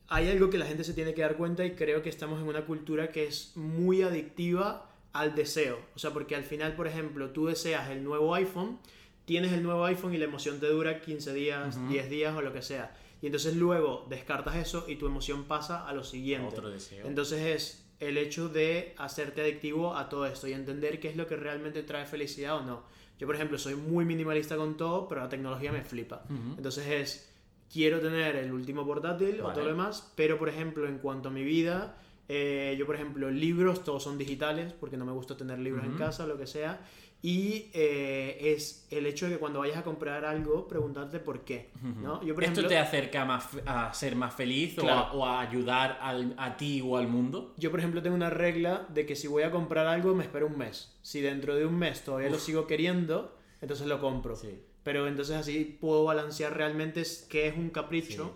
hay 0.08 0.28
algo 0.28 0.50
que 0.50 0.58
la 0.58 0.66
gente 0.66 0.84
se 0.84 0.92
tiene 0.92 1.14
que 1.14 1.22
dar 1.22 1.36
cuenta 1.36 1.64
y 1.64 1.74
creo 1.74 2.02
que 2.02 2.10
estamos 2.10 2.40
en 2.40 2.46
una 2.46 2.66
cultura 2.66 3.10
que 3.10 3.26
es 3.26 3.56
muy 3.56 4.02
adictiva 4.02 4.90
al 5.14 5.34
deseo. 5.34 5.78
O 5.94 5.98
sea, 5.98 6.10
porque 6.10 6.36
al 6.36 6.44
final, 6.44 6.76
por 6.76 6.86
ejemplo, 6.86 7.30
tú 7.30 7.46
deseas 7.46 7.88
el 7.88 8.04
nuevo 8.04 8.34
iPhone, 8.34 8.78
tienes 9.24 9.52
el 9.52 9.62
nuevo 9.62 9.84
iPhone 9.86 10.12
y 10.12 10.18
la 10.18 10.26
emoción 10.26 10.60
te 10.60 10.66
dura 10.66 11.00
15 11.00 11.32
días, 11.32 11.88
10 11.88 12.10
días 12.10 12.36
o 12.36 12.42
lo 12.42 12.52
que 12.52 12.60
sea. 12.60 12.94
Y 13.22 13.26
entonces 13.26 13.56
luego 13.56 14.06
descartas 14.10 14.56
eso 14.56 14.84
y 14.86 14.96
tu 14.96 15.06
emoción 15.06 15.44
pasa 15.44 15.88
a 15.88 15.94
lo 15.94 16.04
siguiente. 16.04 16.48
Otro 16.48 16.68
deseo. 16.68 17.06
Entonces 17.06 17.40
es 17.40 17.86
el 18.00 18.18
hecho 18.18 18.48
de 18.48 18.94
hacerte 18.98 19.40
adictivo 19.40 19.96
a 19.96 20.08
todo 20.08 20.26
esto 20.26 20.48
y 20.48 20.52
entender 20.52 21.00
qué 21.00 21.08
es 21.08 21.16
lo 21.16 21.26
que 21.26 21.36
realmente 21.36 21.82
trae 21.84 22.04
felicidad 22.04 22.56
o 22.56 22.62
no. 22.62 22.82
Yo, 23.18 23.28
por 23.28 23.36
ejemplo, 23.36 23.56
soy 23.56 23.76
muy 23.76 24.04
minimalista 24.04 24.56
con 24.56 24.76
todo, 24.76 25.06
pero 25.08 25.22
la 25.22 25.28
tecnología 25.28 25.70
me 25.70 25.84
flipa. 25.84 26.24
Entonces 26.56 26.86
es, 26.88 27.32
quiero 27.72 28.00
tener 28.00 28.34
el 28.34 28.52
último 28.52 28.84
portátil 28.84 29.40
o 29.40 29.52
todo 29.52 29.62
lo 29.62 29.70
demás, 29.70 30.12
pero, 30.16 30.38
por 30.38 30.48
ejemplo, 30.48 30.88
en 30.88 30.98
cuanto 30.98 31.28
a 31.28 31.32
mi 31.32 31.44
vida, 31.44 31.96
eh, 32.28 32.74
yo, 32.78 32.86
por 32.86 32.94
ejemplo, 32.94 33.30
libros, 33.30 33.84
todos 33.84 34.02
son 34.02 34.18
digitales, 34.18 34.72
porque 34.72 34.96
no 34.96 35.04
me 35.04 35.12
gusta 35.12 35.36
tener 35.36 35.58
libros 35.58 35.84
en 35.84 35.96
casa 35.96 36.24
o 36.24 36.26
lo 36.26 36.38
que 36.38 36.46
sea. 36.46 36.80
Y 37.20 37.70
eh, 37.72 38.52
es 38.52 38.86
el 38.90 39.06
hecho 39.06 39.24
de 39.24 39.32
que 39.32 39.38
cuando 39.38 39.60
vayas 39.60 39.78
a 39.78 39.82
comprar 39.82 40.26
algo, 40.26 40.68
preguntarte 40.68 41.20
por 41.20 41.40
qué. 41.40 41.70
¿no? 42.02 42.22
Yo, 42.22 42.34
por 42.34 42.44
¿Esto 42.44 42.66
te 42.66 42.76
acerca 42.76 43.24
más 43.24 43.48
a 43.64 43.94
ser 43.94 44.14
más 44.14 44.34
feliz 44.34 44.76
o, 44.78 45.24
a, 45.24 45.40
ayudar 45.40 45.98
a 46.02 46.56
ti 46.58 46.82
o 46.84 46.98
al 46.98 47.08
mundo? 47.08 47.54
Yo, 47.56 47.70
por 47.70 47.80
ejemplo, 47.80 48.02
tengo 48.02 48.14
una 48.14 48.28
regla 48.28 48.86
de 48.90 49.06
que 49.06 49.16
si 49.16 49.26
voy 49.26 49.42
a 49.42 49.50
comprar 49.50 49.86
algo, 49.86 50.14
me 50.14 50.24
espero 50.24 50.46
un 50.46 50.58
mes. 50.58 50.98
Si 51.00 51.22
dentro 51.22 51.54
de 51.54 51.64
un 51.64 51.78
mes 51.78 52.04
todavía 52.04 52.28
lo 52.28 52.38
sigo 52.38 52.66
queriendo, 52.66 53.38
entonces 53.62 53.86
lo 53.86 54.00
compro. 54.00 54.34
Pero 54.82 55.08
entonces 55.08 55.34
así 55.34 55.78
puedo 55.80 56.04
balancear 56.04 56.54
realmente 56.54 57.02
qué 57.30 57.48
es 57.48 57.56
un 57.56 57.70
capricho 57.70 58.34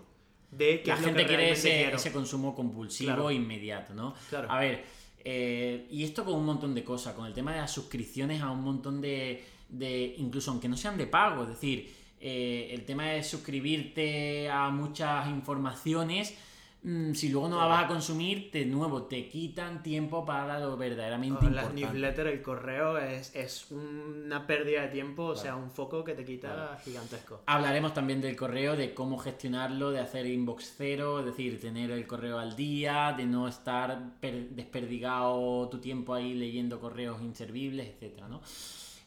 de 0.51 0.81
que 0.81 0.89
La 0.89 0.97
gente 0.97 1.25
quiere 1.25 1.51
ese, 1.51 2.11
consumo 2.11 2.55
compulsivo 2.55 3.31
inmediato, 3.31 3.93
¿no? 3.93 4.15
Claro. 4.29 4.51
A 4.51 4.59
ver 4.59 4.99
eh, 5.23 5.87
y 5.91 6.03
esto 6.03 6.23
con 6.23 6.35
un 6.35 6.45
montón 6.45 6.73
de 6.73 6.83
cosas, 6.83 7.13
con 7.13 7.25
el 7.25 7.33
tema 7.33 7.53
de 7.53 7.59
las 7.59 7.71
suscripciones 7.71 8.41
a 8.41 8.51
un 8.51 8.63
montón 8.63 9.01
de, 9.01 9.43
de 9.67 10.15
incluso 10.17 10.51
aunque 10.51 10.69
no 10.69 10.77
sean 10.77 10.97
de 10.97 11.07
pago, 11.07 11.43
es 11.43 11.49
decir, 11.49 11.93
eh, 12.21 12.69
el 12.71 12.85
tema 12.85 13.07
de 13.07 13.23
suscribirte 13.23 14.49
a 14.49 14.69
muchas 14.69 15.27
informaciones 15.29 16.35
si 16.81 17.27
luego 17.27 17.49
no 17.49 17.59
la 17.59 17.65
vas 17.65 17.83
a 17.83 17.87
consumir, 17.87 18.51
de 18.51 18.65
nuevo, 18.65 19.03
te 19.03 19.27
quitan 19.27 19.83
tiempo 19.83 20.23
para 20.23 20.59
lo 20.59 20.77
verdaderamente 20.77 21.45
importante. 21.45 21.81
La 21.81 21.87
newsletter, 21.87 22.27
el 22.27 22.41
correo, 22.41 22.97
es, 22.97 23.35
es 23.35 23.69
una 23.71 24.47
pérdida 24.47 24.83
de 24.83 24.87
tiempo, 24.87 25.25
o 25.25 25.35
sea, 25.35 25.57
un 25.57 25.69
foco 25.69 26.05
que 26.05 26.13
te 26.13 26.23
quita 26.23 26.79
gigantesco. 26.83 27.41
Hablaremos 27.47 27.93
también 27.93 28.21
del 28.21 28.37
correo, 28.37 28.77
de 28.77 28.93
cómo 28.93 29.17
gestionarlo, 29.17 29.91
de 29.91 29.99
hacer 29.99 30.25
inbox 30.25 30.73
cero, 30.77 31.19
es 31.19 31.25
decir, 31.25 31.59
tener 31.59 31.91
el 31.91 32.07
correo 32.07 32.39
al 32.39 32.55
día, 32.55 33.13
de 33.17 33.25
no 33.25 33.49
estar 33.49 34.17
desperdigado 34.21 35.67
tu 35.67 35.79
tiempo 35.79 36.13
ahí 36.13 36.33
leyendo 36.33 36.79
correos 36.79 37.21
inservibles, 37.21 37.87
etc. 37.87 38.21
¿no? 38.29 38.41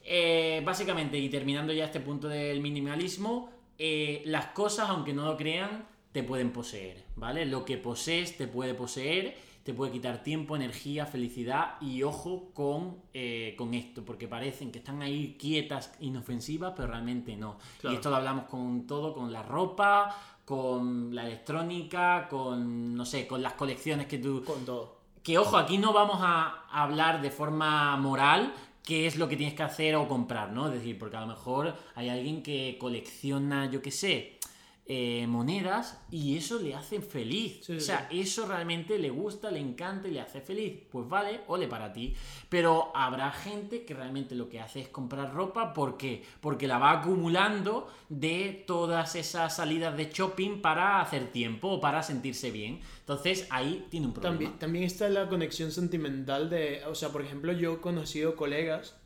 Eh, 0.04 0.60
básicamente, 0.64 1.16
y 1.16 1.30
terminando 1.30 1.72
ya 1.72 1.86
este 1.86 2.00
punto 2.00 2.28
del 2.28 2.60
minimalismo, 2.60 3.50
eh, 3.78 4.22
las 4.26 4.46
cosas, 4.48 4.90
aunque 4.90 5.14
no 5.14 5.24
lo 5.24 5.36
crean, 5.36 5.86
te 6.12 6.22
pueden 6.22 6.52
poseer, 6.52 7.04
¿vale? 7.16 7.46
Lo 7.46 7.64
que 7.64 7.78
posees 7.78 8.36
te 8.36 8.46
puede 8.46 8.74
poseer, 8.74 9.36
te 9.64 9.72
puede 9.72 9.92
quitar 9.92 10.22
tiempo, 10.22 10.56
energía, 10.56 11.06
felicidad 11.06 11.80
y 11.80 12.02
ojo 12.02 12.50
con, 12.52 12.98
eh, 13.14 13.54
con 13.56 13.74
esto, 13.74 14.04
porque 14.04 14.28
parecen 14.28 14.72
que 14.72 14.78
están 14.78 15.02
ahí 15.02 15.36
quietas, 15.38 15.92
inofensivas, 16.00 16.74
pero 16.76 16.88
realmente 16.88 17.36
no. 17.36 17.58
Y 17.84 17.94
esto 17.94 18.10
lo 18.10 18.16
hablamos 18.16 18.44
con 18.46 18.86
todo, 18.86 19.14
con 19.14 19.32
la 19.32 19.42
ropa, 19.42 20.14
con 20.44 21.14
la 21.14 21.26
electrónica, 21.26 22.28
con, 22.28 22.94
no 22.94 23.04
sé, 23.06 23.26
con 23.26 23.42
las 23.42 23.54
colecciones 23.54 24.06
que 24.06 24.18
tú... 24.18 24.44
Con 24.44 24.64
todo. 24.64 25.00
Que 25.22 25.38
ojo, 25.38 25.56
aquí 25.56 25.78
no 25.78 25.92
vamos 25.92 26.18
a 26.20 26.66
hablar 26.68 27.22
de 27.22 27.30
forma 27.30 27.96
moral, 27.96 28.52
qué 28.82 29.06
es 29.06 29.16
lo 29.16 29.28
que 29.28 29.36
tienes 29.36 29.54
que 29.54 29.62
hacer 29.62 29.94
o 29.94 30.08
comprar, 30.08 30.50
¿no? 30.50 30.66
Es 30.66 30.74
decir, 30.74 30.98
porque 30.98 31.16
a 31.16 31.20
lo 31.20 31.28
mejor 31.28 31.76
hay 31.94 32.08
alguien 32.08 32.42
que 32.42 32.76
colecciona, 32.80 33.70
yo 33.70 33.80
qué 33.80 33.92
sé, 33.92 34.40
eh, 34.84 35.26
monedas 35.28 36.02
y 36.10 36.36
eso 36.36 36.58
le 36.58 36.74
hace 36.74 37.00
feliz. 37.00 37.70
o 37.70 37.78
sea, 37.78 38.08
eso 38.10 38.46
realmente 38.46 38.98
le 38.98 39.10
gusta, 39.10 39.48
le 39.50 39.60
encanta 39.60 40.08
y 40.08 40.10
le 40.10 40.20
hace 40.20 40.40
feliz. 40.40 40.80
Pues 40.90 41.08
vale, 41.08 41.42
ole 41.46 41.68
para 41.68 41.92
ti. 41.92 42.14
Pero 42.48 42.90
habrá 42.94 43.30
gente 43.30 43.84
que 43.84 43.94
realmente 43.94 44.34
lo 44.34 44.48
que 44.48 44.60
hace 44.60 44.80
es 44.80 44.88
comprar 44.88 45.32
ropa. 45.32 45.72
¿Por 45.72 45.96
qué? 45.96 46.24
Porque 46.40 46.66
la 46.66 46.78
va 46.78 46.98
acumulando 46.98 47.88
de 48.08 48.64
todas 48.66 49.14
esas 49.14 49.54
salidas 49.54 49.96
de 49.96 50.10
shopping 50.12 50.60
para 50.60 51.00
hacer 51.00 51.30
tiempo 51.30 51.68
o 51.68 51.80
para 51.80 52.02
sentirse 52.02 52.50
bien. 52.50 52.80
Entonces 53.00 53.46
ahí 53.50 53.86
tiene 53.88 54.06
un 54.06 54.12
problema. 54.12 54.32
También, 54.32 54.58
también 54.58 54.84
está 54.84 55.08
la 55.08 55.28
conexión 55.28 55.70
sentimental 55.70 56.50
de, 56.50 56.82
o 56.86 56.96
sea, 56.96 57.10
por 57.10 57.22
ejemplo, 57.22 57.52
yo 57.52 57.74
he 57.74 57.80
conocido 57.80 58.34
colegas 58.34 58.96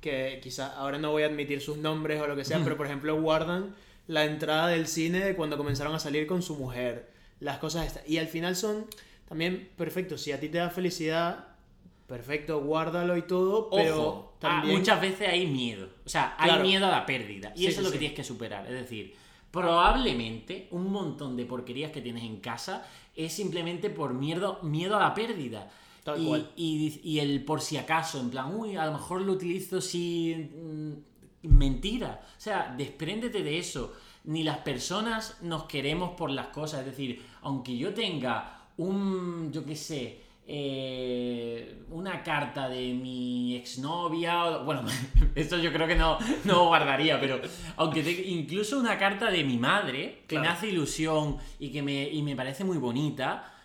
que 0.00 0.40
quizá 0.42 0.74
ahora 0.76 0.98
no 0.98 1.12
voy 1.12 1.22
a 1.22 1.26
admitir 1.26 1.60
sus 1.60 1.76
nombres 1.76 2.20
o 2.20 2.26
lo 2.26 2.34
que 2.34 2.44
sea, 2.44 2.60
pero 2.64 2.76
por 2.76 2.86
ejemplo 2.86 3.20
guardan 3.20 3.74
la 4.06 4.24
entrada 4.24 4.68
del 4.68 4.86
cine 4.86 5.24
de 5.24 5.36
cuando 5.36 5.56
comenzaron 5.56 5.94
a 5.94 5.98
salir 5.98 6.26
con 6.26 6.42
su 6.42 6.56
mujer, 6.56 7.10
las 7.40 7.58
cosas 7.58 7.86
estas. 7.86 8.08
Y 8.08 8.18
al 8.18 8.28
final 8.28 8.56
son 8.56 8.86
también 9.28 9.70
perfectos. 9.76 10.22
Si 10.22 10.32
a 10.32 10.40
ti 10.40 10.48
te 10.48 10.58
da 10.58 10.70
felicidad, 10.70 11.48
perfecto, 12.06 12.60
guárdalo 12.60 13.16
y 13.16 13.22
todo, 13.22 13.70
pero 13.70 14.34
ah, 14.42 14.64
muchas 14.66 15.00
veces 15.00 15.28
hay 15.28 15.46
miedo. 15.46 15.88
O 16.04 16.08
sea, 16.08 16.34
hay 16.38 16.60
miedo 16.60 16.86
a 16.86 16.90
la 16.90 17.06
pérdida. 17.06 17.52
Y 17.54 17.66
eso 17.66 17.80
es 17.80 17.86
lo 17.86 17.92
que 17.92 17.98
tienes 17.98 18.16
que 18.16 18.24
superar. 18.24 18.66
Es 18.66 18.72
decir, 18.72 19.14
probablemente 19.50 20.66
un 20.72 20.90
montón 20.90 21.36
de 21.36 21.44
porquerías 21.44 21.92
que 21.92 22.02
tienes 22.02 22.24
en 22.24 22.40
casa 22.40 22.86
es 23.14 23.32
simplemente 23.32 23.90
por 23.90 24.14
miedo, 24.14 24.58
miedo 24.62 24.96
a 24.96 25.00
la 25.00 25.14
pérdida. 25.14 25.70
y, 26.16 26.46
Y, 26.56 27.00
y, 27.04 27.18
el 27.20 27.44
por 27.44 27.60
si 27.60 27.76
acaso, 27.76 28.20
en 28.20 28.30
plan, 28.30 28.54
uy, 28.54 28.76
a 28.76 28.86
lo 28.86 28.92
mejor 28.92 29.20
lo 29.20 29.32
utilizo 29.32 29.80
si 29.80 30.50
mm, 30.52 30.92
mentira. 31.42 32.20
O 32.36 32.40
sea, 32.40 32.74
despréndete 32.76 33.42
de 33.42 33.58
eso. 33.58 33.94
Ni 34.24 34.42
las 34.42 34.58
personas 34.58 35.38
nos 35.42 35.64
queremos 35.64 36.10
por 36.10 36.30
las 36.30 36.48
cosas. 36.48 36.80
Es 36.80 36.86
decir, 36.86 37.24
aunque 37.42 37.76
yo 37.76 37.94
tenga 37.94 38.66
un, 38.76 39.50
yo 39.52 39.64
qué 39.64 39.76
sé, 39.76 40.20
eh, 40.46 41.84
una 41.90 42.22
carta 42.22 42.68
de 42.68 42.92
mi 42.92 43.54
exnovia, 43.54 44.58
bueno, 44.58 44.82
esto 45.34 45.56
yo 45.58 45.72
creo 45.72 45.86
que 45.86 45.94
no, 45.94 46.18
no 46.44 46.66
guardaría, 46.66 47.20
pero 47.20 47.40
aunque 47.76 48.00
incluso 48.26 48.78
una 48.78 48.98
carta 48.98 49.30
de 49.30 49.44
mi 49.44 49.58
madre, 49.58 50.24
que 50.26 50.38
me 50.38 50.48
hace 50.48 50.68
ilusión 50.68 51.36
y 51.60 51.70
que 51.70 51.82
me, 51.82 52.08
y 52.08 52.22
me 52.22 52.34
parece 52.34 52.64
muy 52.64 52.78
bonita, 52.78 53.59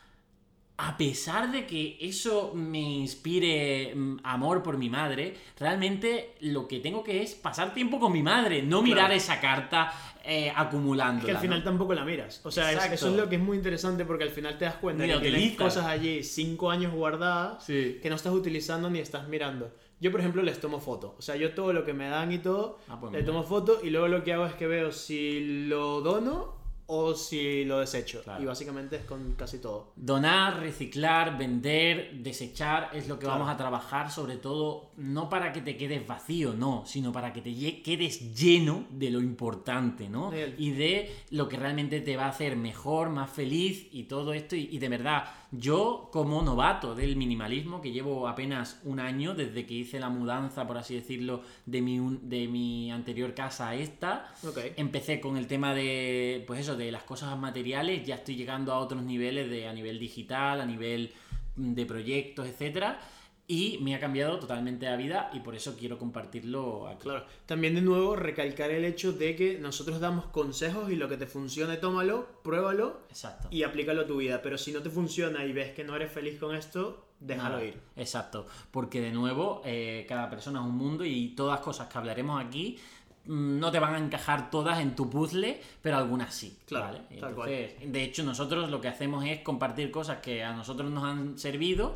a 0.78 0.98
pesar 0.98 1.52
de 1.52 1.66
que 1.66 1.98
eso 2.02 2.52
me 2.54 2.82
inspire 2.82 3.94
mm, 3.96 4.18
amor 4.24 4.62
por 4.62 4.78
mi 4.78 4.90
madre, 4.90 5.34
realmente 5.58 6.36
lo 6.42 6.68
que 6.68 6.80
tengo 6.80 7.04
que 7.04 7.22
es 7.22 7.34
pasar 7.34 7.74
tiempo 7.74 8.00
con 8.00 8.12
mi 8.12 8.22
madre, 8.22 8.62
no 8.62 8.82
mirar 8.82 9.12
esa 9.14 9.40
carta 9.40 9.94
eh, 10.24 10.52
acumulando. 10.54 11.26
Que 11.26 11.32
al 11.32 11.38
final 11.38 11.64
tampoco 11.64 11.94
la 11.94 12.04
miras. 12.04 12.42
O 12.44 12.52
sea, 12.52 12.72
eso 12.72 13.10
es 13.10 13.16
lo 13.16 13.30
que 13.30 13.36
es 13.36 13.42
muy 13.42 13.56
interesante 13.56 14.04
porque 14.04 14.26
al 14.26 14.32
final 14.32 14.58
te 14.58 14.66
das 14.66 14.76
cuenta 14.76 15.08
que 15.08 15.20
tienes 15.20 15.56
cosas 15.56 15.86
allí 15.86 16.24
cinco 16.24 16.70
años 16.70 16.94
guardadas 16.94 17.66
que 17.66 18.08
no 18.10 18.16
estás 18.16 18.34
utilizando 18.34 18.90
ni 18.90 19.00
estás 19.00 19.28
mirando. 19.28 19.72
Yo, 20.02 20.12
por 20.12 20.20
ejemplo, 20.20 20.44
les 20.44 20.60
tomo 20.60 20.82
foto. 20.82 21.16
O 21.18 21.22
sea, 21.22 21.38
yo 21.38 21.54
todo 21.54 21.72
lo 21.72 21.86
que 21.86 21.94
me 21.94 22.10
dan 22.10 22.32
y 22.34 22.40
todo, 22.40 22.80
ah, 22.90 23.00
pues 23.00 23.14
le 23.14 23.24
tomo 23.24 23.44
foto 23.44 23.80
y 23.82 23.92
luego 23.92 24.10
lo 24.10 24.26
que 24.26 24.34
hago 24.34 24.46
es 24.46 24.54
que 24.54 24.68
veo 24.68 24.92
si 24.92 25.68
lo 25.68 26.02
dono 26.02 26.65
o 26.88 27.16
si 27.16 27.66
lo 27.66 27.80
desecho. 27.80 28.22
Y 28.40 28.46
básicamente 28.46 28.98
es 28.98 29.06
con 29.06 29.34
casi 29.34 29.60
todo. 29.60 29.92
Donar, 29.96 30.60
reciclar, 30.60 31.38
vender, 31.38 32.12
desechar 32.22 32.90
es 32.94 33.08
lo 33.08 33.18
que 33.18 33.26
vamos 33.26 33.50
a 33.50 33.58
trabajar, 33.58 34.12
sobre 34.12 34.38
todo 34.38 34.92
no 34.98 35.30
para 35.30 35.52
que 35.52 35.62
te 35.62 35.78
quedes 35.78 36.06
vacío, 36.06 36.54
no, 36.54 36.84
sino 36.86 37.12
para 37.12 37.34
que 37.34 37.42
te 37.42 37.82
quedes 37.82 38.36
lleno 38.36 38.86
de 38.92 39.10
lo 39.10 39.20
importante, 39.20 40.10
¿no? 40.10 40.32
Y 40.58 40.72
de 40.72 41.16
lo 41.32 41.50
que 41.50 41.58
realmente 41.58 42.02
te 42.02 42.18
va 42.18 42.26
a 42.26 42.30
hacer 42.30 42.56
mejor, 42.56 43.10
más 43.10 43.30
feliz 43.30 43.88
y 43.92 44.04
todo 44.04 44.34
esto. 44.34 44.56
y 44.56 44.78
de 44.78 44.90
verdad, 44.90 45.26
yo, 45.60 46.10
como 46.12 46.42
novato 46.42 46.96
del 46.96 47.16
minimalismo, 47.16 47.82
que 47.82 47.92
llevo 47.92 48.28
apenas 48.28 48.80
un 48.84 49.00
año 49.00 49.34
desde 49.34 49.66
que 49.66 49.74
hice 49.74 50.00
la 50.00 50.10
mudanza, 50.10 50.68
por 50.68 50.78
así 50.78 50.96
decirlo, 50.96 51.42
de 51.66 51.82
mi, 51.82 52.20
de 52.22 52.48
mi 52.48 52.92
anterior 52.92 53.34
casa 53.34 53.70
a 53.70 53.76
esta, 53.76 54.34
empecé 54.78 55.20
con 55.20 55.38
el 55.38 55.48
tema 55.48 55.74
de, 55.74 56.44
pues 56.48 56.62
eso, 56.62 56.76
de 56.76 56.92
las 56.92 57.04
cosas 57.04 57.38
materiales, 57.38 58.06
ya 58.06 58.16
estoy 58.16 58.36
llegando 58.36 58.74
a 58.74 58.80
otros 58.80 59.04
niveles 59.04 59.50
de, 59.50 59.68
a 59.68 59.74
nivel 59.74 60.00
digital, 60.00 60.62
a 60.62 60.66
nivel 60.66 61.12
de 61.56 61.86
proyectos, 61.86 62.48
etcétera 62.48 63.00
y 63.48 63.78
me 63.82 63.94
ha 63.94 64.00
cambiado 64.00 64.40
totalmente 64.40 64.88
la 64.88 64.96
vida 64.96 65.30
y 65.34 65.40
por 65.40 65.56
eso 65.56 65.76
quiero 65.78 66.00
compartirlo 66.00 66.88
aquí. 66.88 67.04
Claro, 67.04 67.26
también 67.46 67.76
de 67.76 67.82
nuevo 67.82 68.16
recalcar 68.16 68.72
el 68.72 68.86
hecho 68.86 69.14
de 69.14 69.36
que 69.36 69.60
nosotros 69.60 70.00
damos 70.00 70.26
consejos 70.28 70.92
y 70.92 70.96
lo 70.96 71.08
que 71.08 71.18
te 71.18 71.28
funcione, 71.28 71.78
tómalo, 71.78 72.28
pruébalo 72.44 73.02
Exacto. 73.10 73.48
y 73.52 73.64
aplícalo 73.64 74.02
a 74.02 74.08
tu 74.08 74.18
vida. 74.18 74.42
Pero 74.42 74.58
si 74.58 74.72
no 74.72 74.82
te 74.82 74.90
funciona 74.90 75.46
y 75.46 75.54
ves 75.54 75.74
que 75.74 75.84
no 75.84 75.96
eres 75.96 76.12
feliz 76.12 76.40
con 76.40 76.56
esto, 76.56 77.06
déjalo 77.20 77.58
Nada, 77.58 77.66
ir. 77.66 77.80
Exacto, 77.96 78.48
porque 78.72 79.00
de 79.00 79.12
nuevo, 79.12 79.62
eh, 79.64 80.06
cada 80.10 80.30
persona 80.30 80.60
es 80.62 80.66
un 80.66 80.76
mundo 80.76 81.06
y 81.06 81.30
todas 81.30 81.58
las 81.60 81.66
cosas 81.66 81.88
que 81.88 81.98
hablaremos 82.00 82.44
aquí 82.44 82.80
mm, 83.26 83.60
no 83.60 83.72
te 83.72 83.80
van 83.80 83.94
a 83.94 84.00
encajar 84.00 84.50
todas 84.50 84.80
en 84.80 84.96
tu 84.96 85.08
puzzle, 85.08 85.62
pero 85.84 85.98
algunas 85.98 86.34
sí. 86.34 86.58
Claro, 86.66 86.86
¿vale? 86.86 87.20
tal 87.20 87.30
Entonces, 87.30 87.92
de 87.92 88.04
hecho, 88.04 88.24
nosotros 88.24 88.72
lo 88.72 88.82
que 88.82 88.88
hacemos 88.88 89.24
es 89.24 89.42
compartir 89.42 89.92
cosas 89.92 90.18
que 90.18 90.44
a 90.44 90.54
nosotros 90.54 90.90
nos 90.90 91.04
han 91.04 91.38
servido 91.38 91.96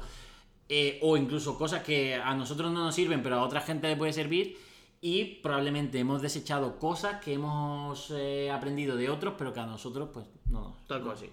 eh, 0.69 0.99
o 1.01 1.17
incluso 1.17 1.57
cosas 1.57 1.83
que 1.83 2.15
a 2.15 2.35
nosotros 2.35 2.71
no 2.71 2.85
nos 2.85 2.95
sirven, 2.95 3.23
pero 3.23 3.35
a 3.35 3.43
otra 3.43 3.61
gente 3.61 3.87
le 3.87 3.97
puede 3.97 4.13
servir. 4.13 4.57
Y 5.01 5.35
probablemente 5.41 5.97
hemos 5.99 6.21
desechado 6.21 6.77
cosas 6.77 7.23
que 7.23 7.33
hemos 7.33 8.11
eh, 8.11 8.51
aprendido 8.51 8.95
de 8.95 9.09
otros, 9.09 9.33
pero 9.37 9.53
que 9.53 9.59
a 9.61 9.65
nosotros, 9.65 10.09
pues, 10.13 10.25
no. 10.49 10.75
Tal 10.87 11.01
cual. 11.01 11.17
sí. 11.17 11.29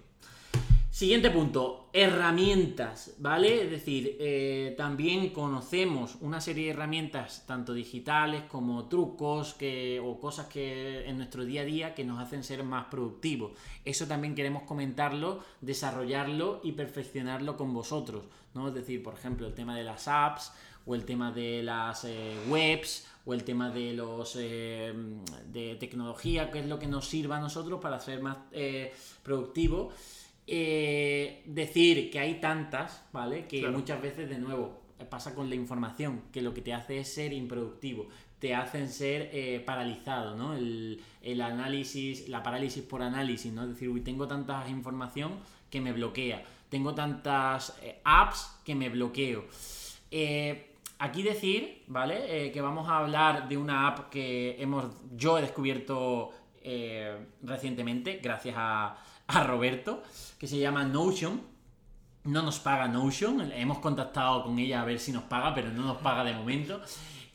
Siguiente 0.97 1.29
punto, 1.29 1.91
herramientas, 1.93 3.13
¿vale? 3.19 3.65
Es 3.65 3.69
decir, 3.69 4.17
eh, 4.19 4.73
también 4.77 5.29
conocemos 5.29 6.17
una 6.21 6.41
serie 6.41 6.65
de 6.65 6.71
herramientas, 6.71 7.45
tanto 7.45 7.75
digitales 7.75 8.41
como 8.47 8.87
trucos 8.87 9.53
que, 9.53 10.01
o 10.03 10.19
cosas 10.19 10.47
que 10.47 11.07
en 11.07 11.17
nuestro 11.17 11.45
día 11.45 11.61
a 11.61 11.65
día 11.65 11.93
que 11.93 12.03
nos 12.03 12.19
hacen 12.19 12.43
ser 12.43 12.63
más 12.63 12.85
productivos. 12.85 13.51
Eso 13.85 14.07
también 14.07 14.33
queremos 14.33 14.63
comentarlo, 14.63 15.43
desarrollarlo 15.61 16.61
y 16.63 16.71
perfeccionarlo 16.71 17.57
con 17.57 17.75
vosotros, 17.75 18.23
¿no? 18.57 18.67
Es 18.69 18.73
decir, 18.73 19.01
por 19.01 19.13
ejemplo, 19.13 19.47
el 19.47 19.53
tema 19.53 19.77
de 19.77 19.83
las 19.83 20.07
apps 20.07 20.51
o 20.85 20.95
el 20.95 21.05
tema 21.05 21.31
de 21.31 21.63
las 21.63 22.03
eh, 22.05 22.35
webs 22.49 23.05
o 23.25 23.33
el 23.33 23.43
tema 23.43 23.69
de 23.69 23.93
los 23.93 24.35
eh, 24.39 24.93
de 25.51 25.75
tecnología, 25.75 26.49
que 26.51 26.59
es 26.59 26.65
lo 26.65 26.79
que 26.79 26.87
nos 26.87 27.07
sirva 27.07 27.37
a 27.37 27.39
nosotros 27.41 27.79
para 27.81 27.99
ser 27.99 28.21
más 28.21 28.37
eh, 28.51 28.93
productivos. 29.23 29.93
Eh, 30.49 31.43
decir 31.45 32.09
que 32.09 32.19
hay 32.19 32.39
tantas, 32.39 33.03
¿vale? 33.11 33.47
Que 33.47 33.59
Claro. 33.59 33.77
muchas 33.77 34.01
veces, 34.01 34.29
de 34.29 34.39
nuevo, 34.39 34.81
pasa 35.09 35.35
con 35.35 35.49
la 35.49 35.55
información, 35.55 36.21
que 36.31 36.41
lo 36.41 36.53
que 36.53 36.61
te 36.61 36.73
hace 36.73 36.99
es 36.99 37.13
ser 37.13 37.33
improductivo, 37.33 38.07
te 38.39 38.55
hacen 38.55 38.87
ser 38.87 39.29
eh, 39.33 39.61
paralizado, 39.65 40.37
¿no? 40.37 40.53
El, 40.55 41.01
el 41.21 41.41
análisis, 41.41 42.29
la 42.29 42.43
parálisis 42.43 42.81
por 42.83 43.01
análisis, 43.01 43.51
¿no? 43.51 43.63
Es 43.63 43.69
decir, 43.69 43.89
uy, 43.89 43.99
tengo 44.01 44.25
tanta 44.27 44.65
información 44.69 45.33
que 45.69 45.81
me 45.81 45.91
bloquea, 45.91 46.45
tengo 46.69 46.93
tantas 46.93 47.77
eh, 47.81 48.01
apps 48.03 48.59
que 48.63 48.75
me 48.75 48.89
bloqueo. 48.89 49.45
Eh, 50.11 50.75
aquí 50.99 51.23
decir, 51.23 51.83
¿vale? 51.87 52.47
Eh, 52.47 52.51
que 52.51 52.61
vamos 52.61 52.87
a 52.89 52.99
hablar 52.99 53.47
de 53.47 53.57
una 53.57 53.87
app 53.87 54.09
que 54.09 54.61
hemos, 54.61 54.85
yo 55.15 55.37
he 55.37 55.41
descubierto 55.41 56.31
recientemente, 57.43 58.19
gracias 58.21 58.55
a, 58.57 58.97
a 59.27 59.43
Roberto, 59.45 60.03
que 60.37 60.47
se 60.47 60.59
llama 60.59 60.83
Notion. 60.83 61.41
No 62.25 62.41
nos 62.41 62.59
paga 62.59 62.89
Notion, 62.89 63.53
hemos 63.53 63.79
contactado 63.79 64.43
con 64.43 64.59
ella 64.59 64.81
a 64.81 64.85
ver 64.85 64.99
si 64.99 65.13
nos 65.13 65.23
paga, 65.23 65.55
pero 65.55 65.69
no 65.69 65.83
nos 65.83 65.97
paga 65.97 66.25
de 66.25 66.33
momento. 66.33 66.81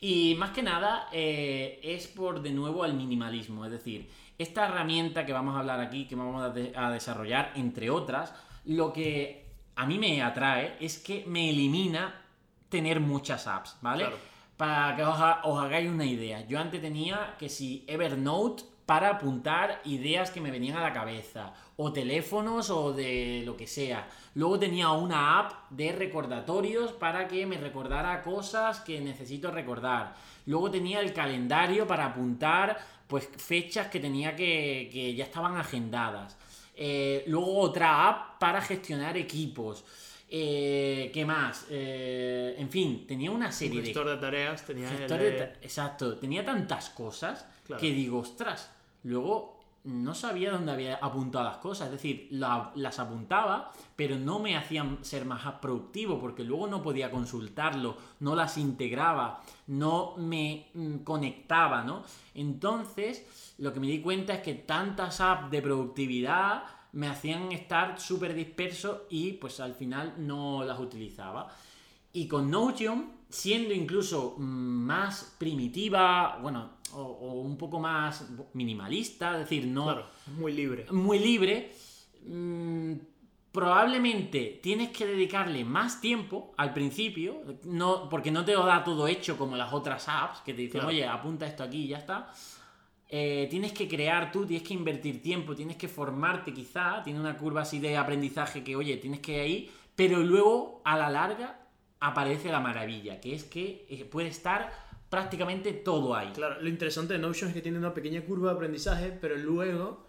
Y 0.02 0.34
más 0.34 0.50
que 0.50 0.62
nada 0.62 1.08
es 1.12 2.08
por 2.08 2.42
de 2.42 2.50
nuevo 2.50 2.84
el 2.84 2.92
minimalismo, 2.92 3.64
es 3.64 3.70
decir, 3.70 4.10
esta 4.36 4.66
herramienta 4.66 5.24
que 5.24 5.32
vamos 5.32 5.56
a 5.56 5.60
hablar 5.60 5.80
aquí, 5.80 6.06
que 6.06 6.14
vamos 6.14 6.42
a 6.76 6.90
desarrollar, 6.90 7.52
entre 7.54 7.88
otras, 7.88 8.34
lo 8.64 8.92
que 8.92 9.46
a 9.76 9.86
mí 9.86 9.98
me 9.98 10.22
atrae 10.22 10.76
es 10.80 10.98
que 10.98 11.24
me 11.26 11.50
elimina 11.50 12.22
tener 12.68 13.00
muchas 13.00 13.46
apps, 13.46 13.76
¿vale? 13.80 14.04
Claro. 14.04 14.18
Para 14.56 14.96
que 14.96 15.02
os, 15.02 15.18
os 15.44 15.64
hagáis 15.64 15.90
una 15.90 16.04
idea, 16.04 16.46
yo 16.46 16.58
antes 16.58 16.80
tenía 16.80 17.36
que 17.38 17.48
si 17.48 17.84
Evernote 17.88 18.64
para 18.86 19.10
apuntar 19.10 19.80
ideas 19.84 20.30
que 20.30 20.40
me 20.40 20.50
venían 20.50 20.76
a 20.76 20.82
la 20.82 20.92
cabeza, 20.92 21.54
o 21.76 21.92
teléfonos 21.92 22.70
o 22.70 22.92
de 22.92 23.42
lo 23.46 23.56
que 23.56 23.66
sea. 23.66 24.08
Luego 24.34 24.58
tenía 24.58 24.90
una 24.90 25.38
app 25.38 25.70
de 25.70 25.92
recordatorios 25.92 26.92
para 26.92 27.28
que 27.28 27.46
me 27.46 27.58
recordara 27.58 28.22
cosas 28.22 28.80
que 28.80 29.00
necesito 29.00 29.50
recordar. 29.50 30.14
Luego 30.46 30.70
tenía 30.70 31.00
el 31.00 31.12
calendario 31.12 31.86
para 31.86 32.06
apuntar 32.06 32.78
pues 33.06 33.28
fechas 33.36 33.88
que 33.88 34.00
tenía 34.00 34.34
que, 34.34 34.90
que 34.92 35.14
ya 35.14 35.24
estaban 35.24 35.56
agendadas. 35.56 36.36
Eh, 36.74 37.24
luego 37.26 37.58
otra 37.58 38.08
app 38.08 38.38
para 38.38 38.60
gestionar 38.60 39.16
equipos. 39.16 39.84
Eh, 40.34 41.10
¿Qué 41.12 41.26
más? 41.26 41.66
Eh, 41.68 42.54
en 42.58 42.70
fin, 42.70 43.06
tenía 43.06 43.30
una 43.30 43.46
Un 43.48 43.52
serie 43.52 43.80
de 43.80 43.86
gestor 43.88 44.08
de 44.08 44.16
tareas, 44.16 44.64
tenía 44.64 44.90
el 44.90 45.06
de- 45.06 45.18
de 45.18 45.32
ta- 45.32 45.58
Exacto, 45.60 46.16
tenía 46.16 46.42
tantas 46.44 46.88
cosas 46.90 47.46
Claro. 47.66 47.78
que 47.80 47.92
digo, 47.92 48.20
ostras, 48.20 48.70
luego 49.04 49.60
no 49.84 50.14
sabía 50.14 50.52
dónde 50.52 50.70
había 50.72 50.94
apuntado 50.94 51.44
las 51.44 51.56
cosas, 51.58 51.88
es 51.88 51.92
decir, 51.94 52.28
la- 52.30 52.70
las 52.76 52.98
apuntaba, 53.00 53.72
pero 53.96 54.16
no 54.16 54.38
me 54.38 54.56
hacían 54.56 55.04
ser 55.04 55.24
más 55.26 55.42
productivo 55.60 56.18
porque 56.20 56.44
luego 56.44 56.68
no 56.68 56.80
podía 56.82 57.10
consultarlo, 57.10 57.96
no 58.20 58.34
las 58.36 58.56
integraba, 58.58 59.42
no 59.66 60.14
me 60.16 60.68
mm, 60.72 60.98
conectaba, 60.98 61.82
¿no? 61.82 62.04
Entonces, 62.34 63.51
lo 63.62 63.72
que 63.72 63.80
me 63.80 63.86
di 63.86 64.00
cuenta 64.00 64.34
es 64.34 64.40
que 64.42 64.54
tantas 64.54 65.20
apps 65.20 65.50
de 65.50 65.62
productividad 65.62 66.64
me 66.92 67.06
hacían 67.08 67.52
estar 67.52 67.98
súper 67.98 68.34
disperso 68.34 69.06
y 69.08 69.32
pues 69.34 69.60
al 69.60 69.74
final 69.74 70.14
no 70.18 70.64
las 70.64 70.78
utilizaba. 70.78 71.48
Y 72.12 72.26
con 72.28 72.50
Notion, 72.50 73.10
siendo 73.30 73.72
incluso 73.72 74.34
mm, 74.36 74.42
más 74.42 75.34
primitiva, 75.38 76.38
bueno, 76.42 76.70
o, 76.92 77.00
o 77.02 77.40
un 77.40 77.56
poco 77.56 77.78
más 77.80 78.26
minimalista, 78.52 79.32
es 79.34 79.38
decir, 79.48 79.66
no 79.66 79.84
Claro, 79.84 80.06
muy 80.38 80.52
libre. 80.52 80.86
muy 80.90 81.18
libre, 81.18 81.72
mm, 82.26 82.92
probablemente 83.52 84.60
tienes 84.62 84.90
que 84.90 85.06
dedicarle 85.06 85.64
más 85.64 86.00
tiempo 86.00 86.52
al 86.56 86.74
principio, 86.74 87.42
no, 87.64 88.08
porque 88.08 88.30
no 88.30 88.44
te 88.44 88.52
lo 88.54 88.66
da 88.66 88.82
todo 88.82 89.06
hecho 89.08 89.36
como 89.38 89.56
las 89.56 89.72
otras 89.72 90.08
apps 90.08 90.40
que 90.40 90.52
te 90.52 90.62
dicen, 90.62 90.80
Claro. 90.80 90.88
oye, 90.88 91.06
apunta 91.06 91.46
esto 91.46 91.62
aquí 91.62 91.84
y 91.84 91.88
ya 91.88 91.98
está. 91.98 92.30
Eh, 93.14 93.46
tienes 93.50 93.72
que 93.72 93.86
crear 93.86 94.32
tú, 94.32 94.46
tienes 94.46 94.66
que 94.66 94.72
invertir 94.72 95.20
tiempo, 95.20 95.54
tienes 95.54 95.76
que 95.76 95.86
formarte 95.86 96.54
quizá, 96.54 97.02
tiene 97.04 97.20
una 97.20 97.36
curva 97.36 97.60
así 97.60 97.78
de 97.78 97.94
aprendizaje 97.94 98.64
que, 98.64 98.74
oye, 98.74 98.96
tienes 98.96 99.20
que 99.20 99.46
ir, 99.46 99.70
pero 99.94 100.20
luego 100.20 100.80
a 100.86 100.96
la 100.96 101.10
larga 101.10 101.60
aparece 102.00 102.50
la 102.50 102.60
maravilla, 102.60 103.20
que 103.20 103.34
es 103.34 103.44
que 103.44 103.84
eh, 103.90 104.06
puede 104.06 104.28
estar 104.28 104.72
prácticamente 105.10 105.74
todo 105.74 106.14
ahí. 106.14 106.30
Claro, 106.32 106.58
lo 106.62 106.70
interesante 106.70 107.12
de 107.12 107.18
Notion 107.18 107.50
es 107.50 107.54
que 107.54 107.60
tiene 107.60 107.76
una 107.76 107.92
pequeña 107.92 108.22
curva 108.22 108.48
de 108.48 108.56
aprendizaje, 108.56 109.12
pero 109.20 109.36
luego 109.36 110.06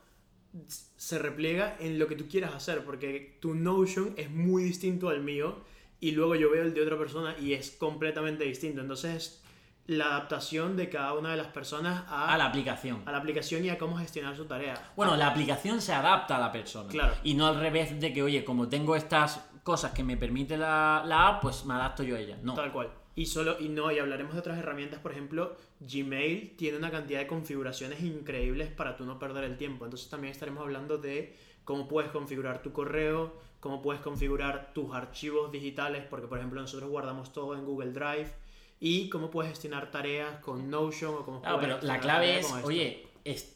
se 0.95 1.19
repliega 1.19 1.75
en 1.81 1.99
lo 1.99 2.07
que 2.07 2.15
tú 2.15 2.29
quieras 2.29 2.53
hacer, 2.53 2.85
porque 2.85 3.37
tu 3.41 3.53
Notion 3.53 4.13
es 4.15 4.31
muy 4.31 4.63
distinto 4.63 5.09
al 5.09 5.21
mío 5.21 5.57
y 5.99 6.11
luego 6.11 6.35
yo 6.35 6.49
veo 6.49 6.63
el 6.63 6.73
de 6.73 6.81
otra 6.81 6.97
persona 6.97 7.35
y 7.37 7.51
es 7.51 7.71
completamente 7.71 8.45
distinto. 8.45 8.79
Entonces 8.79 9.15
es 9.15 9.42
la 9.87 10.05
adaptación 10.05 10.77
de 10.77 10.89
cada 10.89 11.13
una 11.13 11.31
de 11.31 11.37
las 11.37 11.47
personas 11.47 12.03
a, 12.07 12.33
A 12.33 12.37
la 12.37 12.45
aplicación. 12.45 13.01
a 13.05 13.11
la 13.11 13.17
aplicación 13.17 13.65
y 13.65 13.69
a 13.69 13.77
cómo 13.77 13.97
gestionar 13.97 14.35
su 14.35 14.45
tarea. 14.45 14.91
Bueno, 14.95 15.15
la 15.17 15.27
aplicación 15.27 15.81
se 15.81 15.93
adapta 15.93 16.37
a 16.37 16.39
la 16.39 16.51
persona. 16.51 16.89
Claro. 16.89 17.15
Y 17.23 17.33
no 17.33 17.47
al 17.47 17.59
revés 17.59 17.99
de 17.99 18.13
que, 18.13 18.23
oye, 18.23 18.45
como 18.45 18.69
tengo 18.69 18.95
estas 18.95 19.45
cosas 19.63 19.91
que 19.91 20.03
me 20.03 20.15
permite 20.17 20.57
la, 20.57 21.03
la 21.05 21.27
app, 21.27 21.41
pues 21.41 21.65
me 21.65 21.73
adapto 21.73 22.03
yo 22.03 22.15
a 22.15 22.19
ella. 22.19 22.37
No. 22.41 22.53
Tal 22.53 22.71
cual. 22.71 22.89
Y 23.15 23.27
solo, 23.27 23.57
y 23.59 23.69
no, 23.69 23.91
y 23.91 23.99
hablaremos 23.99 24.33
de 24.33 24.39
otras 24.39 24.57
herramientas, 24.57 24.99
por 24.99 25.11
ejemplo, 25.11 25.55
Gmail 25.81 26.55
tiene 26.57 26.77
una 26.77 26.89
cantidad 26.89 27.19
de 27.19 27.27
configuraciones 27.27 28.01
increíbles 28.01 28.69
para 28.71 28.95
tú 28.97 29.05
no 29.05 29.19
perder 29.19 29.43
el 29.43 29.57
tiempo. 29.57 29.85
Entonces 29.85 30.09
también 30.09 30.31
estaremos 30.31 30.63
hablando 30.63 30.97
de 30.97 31.37
cómo 31.63 31.87
puedes 31.87 32.09
configurar 32.11 32.61
tu 32.63 32.71
correo, 32.73 33.33
cómo 33.59 33.81
puedes 33.81 34.01
configurar 34.01 34.71
tus 34.73 34.93
archivos 34.95 35.51
digitales, 35.51 36.03
porque 36.09 36.27
por 36.27 36.39
ejemplo 36.39 36.59
nosotros 36.59 36.89
guardamos 36.89 37.31
todo 37.31 37.53
en 37.55 37.63
Google 37.65 37.91
Drive, 37.91 38.33
y 38.85 39.07
cómo 39.07 39.29
puedes 39.31 39.51
gestionar 39.51 39.89
tareas 39.91 40.39
con 40.39 40.69
Notion 40.69 41.15
o 41.15 41.23
cómo 41.25 41.41
Claro, 41.41 41.57
puedes 41.59 41.75
pero 41.77 41.87
la 41.87 41.99
clave 42.01 42.39
es, 42.39 42.51
oye, 42.65 43.07
es- 43.23 43.55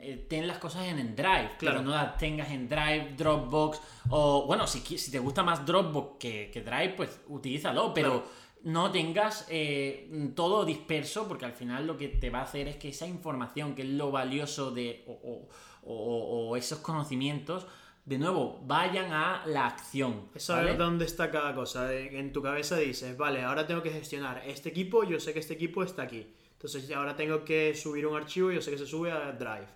eh, 0.00 0.24
ten 0.28 0.46
las 0.46 0.58
cosas 0.58 0.86
en 0.86 1.16
Drive, 1.16 1.56
Claro. 1.58 1.78
pero 1.78 1.82
no 1.82 1.90
las 1.90 2.16
tengas 2.16 2.48
en 2.52 2.68
Drive, 2.68 3.14
Dropbox, 3.16 3.80
o 4.10 4.46
bueno, 4.46 4.68
si, 4.68 4.78
si 4.96 5.10
te 5.10 5.18
gusta 5.18 5.42
más 5.42 5.66
Dropbox 5.66 6.18
que, 6.20 6.50
que 6.52 6.62
Drive, 6.62 6.90
pues 6.96 7.20
utilízalo, 7.26 7.92
pero 7.92 8.10
Claro. 8.22 8.26
no 8.64 8.90
tengas 8.92 9.46
eh, 9.50 10.30
todo 10.36 10.64
disperso, 10.64 11.26
porque 11.26 11.44
al 11.44 11.54
final 11.54 11.84
lo 11.86 11.96
que 11.96 12.06
te 12.08 12.30
va 12.30 12.38
a 12.40 12.42
hacer 12.42 12.68
es 12.68 12.76
que 12.76 12.90
esa 12.90 13.06
información, 13.08 13.74
que 13.74 13.82
es 13.82 13.88
lo 13.88 14.12
valioso 14.12 14.70
de, 14.70 15.04
o, 15.08 15.12
o- 15.12 15.48
o- 15.90 16.48
o 16.50 16.56
esos 16.56 16.78
conocimientos, 16.78 17.66
de 18.08 18.16
nuevo, 18.16 18.58
vayan 18.64 19.12
a 19.12 19.42
la 19.46 19.66
acción. 19.66 20.30
Es 20.34 20.44
saber 20.44 20.64
¿vale? 20.64 20.78
dónde 20.78 21.04
está 21.04 21.30
cada 21.30 21.54
cosa. 21.54 21.92
En 21.94 22.32
tu 22.32 22.40
cabeza 22.40 22.78
dices, 22.78 23.14
vale, 23.18 23.42
ahora 23.42 23.66
tengo 23.66 23.82
que 23.82 23.90
gestionar 23.90 24.42
este 24.46 24.70
equipo, 24.70 25.04
yo 25.04 25.20
sé 25.20 25.34
que 25.34 25.40
este 25.40 25.52
equipo 25.52 25.82
está 25.82 26.04
aquí. 26.04 26.26
Entonces 26.52 26.90
ahora 26.90 27.14
tengo 27.14 27.44
que 27.44 27.74
subir 27.74 28.06
un 28.06 28.16
archivo, 28.16 28.50
yo 28.50 28.62
sé 28.62 28.70
que 28.70 28.78
se 28.78 28.86
sube 28.86 29.12
a 29.12 29.32
Drive. 29.32 29.68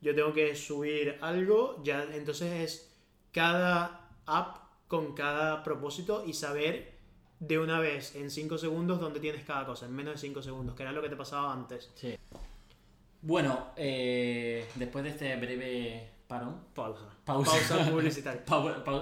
Yo 0.00 0.14
tengo 0.14 0.32
que 0.32 0.54
subir 0.54 1.18
algo, 1.20 1.82
ya 1.82 2.04
entonces 2.12 2.52
es 2.62 2.96
cada 3.32 4.08
app 4.24 4.58
con 4.86 5.12
cada 5.12 5.64
propósito 5.64 6.22
y 6.24 6.32
saber 6.32 6.92
de 7.40 7.58
una 7.58 7.80
vez 7.80 8.14
en 8.14 8.30
5 8.30 8.56
segundos 8.56 9.00
dónde 9.00 9.18
tienes 9.18 9.44
cada 9.44 9.66
cosa, 9.66 9.86
en 9.86 9.96
menos 9.96 10.14
de 10.14 10.20
5 10.20 10.42
segundos, 10.42 10.76
que 10.76 10.84
era 10.84 10.92
lo 10.92 11.02
que 11.02 11.08
te 11.08 11.16
pasaba 11.16 11.52
antes. 11.52 11.90
Sí. 11.96 12.16
Bueno, 13.20 13.72
eh, 13.76 14.64
después 14.76 15.02
de 15.02 15.10
este 15.10 15.36
breve 15.36 16.19
parón. 16.30 16.56
Pausa. 16.74 17.04
Pausa. 17.24 17.50
Pausa 17.50 17.90
publicitaria. 17.90 18.42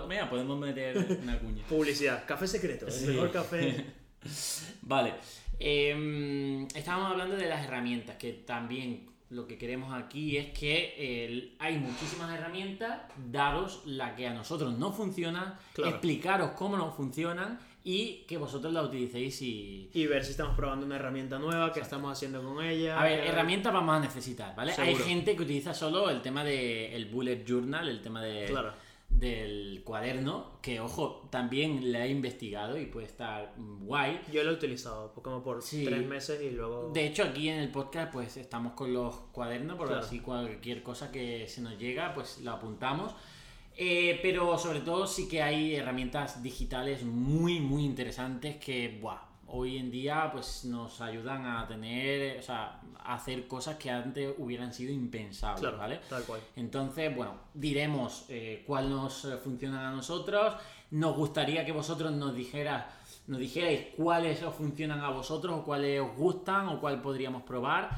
Mira, 0.08 0.28
podemos 0.30 0.58
meter 0.58 1.18
una 1.22 1.38
cuña. 1.38 1.62
Publicidad. 1.68 2.24
Café 2.26 2.46
secreto. 2.48 2.86
El 2.86 2.92
Sí. 2.92 3.06
mejor 3.08 3.30
café. 3.30 3.86
Vale. 4.82 5.14
Em, 5.60 6.66
estábamos 6.74 7.10
hablando 7.12 7.36
de 7.36 7.46
las 7.48 7.64
herramientas, 7.64 8.16
que 8.16 8.32
también 8.32 9.06
lo 9.30 9.46
que 9.46 9.58
queremos 9.58 9.92
aquí 9.92 10.36
es 10.38 10.58
que 10.58 10.94
eh, 10.96 11.54
hay 11.58 11.78
muchísimas 11.78 12.32
herramientas, 12.36 13.02
daros 13.30 13.82
la 13.84 14.16
que 14.16 14.26
a 14.26 14.32
nosotros 14.34 14.78
no 14.78 14.92
funciona, 14.92 15.58
Claro. 15.74 15.90
explicaros 15.90 16.50
cómo 16.52 16.76
no 16.78 16.90
funcionan 16.92 17.58
y 17.90 18.24
que 18.28 18.36
vosotros 18.36 18.70
la 18.70 18.82
utilicéis 18.82 19.40
y... 19.40 19.88
Y 19.94 20.06
ver 20.06 20.22
si 20.22 20.32
estamos 20.32 20.54
probando 20.54 20.84
una 20.84 20.96
herramienta 20.96 21.38
nueva, 21.38 21.72
qué 21.72 21.80
estamos 21.80 22.12
haciendo 22.12 22.42
con 22.42 22.62
ella. 22.62 23.00
A 23.00 23.04
ver, 23.04 23.20
herramientas 23.20 23.72
vamos 23.72 23.96
a 23.96 24.00
necesitar, 24.00 24.54
¿vale? 24.54 24.72
Hay 24.76 24.88
Seguro. 24.92 25.04
gente 25.06 25.34
que 25.34 25.42
utiliza 25.42 25.72
solo 25.72 26.10
el 26.10 26.20
tema 26.20 26.44
del 26.44 27.06
bullet 27.06 27.44
journal, 27.46 27.88
el 27.88 28.02
tema 28.02 28.22
de, 28.22 28.44
Claro. 28.44 28.74
del 29.08 29.80
cuaderno, 29.84 30.58
que 30.60 30.80
ojo, 30.80 31.26
también 31.30 31.90
le 31.90 32.02
he 32.04 32.08
investigado 32.10 32.78
y 32.78 32.84
puede 32.84 33.06
estar 33.06 33.54
guay. 33.56 34.20
Yo 34.30 34.44
lo 34.44 34.50
he 34.50 34.54
utilizado 34.54 35.14
como 35.14 35.42
por 35.42 35.62
Sí. 35.62 35.84
tres 35.86 36.06
meses 36.06 36.42
y 36.42 36.50
luego. 36.50 36.90
De 36.92 37.06
hecho, 37.06 37.22
aquí 37.22 37.48
en 37.48 37.58
el 37.58 37.70
podcast, 37.70 38.12
pues 38.12 38.36
estamos 38.36 38.74
con 38.74 38.92
los 38.92 39.14
cuadernos, 39.32 39.78
porque 39.78 39.94
Claro. 39.94 40.06
así 40.06 40.20
cualquier 40.20 40.82
cosa 40.82 41.10
que 41.10 41.48
se 41.48 41.62
nos 41.62 41.78
llega, 41.78 42.12
pues 42.12 42.40
lo 42.42 42.50
apuntamos. 42.52 43.14
Eh, 43.80 44.18
pero 44.22 44.58
sobre 44.58 44.80
todo 44.80 45.06
sí 45.06 45.28
que 45.28 45.40
hay 45.40 45.76
herramientas 45.76 46.42
digitales 46.42 47.04
muy, 47.04 47.60
muy 47.60 47.84
interesantes 47.84 48.56
que, 48.56 48.98
buah, 49.00 49.20
hoy 49.46 49.76
en 49.78 49.88
día 49.92 50.30
pues 50.32 50.64
nos 50.64 51.00
ayudan 51.00 51.46
a 51.46 51.64
tener, 51.68 52.40
o 52.40 52.42
sea, 52.42 52.80
a 52.98 53.14
hacer 53.14 53.46
cosas 53.46 53.76
que 53.76 53.88
antes 53.88 54.34
hubieran 54.38 54.74
sido 54.74 54.92
impensables, 54.92 55.60
Claro, 55.60 55.78
¿vale? 55.78 56.00
tal 56.08 56.24
cual. 56.24 56.40
Entonces, 56.56 57.14
bueno, 57.14 57.34
diremos 57.54 58.24
eh, 58.28 58.64
cuál 58.66 58.90
nos 58.90 59.24
eh, 59.26 59.36
funciona 59.36 59.88
a 59.88 59.92
nosotros. 59.92 60.54
Nos 60.90 61.14
gustaría 61.14 61.64
que 61.64 61.70
vosotros 61.70 62.10
nos 62.10 62.34
dijeras, 62.34 62.84
nos 63.28 63.38
dijerais 63.38 63.94
cuáles 63.96 64.42
os 64.42 64.56
funcionan 64.56 65.00
a 65.02 65.10
vosotros 65.10 65.54
o 65.60 65.64
cuáles 65.64 66.00
os 66.00 66.16
gustan 66.16 66.66
o 66.68 66.80
cuál 66.80 67.00
podríamos 67.00 67.44
probar. 67.44 67.90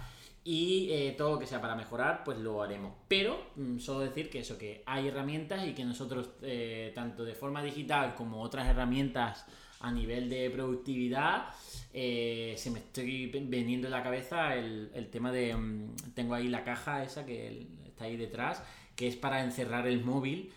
Y 0.43 0.89
eh, 0.91 1.15
todo 1.19 1.33
lo 1.33 1.39
que 1.39 1.47
sea 1.47 1.61
para 1.61 1.75
mejorar, 1.75 2.25
pues 2.25 2.39
lo 2.39 2.63
haremos. 2.63 2.95
Pero 3.09 3.51
mm, 3.57 3.79
solo 3.79 4.01
decir 4.01 4.31
que 4.31 4.41
eso, 4.41 4.57
que 4.57 4.83
hay 4.87 5.09
herramientas 5.09 5.67
y 5.67 5.75
que 5.75 5.85
nosotros, 5.85 6.31
eh, 6.43 6.93
tanto 6.95 7.25
de 7.25 7.35
forma 7.35 7.63
digital 7.63 8.15
como 8.15 8.41
otras 8.41 8.67
herramientas 8.67 9.45
a 9.81 9.93
nivel 9.93 10.31
de 10.31 10.49
productividad, 10.51 11.49
eh, 11.93 12.55
se 12.57 12.71
me 12.71 12.79
estoy 12.79 13.27
veniendo 13.27 13.89
en 13.89 13.93
la 13.93 14.03
cabeza 14.03 14.55
el, 14.55 14.91
el 14.95 15.11
tema 15.11 15.31
de. 15.31 15.55
mm, 15.55 15.95
tengo 16.15 16.35
ahí 16.35 16.49
la 16.49 16.65
caja 16.65 17.05
esa 17.05 17.27
que 17.27 17.67
está 17.87 18.05
ahí 18.05 18.17
detrás, 18.17 18.63
que 18.97 19.09
es 19.09 19.17
para 19.17 19.45
encerrar 19.45 19.87
el 19.87 20.03
móvil, 20.03 20.53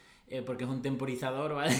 porque 0.45 0.63
es 0.63 0.69
un 0.69 0.81
temporizador, 0.81 1.53
¿vale? 1.55 1.75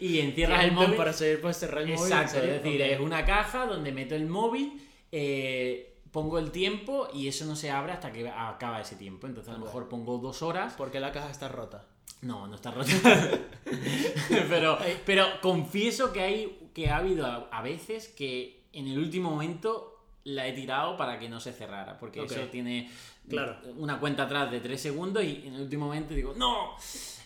y 0.00 0.20
encierras 0.20 0.64
el 0.64 0.72
móvil. 0.72 0.96
Para 0.96 1.12
seguir, 1.14 1.40
pues 1.40 1.56
cerrar 1.56 1.82
el 1.82 1.94
móvil. 1.94 2.12
¿en 2.12 2.18
Exacto, 2.18 2.38
es 2.46 2.62
decir, 2.62 2.80
es 2.82 3.00
una 3.00 3.24
caja 3.24 3.66
donde 3.66 3.90
meto 3.90 4.14
el 4.14 4.26
móvil, 4.26 4.80
eh, 5.10 5.91
pongo 6.12 6.38
el 6.38 6.50
tiempo 6.52 7.08
y 7.12 7.26
eso 7.26 7.44
no 7.46 7.56
se 7.56 7.70
abre 7.70 7.92
hasta 7.92 8.12
que 8.12 8.28
acaba 8.28 8.80
ese 8.80 8.96
tiempo. 8.96 9.26
Entonces 9.26 9.52
a 9.52 9.58
lo 9.58 9.64
mejor 9.64 9.88
pongo 9.88 10.18
dos 10.18 10.42
horas. 10.42 10.74
Porque 10.76 11.00
la 11.00 11.10
caja 11.10 11.30
está 11.30 11.48
rota. 11.48 11.86
No, 12.20 12.46
no 12.46 12.54
está 12.54 12.70
rota. 12.70 12.92
pero, 14.48 14.78
pero 15.04 15.26
confieso 15.40 16.12
que 16.12 16.20
hay 16.20 16.58
que 16.74 16.88
ha 16.88 16.98
habido 16.98 17.26
a, 17.26 17.62
veces 17.62 18.08
que 18.08 18.64
en 18.72 18.86
el 18.86 18.98
último 18.98 19.30
momento 19.30 19.88
la 20.24 20.46
he 20.46 20.52
tirado 20.52 20.96
para 20.96 21.18
que 21.18 21.28
no 21.28 21.40
se 21.40 21.52
cerrara. 21.52 21.98
Porque 21.98 22.22
eso 22.22 22.40
tiene 22.50 22.90
Claro. 23.28 23.56
una 23.78 23.98
cuenta 24.00 24.24
atrás 24.24 24.50
de 24.50 24.60
3 24.60 24.80
segundos 24.80 25.22
y 25.24 25.44
en 25.46 25.54
el 25.54 25.62
último 25.62 25.86
momento 25.86 26.12
digo, 26.14 26.34
¡No! 26.36 26.76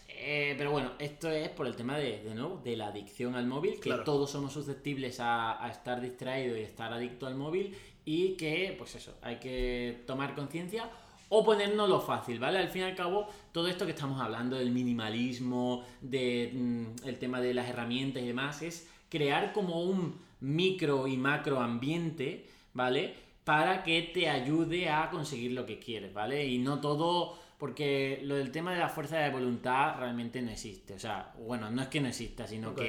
Eh, 0.09 0.55
pero 0.57 0.70
bueno, 0.70 0.93
esto 0.99 1.30
es 1.30 1.49
por 1.51 1.66
el 1.66 1.76
tema 1.76 1.99
de, 1.99 2.22
de 2.22 2.34
nuevo, 2.34 2.61
de 2.64 2.74
la 2.76 2.89
adicción 2.89 3.34
al 3.34 3.47
móvil, 3.47 3.74
que 3.74 3.80
Claro. 3.91 4.05
todos 4.05 4.30
somos 4.30 4.53
susceptibles 4.53 5.20
a, 5.20 5.62
a 5.62 5.70
estar 5.70 6.01
distraídos 6.01 6.59
y 6.59 6.62
estar 6.62 6.93
adicto 6.93 7.26
al 7.26 7.34
móvil 7.34 7.76
y 8.07 8.36
que, 8.36 8.74
pues 8.78 8.94
eso, 8.94 9.18
hay 9.20 9.36
que 9.36 10.04
tomar 10.07 10.34
conciencia 10.34 10.88
o 11.28 11.44
ponernos 11.44 11.88
lo 11.88 12.00
fácil, 12.00 12.38
¿vale? 12.38 12.59
Al 12.59 12.68
fin 12.68 12.82
y 12.82 12.84
al 12.84 12.94
cabo, 12.94 13.26
todo 13.52 13.66
esto 13.66 13.84
que 13.84 13.90
estamos 13.90 14.20
hablando 14.20 14.57
del 14.57 14.70
minimalismo, 14.70 15.84
del 16.00 17.18
tema 17.18 17.40
de 17.40 17.52
las 17.52 17.68
herramientas 17.68 18.22
y 18.22 18.28
demás, 18.28 18.62
es 18.62 18.88
crear 19.11 19.52
como 19.52 19.82
un 19.82 20.20
micro 20.40 21.09
y 21.09 21.16
macro 21.16 21.61
ambiente, 21.61 22.46
¿vale? 22.72 23.14
Para 23.42 23.82
que 23.82 24.02
te 24.02 24.28
ayude 24.28 24.88
a 24.88 25.11
conseguir 25.11 25.50
lo 25.50 25.66
que 25.66 25.80
quieres, 25.80 26.14
¿vale? 26.14 26.46
Y 26.46 26.59
no 26.59 26.80
todo, 26.80 27.36
porque 27.59 28.20
lo 28.22 28.36
del 28.36 28.52
tema 28.52 28.72
de 28.72 28.78
la 28.78 28.88
fuerza 28.88 29.18
de 29.18 29.30
voluntad 29.30 29.98
realmente 29.98 30.40
no 30.42 30.52
existe, 30.52 30.94
o 30.94 30.98
sea, 31.00 31.34
bueno, 31.44 31.70
no 31.70 31.82
es 31.82 31.88
que 31.88 32.00
no 32.00 32.07
exista, 32.07 32.46
sino 32.46 32.70
Ok. 32.70 32.82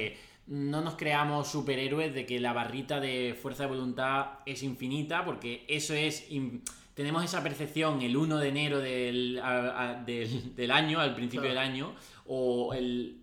No 0.48 0.80
nos 0.80 0.94
creamos 0.96 1.48
superhéroes 1.48 2.14
de 2.14 2.24
que 2.26 2.40
la 2.40 2.52
barrita 2.52 3.00
de 3.00 3.36
fuerza 3.40 3.64
de 3.64 3.68
voluntad 3.70 4.26
es 4.46 4.62
infinita, 4.62 5.24
porque 5.24 5.64
eso 5.68 5.94
es... 5.94 6.30
in- 6.30 6.62
Tenemos 6.94 7.22
esa 7.22 7.42
percepción 7.42 8.02
el 8.02 8.16
1 8.16 8.38
de 8.38 8.48
enero 8.48 8.78
del, 8.80 9.38
a- 9.42 9.90
a- 9.90 9.94
del, 10.02 10.54
del 10.56 10.70
año, 10.70 10.98
al 11.00 11.14
principio 11.14 11.42
Claro. 11.50 11.60
del 11.60 11.70
año, 11.70 11.94
o 12.26 12.72
el, 12.74 13.20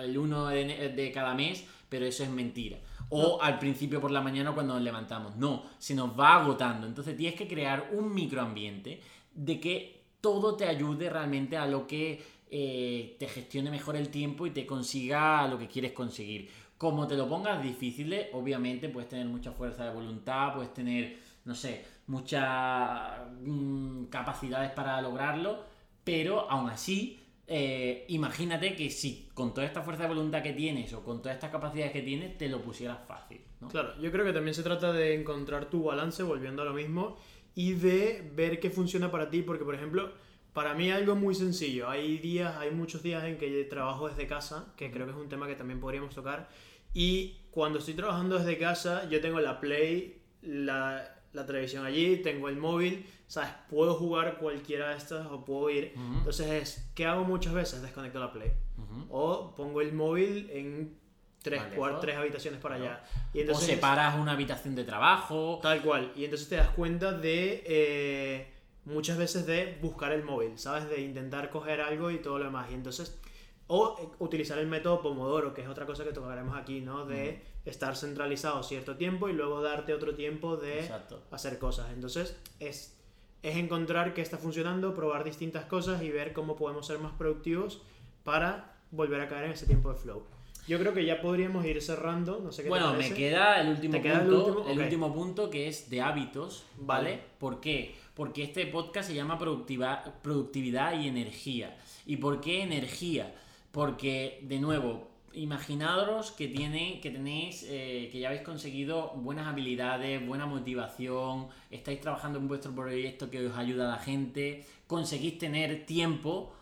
el 0.00 0.16
1 0.18 0.46
de, 0.48 0.88
de 0.94 1.12
cada 1.12 1.34
mes, 1.34 1.64
pero 1.88 2.04
eso 2.06 2.22
es 2.22 2.30
mentira. 2.30 2.78
O 3.08 3.40
al 3.40 3.58
principio 3.58 4.00
por 4.00 4.10
la 4.10 4.20
mañana 4.20 4.52
cuando 4.52 4.74
nos 4.74 4.82
levantamos. 4.82 5.36
No, 5.36 5.62
se 5.78 5.94
nos 5.94 6.10
va 6.18 6.34
agotando. 6.42 6.86
Entonces 6.86 7.16
tienes 7.16 7.38
que 7.38 7.46
crear 7.48 7.90
un 7.92 8.12
microambiente 8.14 9.00
de 9.34 9.60
que 9.60 10.02
todo 10.20 10.56
te 10.56 10.66
ayude 10.66 11.08
realmente 11.08 11.56
a 11.56 11.66
lo 11.66 11.86
que 11.86 12.20
eh, 12.50 13.16
te 13.18 13.26
gestione 13.28 13.70
mejor 13.70 13.96
el 13.96 14.08
tiempo 14.08 14.46
y 14.46 14.50
te 14.50 14.66
consiga 14.66 15.46
lo 15.48 15.58
que 15.58 15.66
quieres 15.68 15.92
conseguir. 15.92 16.48
Como 16.78 17.06
te 17.06 17.16
lo 17.16 17.28
pongas 17.28 17.62
difíciles, 17.62 18.28
obviamente 18.32 18.88
puedes 18.88 19.08
tener 19.08 19.26
mucha 19.26 19.52
fuerza 19.52 19.84
de 19.84 19.94
voluntad, 19.94 20.54
puedes 20.54 20.74
tener, 20.74 21.18
no 21.44 21.54
sé, 21.54 21.84
muchas 22.06 23.18
mm, 23.40 24.04
capacidades 24.06 24.70
para 24.72 25.00
lograrlo, 25.00 25.64
pero 26.04 26.50
aún 26.50 26.68
así, 26.68 27.18
eh, 27.46 28.04
imagínate 28.08 28.74
que 28.74 28.90
si 28.90 29.28
con 29.32 29.54
toda 29.54 29.66
esta 29.66 29.82
fuerza 29.82 30.02
de 30.02 30.10
voluntad 30.10 30.42
que 30.42 30.52
tienes 30.52 30.92
o 30.92 31.02
con 31.02 31.22
todas 31.22 31.36
estas 31.36 31.50
capacidades 31.50 31.92
que 31.92 32.02
tienes, 32.02 32.36
te 32.36 32.48
lo 32.48 32.60
pusieras 32.60 32.98
fácil. 33.06 33.40
Claro, 33.70 33.98
yo 34.00 34.12
creo 34.12 34.24
que 34.24 34.32
también 34.32 34.54
se 34.54 34.62
trata 34.62 34.92
de 34.92 35.14
encontrar 35.14 35.70
tu 35.70 35.84
balance, 35.84 36.22
volviendo 36.22 36.62
a 36.62 36.64
lo 36.64 36.74
mismo, 36.74 37.16
y 37.54 37.72
de 37.72 38.30
ver 38.34 38.60
qué 38.60 38.70
funciona 38.70 39.10
para 39.10 39.30
ti, 39.30 39.42
porque 39.42 39.64
por 39.64 39.74
ejemplo, 39.74 40.12
para 40.56 40.72
mí 40.72 40.90
algo 40.90 41.14
muy 41.16 41.34
sencillo, 41.34 41.86
hay 41.90 42.16
días, 42.16 42.56
hay 42.56 42.70
muchos 42.70 43.02
días 43.02 43.22
en 43.24 43.36
que 43.36 43.64
trabajo 43.64 44.08
desde 44.08 44.26
casa, 44.26 44.72
que 44.74 44.90
creo 44.90 45.04
que 45.04 45.12
es 45.12 45.18
un 45.18 45.28
tema 45.28 45.46
que 45.46 45.54
también 45.54 45.80
podríamos 45.80 46.14
tocar, 46.14 46.48
y 46.94 47.36
cuando 47.50 47.78
estoy 47.78 47.92
trabajando 47.92 48.38
desde 48.38 48.56
casa, 48.56 49.06
yo 49.10 49.20
tengo 49.20 49.38
la 49.40 49.60
Play, 49.60 50.22
la, 50.40 51.14
la 51.34 51.44
televisión 51.44 51.84
allí, 51.84 52.16
tengo 52.22 52.48
el 52.48 52.56
móvil, 52.56 53.04
¿sabes? 53.26 53.50
Puedo 53.68 53.96
jugar 53.96 54.38
cualquiera 54.38 54.88
de 54.92 54.96
estas 54.96 55.26
o 55.26 55.44
puedo 55.44 55.68
ir. 55.68 55.92
Ujú. 55.94 56.18
Entonces 56.20 56.46
es, 56.62 56.90
¿qué 56.94 57.04
hago 57.04 57.24
muchas 57.24 57.52
veces? 57.52 57.82
Desconecto 57.82 58.18
la 58.18 58.32
Play. 58.32 58.50
Ujú. 58.78 59.06
O 59.10 59.54
pongo 59.54 59.82
el 59.82 59.92
móvil 59.92 60.48
en 60.50 60.96
tres, 61.42 61.60
Vale, 61.64 61.76
¿no? 61.76 62.00
tres 62.00 62.16
habitaciones 62.16 62.60
para 62.62 62.76
Claro. 62.76 62.92
allá. 62.94 63.04
Y 63.34 63.38
O 63.38 63.40
entonces, 63.42 63.66
separas 63.66 64.18
una 64.18 64.32
habitación 64.32 64.74
de 64.74 64.84
trabajo. 64.84 65.58
Tal 65.62 65.82
cual. 65.82 66.12
Y 66.16 66.24
entonces 66.24 66.48
te 66.48 66.56
das 66.56 66.70
cuenta 66.70 67.12
de 67.12 67.62
eh, 67.66 68.55
muchas 68.86 69.18
veces 69.18 69.46
de 69.46 69.78
buscar 69.82 70.12
el 70.12 70.22
móvil, 70.24 70.58
¿sabes? 70.58 70.88
De 70.88 71.00
intentar 71.00 71.50
coger 71.50 71.80
algo 71.80 72.10
y 72.10 72.18
todo 72.18 72.38
lo 72.38 72.44
demás. 72.46 72.68
Y 72.70 72.74
entonces, 72.74 73.18
o 73.66 73.96
eh, 74.00 74.08
utilizar 74.20 74.58
el 74.58 74.66
método 74.68 75.02
Pomodoro, 75.02 75.52
que 75.52 75.62
es 75.62 75.68
otra 75.68 75.84
cosa 75.84 76.04
que 76.04 76.12
tocaremos 76.12 76.56
aquí, 76.56 76.80
¿no? 76.80 77.04
De 77.04 77.42
estar 77.64 77.96
centralizado 77.96 78.62
cierto 78.62 78.96
tiempo 78.96 79.28
y 79.28 79.32
luego 79.32 79.60
darte 79.60 79.92
otro 79.92 80.14
tiempo 80.14 80.56
de 80.56 80.80
Exacto. 80.80 81.22
hacer 81.32 81.58
cosas. 81.58 81.90
Entonces, 81.92 82.36
es, 82.60 82.96
es 83.42 83.56
encontrar 83.56 84.14
qué 84.14 84.22
está 84.22 84.38
funcionando, 84.38 84.94
probar 84.94 85.24
distintas 85.24 85.64
cosas 85.64 86.02
y 86.02 86.10
ver 86.10 86.32
cómo 86.32 86.56
podemos 86.56 86.86
ser 86.86 87.00
más 87.00 87.12
productivos 87.12 87.82
para 88.22 88.76
volver 88.92 89.20
a 89.20 89.28
caer 89.28 89.46
en 89.46 89.50
ese 89.52 89.66
tiempo 89.66 89.92
de 89.92 89.98
flow. 89.98 90.22
Yo 90.68 90.78
creo 90.80 90.92
que 90.94 91.04
ya 91.04 91.20
podríamos 91.20 91.64
ir 91.64 91.80
cerrando, 91.80 92.40
no 92.40 92.50
sé 92.50 92.62
qué 92.62 92.66
te 92.66 92.70
Bueno, 92.70 92.92
me 92.94 93.12
queda 93.14 93.60
el 93.60 93.68
último 93.68 93.92
¿Te 93.92 94.02
queda 94.02 94.22
el 94.22 94.28
punto. 94.28 94.46
último? 94.46 94.68
el 94.68 94.78
último 94.80 95.14
punto 95.14 95.50
que 95.50 95.68
es 95.68 95.90
de 95.90 96.00
hábitos, 96.02 96.64
¿vale? 96.76 97.10
Vale. 97.10 97.22
¿Por 97.38 97.60
qué? 97.60 97.94
Porque 98.16 98.42
este 98.42 98.66
podcast 98.66 99.08
se 99.10 99.14
llama 99.14 99.38
productiva- 99.38 100.02
productividad 100.22 100.98
y 100.98 101.06
energía. 101.06 101.76
¿Y 102.06 102.16
por 102.16 102.40
qué 102.40 102.62
energía? 102.62 103.34
Porque, 103.72 104.40
de 104.42 104.58
nuevo, 104.58 105.08
imaginaros 105.34 106.30
que, 106.32 106.48
tiene, 106.48 106.98
que 107.02 107.10
tenéis, 107.10 107.62
eh, 107.68 108.08
que 108.10 108.18
ya 108.20 108.28
habéis 108.28 108.42
conseguido 108.42 109.10
buenas 109.16 109.46
habilidades, 109.46 110.26
buena 110.26 110.46
motivación, 110.46 111.48
estáis 111.70 112.00
trabajando 112.00 112.38
en 112.38 112.48
vuestro 112.48 112.74
proyecto 112.74 113.30
que 113.30 113.46
os 113.46 113.56
ayuda 113.56 113.86
a 113.92 113.96
la 113.98 114.02
gente, 114.02 114.64
conseguís 114.86 115.36
tener 115.38 115.84
tiempo, 115.84 116.54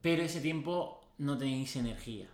pero 0.00 0.22
ese 0.22 0.40
tiempo 0.40 1.04
no 1.18 1.36
tenéis 1.36 1.76
energía. 1.76 2.26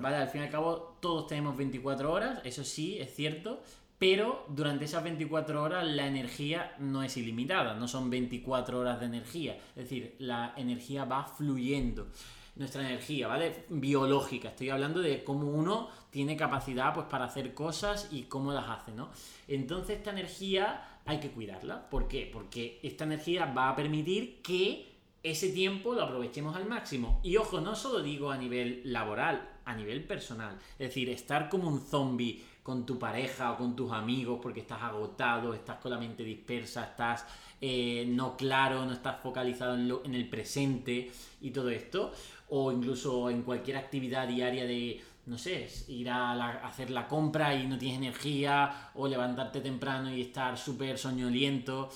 ¿Vale? 0.00 0.16
Al 0.16 0.28
fin 0.28 0.40
y 0.40 0.44
al 0.44 0.50
cabo, 0.50 0.96
todos 1.00 1.26
tenemos 1.26 1.56
24 1.58 2.10
horas, 2.10 2.40
eso 2.44 2.64
sí, 2.64 2.98
es 2.98 3.14
cierto. 3.14 3.60
Pero 4.02 4.46
durante 4.48 4.86
esas 4.86 5.04
24 5.04 5.62
horas 5.62 5.86
la 5.86 6.08
energía 6.08 6.74
no 6.80 7.04
es 7.04 7.16
ilimitada, 7.16 7.74
no 7.74 7.86
son 7.86 8.10
24 8.10 8.80
horas 8.80 8.98
de 8.98 9.06
energía. 9.06 9.56
Es 9.76 9.84
decir, 9.84 10.16
la 10.18 10.54
energía 10.56 11.04
va 11.04 11.22
fluyendo 11.22 12.08
nuestra 12.56 12.82
energía, 12.84 13.28
¿vale? 13.28 13.64
Biológica. 13.68 14.48
Estoy 14.48 14.70
hablando 14.70 14.98
de 14.98 15.22
cómo 15.22 15.48
uno 15.48 15.88
tiene 16.10 16.36
capacidad 16.36 16.92
pues, 16.92 17.06
para 17.06 17.26
hacer 17.26 17.54
cosas 17.54 18.08
y 18.10 18.22
cómo 18.22 18.50
las 18.50 18.68
hace, 18.68 18.90
¿no? 18.90 19.10
Entonces 19.46 19.98
esta 19.98 20.10
energía 20.10 20.98
hay 21.04 21.20
que 21.20 21.30
cuidarla. 21.30 21.88
¿Por 21.88 22.08
qué? 22.08 22.28
Porque 22.32 22.80
esta 22.82 23.04
energía 23.04 23.44
va 23.44 23.68
a 23.68 23.76
permitir 23.76 24.42
que 24.42 24.96
ese 25.22 25.50
tiempo 25.50 25.94
lo 25.94 26.02
aprovechemos 26.02 26.56
al 26.56 26.66
máximo. 26.66 27.20
Y 27.22 27.36
ojo, 27.36 27.60
no 27.60 27.76
solo 27.76 28.02
digo 28.02 28.32
a 28.32 28.36
nivel 28.36 28.80
laboral, 28.84 29.48
a 29.64 29.76
nivel 29.76 30.02
personal. 30.04 30.58
Es 30.72 30.88
decir, 30.88 31.08
estar 31.08 31.48
como 31.48 31.68
un 31.68 31.80
zombie 31.80 32.42
con 32.62 32.86
tu 32.86 32.98
pareja 32.98 33.52
o 33.52 33.56
con 33.56 33.74
tus 33.74 33.92
amigos 33.92 34.38
porque 34.42 34.60
estás 34.60 34.82
agotado, 34.82 35.52
estás 35.54 35.78
con 35.78 35.90
la 35.90 35.98
mente 35.98 36.22
dispersa, 36.22 36.84
estás 36.84 37.26
eh, 37.60 38.04
no 38.08 38.36
claro, 38.36 38.84
no 38.84 38.92
estás 38.92 39.20
focalizado 39.20 39.74
en, 39.74 39.92
en 40.04 40.14
el 40.14 40.28
presente 40.28 41.10
y 41.40 41.50
todo 41.50 41.70
esto 41.70 42.12
o 42.54 42.70
incluso 42.70 43.30
en 43.30 43.42
cualquier 43.42 43.78
actividad 43.78 44.28
diaria 44.28 44.66
de, 44.66 45.02
no 45.24 45.38
sé, 45.38 45.70
ir 45.88 46.10
a, 46.10 46.66
hacer 46.66 46.90
la 46.90 47.08
compra 47.08 47.54
y 47.54 47.66
no 47.66 47.78
tienes 47.78 47.96
energía, 47.96 48.90
o 48.94 49.08
levantarte 49.08 49.62
temprano 49.62 50.14
y 50.14 50.20
estar 50.20 50.58
súper 50.58 50.98
soñoliento. 50.98 51.88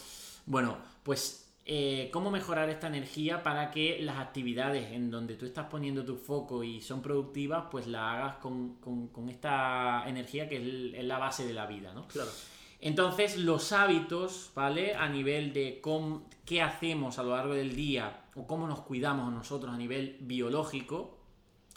Bueno, 0.46 0.78
pues 1.02 1.45
eh, 1.68 2.10
cómo 2.12 2.30
mejorar 2.30 2.70
esta 2.70 2.86
energía 2.86 3.42
para 3.42 3.72
que 3.72 3.98
las 4.00 4.18
actividades 4.18 4.92
en 4.92 5.10
donde 5.10 5.34
tú 5.34 5.46
estás 5.46 5.66
poniendo 5.66 6.04
tu 6.04 6.16
foco 6.16 6.62
y 6.62 6.80
son 6.80 7.02
productivas, 7.02 7.64
pues 7.72 7.88
la 7.88 8.12
hagas 8.12 8.36
con, 8.36 8.78
esta 9.28 10.04
energía 10.06 10.48
que 10.48 10.58
es, 10.96 11.04
la 11.04 11.18
base 11.18 11.44
de 11.44 11.52
la 11.52 11.66
vida, 11.66 11.92
¿no? 11.92 12.06
Claro. 12.06 12.30
Entonces, 12.80 13.36
los 13.38 13.72
hábitos, 13.72 14.52
¿vale? 14.54 14.94
A 14.94 15.08
nivel 15.08 15.52
de 15.52 15.80
cómo, 15.80 16.28
qué 16.44 16.62
hacemos 16.62 17.18
a 17.18 17.24
lo 17.24 17.34
largo 17.34 17.54
del 17.54 17.74
día 17.74 18.26
o 18.36 18.46
cómo 18.46 18.68
nos 18.68 18.82
cuidamos 18.82 19.32
nosotros 19.32 19.74
a 19.74 19.76
nivel 19.76 20.18
biológico, 20.20 21.15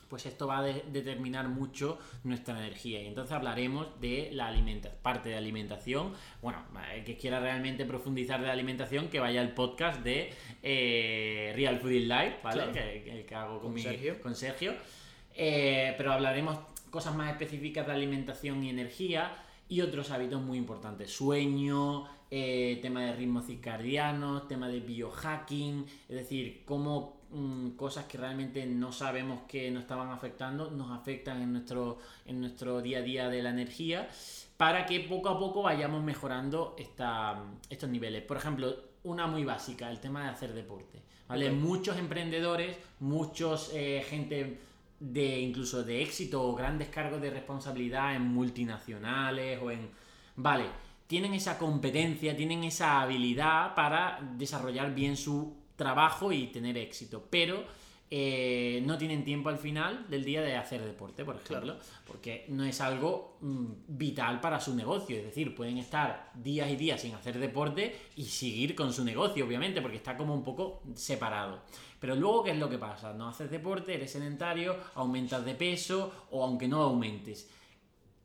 pues 0.10 0.26
esto 0.26 0.48
va 0.48 0.60
a 0.60 0.64
determinar 0.64 1.48
mucho 1.48 2.00
nuestra 2.24 2.58
energía. 2.58 3.02
Y 3.02 3.08
entonces 3.08 3.32
hablaremos 3.32 3.88
de 4.02 4.30
la 4.34 4.48
alimentación, 4.48 5.00
parte 5.02 5.30
de 5.30 5.36
alimentación. 5.36 6.14
Bueno, 6.42 6.64
el 6.94 7.04
que 7.04 7.18
quiera 7.18 7.40
realmente 7.40 7.86
profundizar 7.86 8.40
de 8.42 8.48
la 8.48 8.54
alimentación, 8.54 9.08
que 9.08 9.20
vaya 9.20 9.42
al 9.42 9.54
podcast 9.54 10.02
de 10.04 10.34
eh, 10.64 11.54
Real 11.56 11.80
Food 11.80 11.92
Life, 11.92 12.38
¿vale? 12.44 12.72
Que, 12.72 13.26
que, 13.28 13.36
hago 13.36 13.62
con, 13.62 13.78
Sergio. 13.78 14.22
Con 14.22 14.36
Sergio. 14.36 14.74
Eh, 15.36 15.94
pero 15.98 16.12
hablaremos 16.12 16.58
cosas 16.90 17.16
más 17.16 17.32
específicas 17.32 17.86
de 17.86 17.94
alimentación 17.94 18.64
y 18.64 18.70
energía 18.70 19.34
y 19.70 19.82
otros 19.82 20.10
hábitos 20.12 20.42
muy 20.42 20.58
importantes. 20.58 21.12
Sueño, 21.12 22.06
eh, 22.32 22.80
tema 22.82 23.06
de 23.06 23.14
ritmos 23.14 23.46
circadianos, 23.46 24.48
tema 24.48 24.68
de 24.68 24.80
biohacking, 24.80 25.86
es 26.10 26.16
decir, 26.16 26.64
cómo 26.66 27.19
mm, 27.32 27.72
cosas 27.72 28.06
que 28.06 28.18
realmente 28.18 28.66
no 28.66 28.92
sabemos 28.92 29.42
que 29.48 29.72
nos 29.72 29.82
estaban 29.82 30.10
afectando 30.10 30.72
nos 30.72 30.92
afectan 30.92 31.42
en 31.42 31.54
nuestro, 31.54 32.00
en 32.26 32.40
nuestro 32.40 32.82
día 32.82 33.00
a 33.00 33.02
día 33.02 33.30
de 33.30 33.42
la 33.42 33.50
energía 33.50 34.10
para 34.58 34.86
que 34.86 35.00
poco 35.00 35.30
a 35.30 35.40
poco 35.40 35.62
vayamos 35.64 36.04
mejorando 36.04 36.76
esta, 36.78 37.42
estos 37.70 37.90
niveles. 37.90 38.24
Por 38.24 38.36
ejemplo, 38.36 38.76
una 39.04 39.26
muy 39.26 39.46
básica, 39.46 39.90
el 39.90 40.02
tema 40.02 40.24
de 40.24 40.30
hacer 40.32 40.54
deporte. 40.54 41.02
¿vale? 41.30 41.50
Muchos 41.52 41.98
emprendedores, 41.98 42.78
muchos 43.00 43.72
eh, 43.74 44.04
gente 44.10 44.60
de 45.00 45.40
incluso 45.40 45.84
de 45.84 46.02
éxito 46.02 46.44
o 46.44 46.56
grandes 46.56 46.90
cargos 46.90 47.22
de 47.22 47.30
responsabilidad 47.30 48.16
en 48.16 48.24
multinacionales 48.24 49.62
o 49.62 49.72
en... 49.72 49.90
Vale, 50.36 50.66
tienen 51.08 51.34
esa 51.34 51.58
competencia, 51.58 52.36
tienen 52.36 52.64
esa 52.66 53.02
habilidad 53.02 53.74
para 53.76 54.20
desarrollar 54.38 54.94
bien 54.94 55.16
su 55.16 55.56
trabajo 55.80 56.32
y 56.34 56.48
tener 56.48 56.78
éxito, 56.78 57.26
pero 57.30 57.64
eh, 58.12 58.82
no 58.86 58.98
tienen 58.98 59.24
tiempo 59.24 59.50
al 59.50 59.58
final 59.58 60.08
del 60.10 60.26
día 60.26 60.42
de 60.42 60.58
hacer 60.58 60.84
deporte, 60.84 61.24
por 61.24 61.38
ejemplo, 61.38 61.78
porque 62.06 62.46
no 62.50 62.66
es 62.66 62.82
algo 62.82 63.38
mm, 63.40 63.66
vital 63.88 64.42
para 64.42 64.60
su 64.60 64.76
negocio. 64.76 65.18
Es 65.18 65.24
decir, 65.24 65.56
pueden 65.56 65.78
estar 65.78 66.32
días 66.34 66.70
y 66.70 66.76
días 66.76 67.02
sin 67.02 67.14
hacer 67.14 67.40
deporte 67.40 67.96
y 68.18 68.26
seguir 68.26 68.76
con 68.76 68.92
su 68.92 69.06
negocio, 69.06 69.46
obviamente, 69.46 69.82
porque 69.82 69.98
está 69.98 70.18
como 70.18 70.34
un 70.34 70.44
poco 70.44 70.82
separado. 70.96 71.62
Pero 72.00 72.16
luego, 72.16 72.44
¿qué 72.44 72.52
es 72.52 72.58
lo 72.58 72.70
que 72.70 72.78
pasa? 72.78 73.14
No 73.14 73.30
haces 73.30 73.50
deporte, 73.50 73.94
eres 73.94 74.12
sedentario, 74.12 74.76
aumentas 74.96 75.46
de 75.46 75.56
peso 75.56 76.28
o 76.32 76.44
aunque 76.44 76.68
no 76.68 76.82
aumentes. 76.82 77.48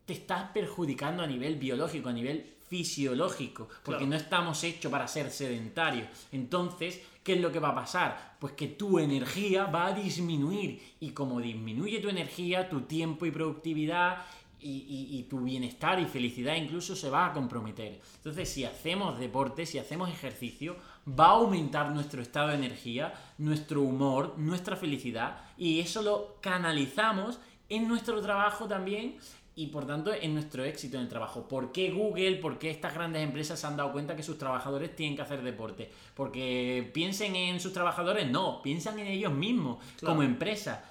Te 0.07 0.15
estás 0.15 0.51
perjudicando 0.51 1.23
a 1.23 1.27
nivel 1.27 1.57
biológico, 1.57 2.09
a 2.09 2.13
nivel 2.13 2.55
fisiológico, 2.69 3.69
porque 3.85 4.07
no 4.07 4.17
estamos 4.17 4.65
hechos 4.65 4.91
para 4.91 5.07
ser 5.07 5.31
sedentarios. 5.31 6.09
Entonces, 6.33 7.03
¿qué 7.25 7.35
es 7.35 7.41
lo 7.41 7.51
que 7.51 7.59
va 7.59 7.70
a 7.70 7.75
pasar? 7.75 8.37
Pues 8.39 8.53
que 8.53 8.68
tu 8.68 8.99
energía 8.99 9.64
va 9.64 9.87
a 9.87 9.93
disminuir 9.93 10.81
y 11.01 11.11
como 11.11 11.41
disminuye 11.41 11.99
tu 11.99 12.09
energía, 12.09 12.68
tu 12.68 12.83
tiempo 12.83 13.27
y 13.27 13.33
productividad 13.33 14.18
y, 14.66 15.27
tu 15.29 15.41
bienestar 15.41 16.01
y 16.01 16.07
felicidad 16.07 16.55
incluso 16.55 16.97
se 16.97 17.11
va 17.11 17.27
a 17.27 17.33
comprometer. 17.33 18.01
Entonces, 18.16 18.49
si 18.49 18.64
hacemos 18.64 19.18
deporte, 19.18 19.66
si 19.66 19.79
hacemos 19.79 20.09
ejercicio, 20.09 20.77
va 21.09 21.27
a 21.27 21.31
aumentar 21.33 21.91
nuestro 21.91 22.22
estado 22.22 22.49
de 22.49 22.55
energía, 22.55 23.12
nuestro 23.37 23.83
humor, 23.83 24.35
nuestra 24.39 24.77
felicidad 24.77 25.39
y 25.59 25.81
eso 25.81 26.01
lo 26.01 26.37
canalizamos 26.41 27.41
en 27.68 27.89
nuestro 27.89 28.20
trabajo 28.22 28.66
también 28.66 29.16
y 29.57 29.69
por 29.69 29.87
tanto 29.87 30.13
en 30.13 30.35
nuestro 30.35 30.65
éxito 30.65 30.97
en 30.97 31.05
el 31.05 31.09
trabajo. 31.09 31.47
¿Por 31.47 31.71
qué 31.73 31.91
Google, 31.91 32.37
por 32.37 32.59
qué 32.59 32.71
estas 32.71 32.95
grandes 32.95 33.23
empresas 33.23 33.61
se 33.61 33.67
han 33.67 33.77
dado 33.77 33.93
cuenta 33.93 34.17
que 34.17 34.23
sus 34.23 34.39
trabajadores 34.39 34.97
tienen 34.97 35.17
que 35.17 35.23
hacer 35.23 35.43
deporte? 35.43 35.91
Porque 36.15 36.91
piensen 36.93 37.37
en 37.37 37.61
sus 37.61 37.73
trabajadores, 37.73 38.31
no, 38.31 38.63
piensan 38.63 38.99
en 38.99 39.07
ellos 39.07 39.33
mismos 39.33 39.79
como 40.03 40.23
empresa. 40.23 40.85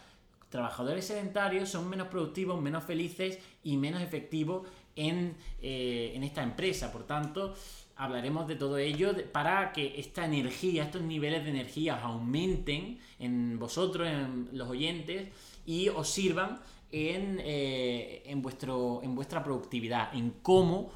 Trabajadores 0.50 1.06
sedentarios 1.06 1.70
son 1.70 1.90
menos 1.90 2.08
productivos, 2.08 2.62
menos 2.62 2.84
felices 2.84 3.40
y 3.64 3.76
menos 3.76 4.02
efectivos 4.02 4.68
en, 4.96 5.36
eh, 5.62 6.14
en 6.16 6.24
esta 6.24 6.44
empresa. 6.44 6.92
Por 6.92 7.06
tanto, 7.06 7.56
hablaremos 7.96 8.48
de 8.48 8.56
todo 8.56 8.78
ello 8.78 9.14
para 9.32 9.74
que 9.74 10.00
esta 10.00 10.26
energía, 10.26 10.84
estos 10.84 11.02
niveles 11.02 11.44
de 11.44 11.50
energía 11.50 12.00
aumenten 12.02 13.00
en 13.20 13.60
vosotros, 13.60 14.08
en 14.08 14.50
los 14.54 14.70
oyentes, 14.70 15.30
y 15.66 15.90
os 15.90 16.10
sirvan 16.10 16.60
en, 16.94 17.42
eh, 17.44 18.22
en, 18.26 18.42
vuestro, 18.42 19.02
en 19.04 19.16
vuestra 19.16 19.44
productividad, 19.44 20.16
en 20.16 20.32
cómo 20.42 20.92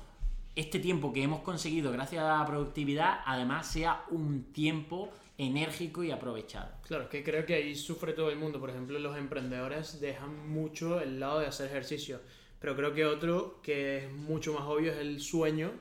este 0.55 0.79
tiempo 0.79 1.11
que 1.11 1.23
hemos 1.23 1.41
conseguido 1.41 1.91
gracias 1.91 2.23
a 2.23 2.37
la 2.37 2.45
productividad, 2.45 3.19
además 3.25 3.67
sea 3.67 4.05
un 4.11 4.53
tiempo 4.53 5.09
enérgico 5.37 6.03
y 6.03 6.11
aprovechado. 6.11 6.69
Claro, 6.87 7.03
es 7.05 7.09
que 7.09 7.23
creo 7.23 7.45
que 7.45 7.55
ahí 7.55 7.75
sufre 7.75 8.13
todo 8.13 8.29
el 8.29 8.37
mundo. 8.37 8.59
Por 8.59 8.69
ejemplo, 8.69 8.97
los 8.99 9.17
emprendedores 9.17 9.99
dejan 9.99 10.49
mucho 10.49 11.01
el 11.01 11.19
lado 11.19 11.39
de 11.39 11.47
hacer 11.47 11.67
ejercicio. 11.67 12.21
Pero 12.59 12.75
creo 12.75 12.93
que 12.93 13.05
otro 13.05 13.59
que 13.61 14.05
es 14.05 14.11
mucho 14.11 14.53
más 14.53 14.63
obvio 14.63 14.91
es 14.91 14.97
el 14.97 15.19
sueño 15.19 15.71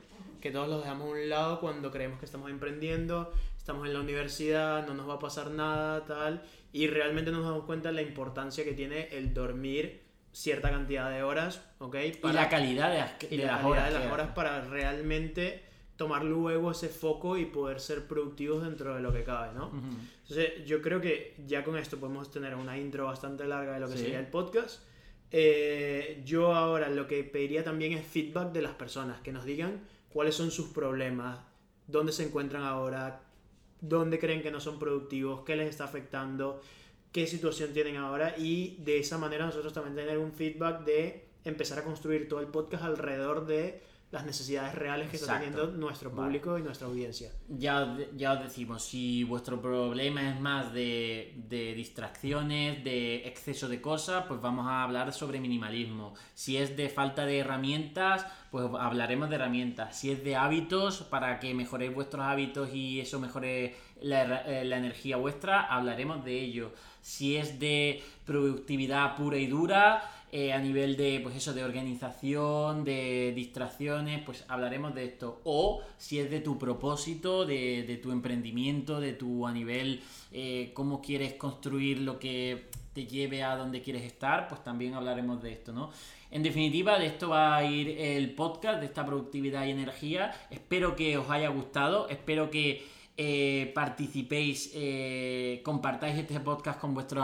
que 0.41 0.51
todos 0.51 0.67
los 0.67 0.81
dejamos 0.81 1.07
a 1.07 1.11
un 1.11 1.29
lado 1.29 1.59
cuando 1.59 1.91
creemos 1.91 2.19
que 2.19 2.25
estamos 2.25 2.49
emprendiendo, 2.49 3.33
estamos 3.57 3.87
en 3.87 3.93
la 3.93 3.99
universidad, 3.99 4.85
no 4.85 4.93
nos 4.93 5.09
va 5.09 5.15
a 5.15 5.19
pasar 5.19 5.49
nada, 5.49 6.05
tal, 6.05 6.43
y 6.71 6.87
realmente 6.87 7.31
nos 7.31 7.43
damos 7.43 7.65
cuenta 7.65 7.89
de 7.89 7.95
la 7.95 8.01
importancia 8.01 8.63
que 8.63 8.73
tiene 8.73 9.09
el 9.11 9.33
dormir 9.33 10.06
cierta 10.31 10.69
cantidad 10.69 11.09
de 11.09 11.23
horas, 11.23 11.61
¿ok? 11.79 11.95
y 12.23 12.31
la 12.31 12.49
calidad 12.49 12.91
de, 12.91 13.37
las, 13.37 13.63
horas, 13.63 13.91
de 13.91 13.99
las 13.99 14.11
horas 14.11 14.29
para 14.35 14.61
realmente 14.61 15.63
tomar 15.97 16.23
luego 16.23 16.71
ese 16.71 16.89
foco 16.89 17.37
y 17.37 17.45
poder 17.45 17.79
ser 17.79 18.07
productivos 18.07 18.63
dentro 18.63 18.95
de 18.95 19.01
lo 19.01 19.11
que 19.11 19.23
cabe, 19.23 19.53
¿no? 19.55 19.71
Entonces, 20.21 20.63
yo 20.65 20.81
creo 20.81 21.01
que 21.01 21.35
ya 21.47 21.63
con 21.63 21.77
esto 21.77 21.97
podemos 21.97 22.29
tener 22.29 22.53
una 22.55 22.77
intro 22.77 23.05
bastante 23.05 23.45
larga 23.45 23.73
de 23.73 23.79
lo 23.79 23.89
que 23.89 23.97
sería 23.97 24.19
el 24.19 24.27
podcast. 24.27 24.83
Eh, 25.31 26.21
yo 26.23 26.55
ahora 26.55 26.87
lo 26.89 27.07
que 27.07 27.23
pediría 27.23 27.63
también 27.63 27.93
es 27.93 28.05
feedback 28.05 28.51
de 28.51 28.61
las 28.61 28.73
personas, 28.73 29.19
que 29.21 29.31
nos 29.31 29.43
digan 29.43 29.81
cuáles 30.09 30.35
son 30.35 30.51
sus 30.51 30.67
problemas, 30.67 31.39
dónde 31.87 32.11
se 32.11 32.23
encuentran 32.23 32.63
ahora, 32.63 33.21
dónde 33.81 34.19
creen 34.19 34.41
que 34.41 34.51
no 34.51 34.59
son 34.59 34.79
productivos, 34.79 35.41
qué 35.45 35.55
les 35.55 35.69
está 35.69 35.85
afectando, 35.85 36.61
qué 37.11 37.27
situación 37.27 37.73
tienen 37.73 37.97
ahora 37.97 38.35
y 38.37 38.77
de 38.79 38.99
esa 38.99 39.17
manera 39.17 39.45
nosotros 39.45 39.73
también 39.73 39.95
tener 39.95 40.17
un 40.17 40.31
feedback 40.31 40.83
de 40.83 41.25
empezar 41.43 41.79
a 41.79 41.83
construir 41.83 42.27
todo 42.27 42.39
el 42.39 42.47
podcast 42.47 42.83
alrededor 42.83 43.45
de 43.45 43.81
las 44.09 44.25
necesidades 44.25 44.73
reales 44.73 45.09
que 45.09 45.17
está 45.17 45.33
teniendo 45.33 45.67
nuestro 45.67 46.11
público 46.11 46.57
y 46.57 46.61
nuestra 46.61 46.87
audiencia. 46.87 47.29
Ya, 47.49 47.97
ya 48.15 48.33
os 48.33 48.43
decimos, 48.43 48.83
si 48.83 49.25
vuestro 49.25 49.61
problema 49.61 50.29
es 50.29 50.39
más 50.39 50.71
de, 50.71 51.33
de, 51.49 51.73
distracciones, 51.73 52.85
de 52.85 53.27
exceso 53.27 53.67
de 53.67 53.81
cosas, 53.81 54.23
pues 54.25 54.39
vamos 54.39 54.65
a 54.65 54.83
hablar 54.83 55.11
sobre 55.11 55.41
minimalismo. 55.41 56.13
Si 56.35 56.55
es 56.55 56.77
de 56.77 56.87
falta 56.87 57.25
de 57.25 57.39
herramientas, 57.39 58.25
pues 58.49 58.65
hablaremos 58.79 59.29
de 59.29 59.35
herramientas. 59.35 59.99
Si 59.99 60.09
es 60.09 60.23
de 60.23 60.37
hábitos, 60.37 61.01
para 61.03 61.39
que 61.39 61.53
mejoréis 61.53 61.93
vuestros 61.93 62.23
hábitos 62.23 62.73
y 62.73 63.01
eso 63.01 63.19
mejore 63.19 63.75
la, 64.01 64.41
eh, 64.43 64.63
la 64.63 64.77
energía 64.77 65.17
vuestra, 65.17 65.65
hablaremos 65.65 66.23
de 66.23 66.39
ello. 66.39 66.71
Si 67.07 67.37
es 67.37 67.57
de 67.57 68.03
productividad 68.25 69.15
pura 69.15 69.37
y 69.37 69.47
dura, 69.47 70.03
eh, 70.29 70.51
a 70.51 70.59
nivel 70.59 70.97
de, 70.97 71.21
pues 71.23 71.37
eso, 71.37 71.53
de 71.53 71.63
organización, 71.63 72.83
de 72.83 73.31
distracciones, 73.33 74.21
pues 74.25 74.43
hablaremos 74.49 74.93
de 74.93 75.05
esto. 75.05 75.39
O 75.45 75.81
si 75.97 76.19
es 76.19 76.29
de 76.29 76.41
tu 76.41 76.59
propósito, 76.59 77.45
de, 77.45 77.83
de 77.87 77.95
tu 77.95 78.11
emprendimiento, 78.11 78.99
de 78.99 79.13
tu 79.13 79.47
a 79.47 79.53
nivel, 79.53 80.01
eh, 80.33 80.71
cómo 80.73 81.01
quieres 81.01 81.35
construir 81.35 82.01
lo 82.01 82.19
que 82.19 82.65
te 82.91 83.05
lleve 83.05 83.41
a 83.41 83.55
donde 83.55 83.81
quieres 83.81 84.03
estar, 84.03 84.49
pues 84.49 84.61
también 84.61 84.93
hablaremos 84.93 85.41
de 85.41 85.53
esto, 85.53 85.71
¿no? 85.71 85.91
En 86.29 86.43
definitiva, 86.43 86.99
de 86.99 87.05
esto 87.05 87.29
va 87.29 87.55
a 87.55 87.63
ir 87.63 87.87
el 87.87 88.31
podcast, 88.31 88.81
de 88.81 88.87
esta 88.87 89.05
productividad 89.05 89.65
y 89.65 89.71
energía. 89.71 90.33
Espero 90.49 90.97
que 90.97 91.17
os 91.17 91.29
haya 91.29 91.47
gustado, 91.47 92.09
espero 92.09 92.51
que 92.51 92.96
eh, 93.17 93.71
participéis, 93.73 94.71
eh, 94.75 95.61
compartáis 95.63 96.17
este 96.17 96.39
podcast 96.39 96.79
con 96.79 96.93
vuestros 96.93 97.23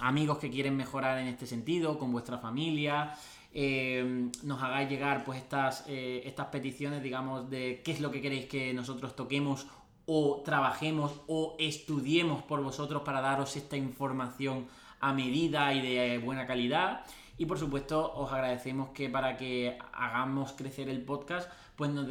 amigos 0.00 0.38
que 0.38 0.50
quieren 0.50 0.76
mejorar 0.76 1.18
en 1.18 1.28
este 1.28 1.46
sentido, 1.46 1.98
con 1.98 2.12
vuestra 2.12 2.38
familia. 2.38 3.14
eh, 3.54 4.30
nos 4.42 4.62
hagáis 4.62 4.88
llegar 4.88 5.24
pues 5.24 5.38
estas, 5.38 5.84
eh, 5.86 6.22
estas 6.24 6.46
peticiones, 6.46 7.02
digamos, 7.02 7.50
de 7.50 7.82
qué 7.84 7.92
es 7.92 8.00
lo 8.00 8.10
que 8.10 8.20
queréis 8.22 8.46
que 8.46 8.72
nosotros 8.72 9.14
toquemos 9.14 9.66
o 10.06 10.42
trabajemos 10.44 11.20
o 11.28 11.56
estudiemos 11.58 12.42
por 12.42 12.62
vosotros 12.62 13.02
para 13.02 13.20
daros 13.20 13.56
esta 13.56 13.76
información 13.76 14.66
a 15.00 15.12
medida 15.12 15.72
y 15.74 15.80
de 15.80 16.18
buena 16.18 16.46
calidad. 16.46 17.04
Y 17.38 17.46
por 17.46 17.58
supuesto, 17.58 18.12
os 18.14 18.32
agradecemos 18.32 18.90
que 18.90 19.08
para 19.08 19.36
que 19.36 19.78
hagamos 19.92 20.52
crecer 20.52 20.88
el 20.88 21.02
podcast, 21.02 21.50
pues 21.76 21.90
nos, 21.90 22.06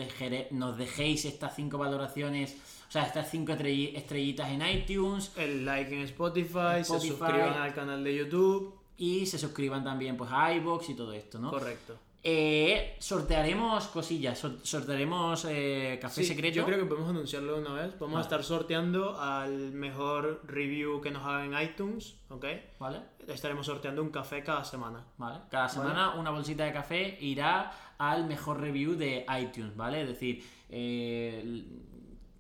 nos 0.52 0.78
dejéis 0.78 1.26
estas 1.26 1.56
cinco 1.56 1.78
valoraciones, 1.78 2.58
o 2.92 2.94
sea, 2.94 3.04
estas 3.04 3.32
cinco 3.32 3.54
estrell- 3.54 3.96
estrellitas 3.96 4.50
en 4.50 4.62
iTunes 4.68 5.32
El 5.38 5.64
like 5.66 5.96
en 5.96 6.02
Spotify, 6.02 6.84
se 6.84 7.00
suscriban 7.00 7.54
al 7.54 7.74
canal 7.74 8.04
de 8.04 8.18
YouTube. 8.18 8.76
y 8.98 9.26
se 9.26 9.38
suscriban 9.40 9.82
también 9.82 10.18
pues 10.18 10.30
a 10.34 10.54
iBox 10.56 10.90
y 10.90 10.94
todo 10.94 11.14
esto, 11.14 11.40
¿no? 11.40 11.50
Correcto. 11.52 11.96
Eh, 12.24 12.98
sortearemos 13.00 13.88
cosillas, 13.88 14.38
sor- 14.38 14.60
sortearemos 14.62 15.46
eh, 15.50 15.98
café 16.02 16.22
Sí, 16.22 16.28
secreto. 16.28 16.58
Yo 16.58 16.66
creo 16.66 16.78
que 16.80 16.86
podemos 16.86 17.10
anunciarlo 17.10 17.54
de 17.56 17.62
una 17.62 17.74
vez. 17.82 17.98
Vamos 17.98 18.18
a 18.18 18.22
estar 18.22 18.44
sorteando 18.44 19.18
al 19.20 19.72
mejor 19.72 20.42
review 20.46 21.00
que 21.02 21.10
nos 21.12 21.24
hagan 21.26 21.52
en 21.54 21.64
iTunes, 21.64 22.18
¿ok? 22.30 22.46
¿Vale? 22.78 23.00
Estaremos 23.28 23.66
sorteando 23.66 24.04
un 24.04 24.10
café 24.10 24.44
cada 24.44 24.64
semana. 24.66 25.04
¿Vale? 25.18 25.40
Cada 25.50 25.70
semana 25.70 26.14
una 26.16 26.30
bolsita 26.30 26.66
de 26.66 26.74
café 26.74 27.18
irá 27.22 27.72
al 27.98 28.26
mejor 28.28 28.60
review 28.60 28.96
de 28.96 29.26
iTunes, 29.42 29.76
¿vale? 29.78 30.02
Es 30.02 30.08
decir, 30.10 30.44
eh, 30.70 31.64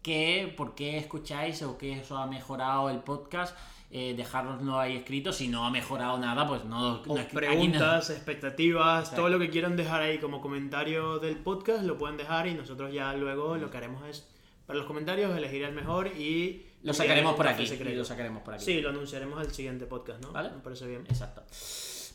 qué, 0.01 0.53
por 0.57 0.75
qué 0.75 0.97
escucháis 0.97 1.61
o 1.63 1.77
qué 1.77 2.01
os 2.01 2.11
ha 2.11 2.25
mejorado 2.27 2.89
el 2.89 2.99
podcast, 2.99 3.57
eh, 3.91 4.13
dejárnoslo 4.15 4.79
ahí 4.79 4.95
escrito. 4.95 5.33
Si 5.33 5.47
no 5.47 5.65
ha 5.65 5.69
mejorado 5.69 6.17
nada, 6.17 6.47
pues 6.47 6.63
no... 6.65 7.03
No- 7.05 7.27
preguntas, 7.33 8.09
expectativas, 8.09 8.99
Exacto. 8.99 9.21
todo 9.21 9.29
lo 9.29 9.39
que 9.39 9.49
quieran 9.49 9.75
dejar 9.75 10.01
ahí 10.01 10.17
como 10.19 10.39
comentario 10.41 11.19
del 11.19 11.37
podcast 11.37 11.83
lo 11.83 11.97
pueden 11.97 12.17
dejar 12.17 12.47
y 12.47 12.53
nosotros 12.53 12.93
ya 12.93 13.13
luego 13.13 13.57
lo 13.57 13.69
que 13.69 13.77
haremos 13.77 14.03
es 14.07 14.27
para 14.65 14.77
los 14.79 14.87
comentarios 14.87 15.35
elegir 15.37 15.63
el 15.63 15.73
mejor 15.73 16.07
y 16.07 16.65
lo 16.83 16.93
sacaremos 16.93 17.35
por 17.35 17.47
aquí. 17.47 17.63
y 17.63 17.93
Lo 17.95 18.05
sacaremos 18.05 18.41
por 18.43 18.53
aquí. 18.53 18.63
Sí, 18.65 18.81
lo 18.81 18.89
anunciaremos 18.89 19.37
al 19.39 19.51
siguiente 19.53 19.85
podcast, 19.85 20.23
¿no? 20.23 20.31
¿Vale? 20.31 20.49
Me 20.51 20.59
parece 20.61 20.87
bien. 20.87 21.01
Exacto. 21.09 21.43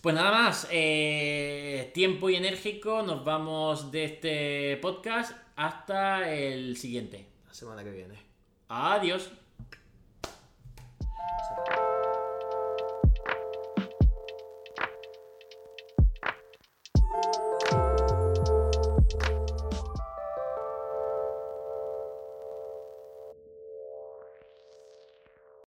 Pues 0.01 0.15
nada 0.15 0.31
más, 0.33 0.67
eh, 0.71 1.91
tiempo 1.95 2.31
y 2.31 2.37
enérgico, 2.37 3.03
nos 3.03 3.25
vamos 3.25 3.91
de 3.91 4.05
este 4.05 4.77
podcast 4.79 5.37
hasta 5.57 6.33
el 6.33 6.77
siguiente. 6.77 7.36
Semana 7.57 7.83
que 7.83 7.91
viene. 7.91 8.19
Adiós. 8.69 9.31